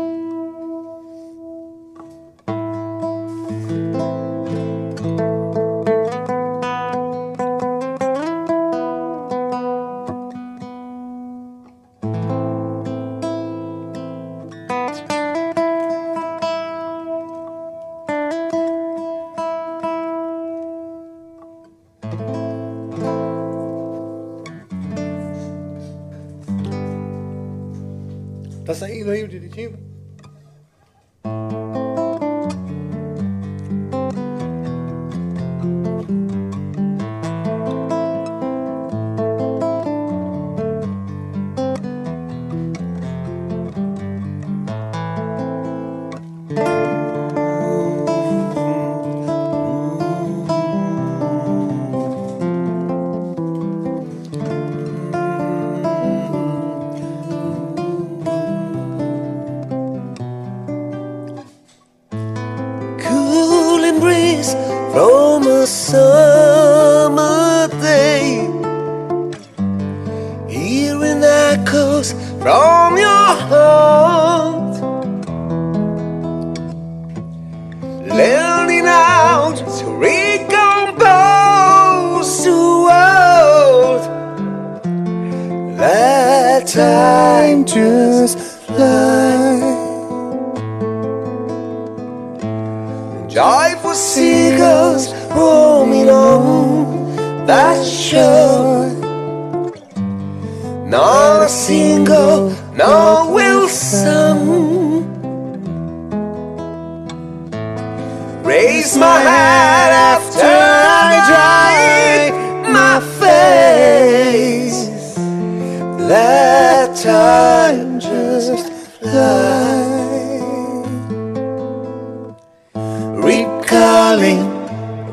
[124.09, 124.41] falling,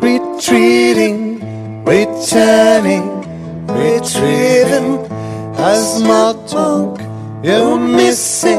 [0.00, 1.18] retreating,
[1.84, 3.06] returning,
[3.68, 4.90] retrieving
[5.58, 6.98] as my talk
[7.42, 8.55] you're missing.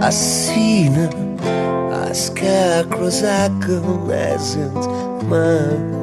[0.00, 1.08] A sinner,
[1.92, 4.74] a scarecrow's agoniescent
[5.28, 5.94] man.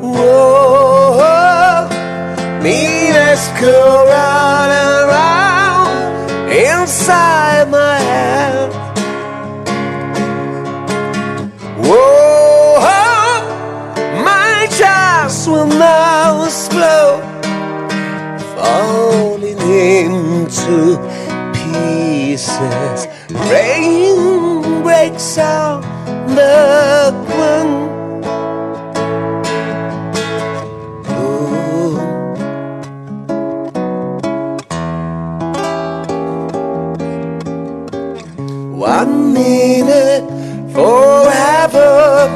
[0.00, 1.88] Whoa,
[2.62, 8.72] meanest go round and round inside my head.
[11.78, 12.78] Whoa,
[14.24, 17.22] my chest will now explode,
[18.54, 21.07] falling into
[22.58, 23.06] pieces.
[23.50, 25.82] Rain breaks out
[26.28, 27.86] the ground.
[38.76, 40.24] One minute
[40.72, 42.28] forever.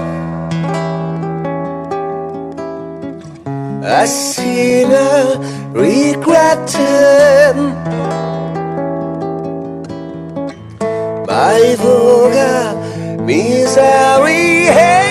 [3.84, 5.38] A sinner
[5.72, 6.82] regretting
[11.34, 14.68] I forgot misery.
[14.68, 15.01] Hey.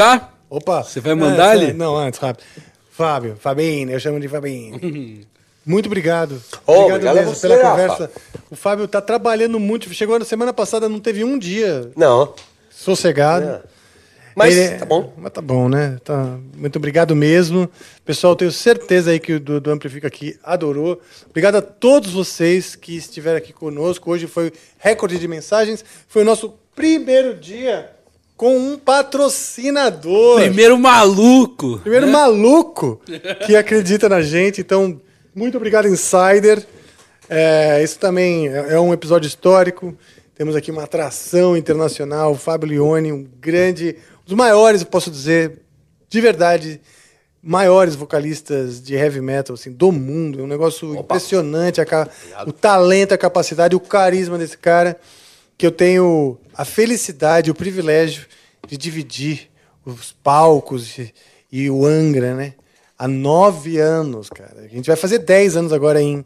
[0.00, 0.30] Já?
[0.48, 0.82] Opa!
[0.82, 1.72] Você vai mandar Antes, ele?
[1.74, 2.46] Não, antes, rápido.
[2.90, 4.80] Fábio, Fabinho, eu chamo de Fabinho.
[5.66, 6.42] Muito obrigado.
[6.66, 7.70] Oh, obrigado a você, pela Rafa.
[7.70, 8.10] conversa.
[8.50, 9.92] O Fábio tá trabalhando muito.
[9.92, 12.32] Chegou na semana passada, não teve um dia Não.
[12.70, 13.46] sossegado.
[13.46, 13.62] É.
[14.34, 15.12] Mas Ele- tá bom.
[15.18, 15.98] Mas tá bom, né?
[16.02, 17.70] Tá- Muito obrigado mesmo.
[18.02, 20.98] Pessoal, tenho certeza aí que o do, do Amplifica aqui adorou.
[21.28, 24.10] Obrigado a todos vocês que estiveram aqui conosco.
[24.10, 25.84] Hoje foi recorde de mensagens.
[26.08, 27.90] Foi o nosso primeiro dia
[28.40, 30.40] com um patrocinador.
[30.40, 31.78] Primeiro maluco.
[31.80, 32.98] Primeiro maluco
[33.44, 34.62] que acredita na gente.
[34.62, 34.98] Então,
[35.34, 36.66] muito obrigado, Insider.
[37.28, 39.94] É, isso também é é um episódio histórico.
[40.34, 45.10] Temos aqui uma atração internacional, o Fábio Leone, um grande, um dos maiores, eu posso
[45.10, 45.60] dizer,
[46.08, 46.80] de verdade,
[47.42, 50.40] maiores vocalistas de heavy metal assim, do mundo.
[50.40, 52.08] É um negócio impressionante, a
[52.46, 54.98] o talento, a capacidade, o carisma desse cara,
[55.60, 58.24] que eu tenho a felicidade, o privilégio
[58.66, 59.50] de dividir
[59.84, 61.12] os palcos e,
[61.52, 62.54] e o Angra, né?
[62.98, 64.62] Há nove anos, cara.
[64.62, 66.24] A gente vai fazer dez anos agora em,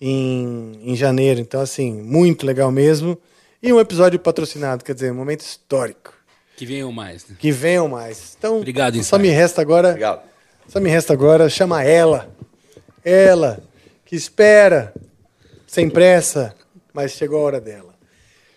[0.00, 1.38] em, em janeiro.
[1.38, 3.18] Então, assim, muito legal mesmo.
[3.62, 6.14] E um episódio patrocinado, quer dizer, um momento histórico.
[6.56, 7.28] Que venham mais.
[7.28, 7.36] né?
[7.38, 8.34] Que venham mais.
[8.38, 9.88] Então, Obrigado, só me resta agora.
[9.88, 10.22] Obrigado.
[10.66, 12.34] Só me resta agora chamar ela.
[13.04, 13.62] Ela,
[14.06, 14.94] que espera,
[15.66, 16.54] sem pressa,
[16.94, 17.91] mas chegou a hora dela.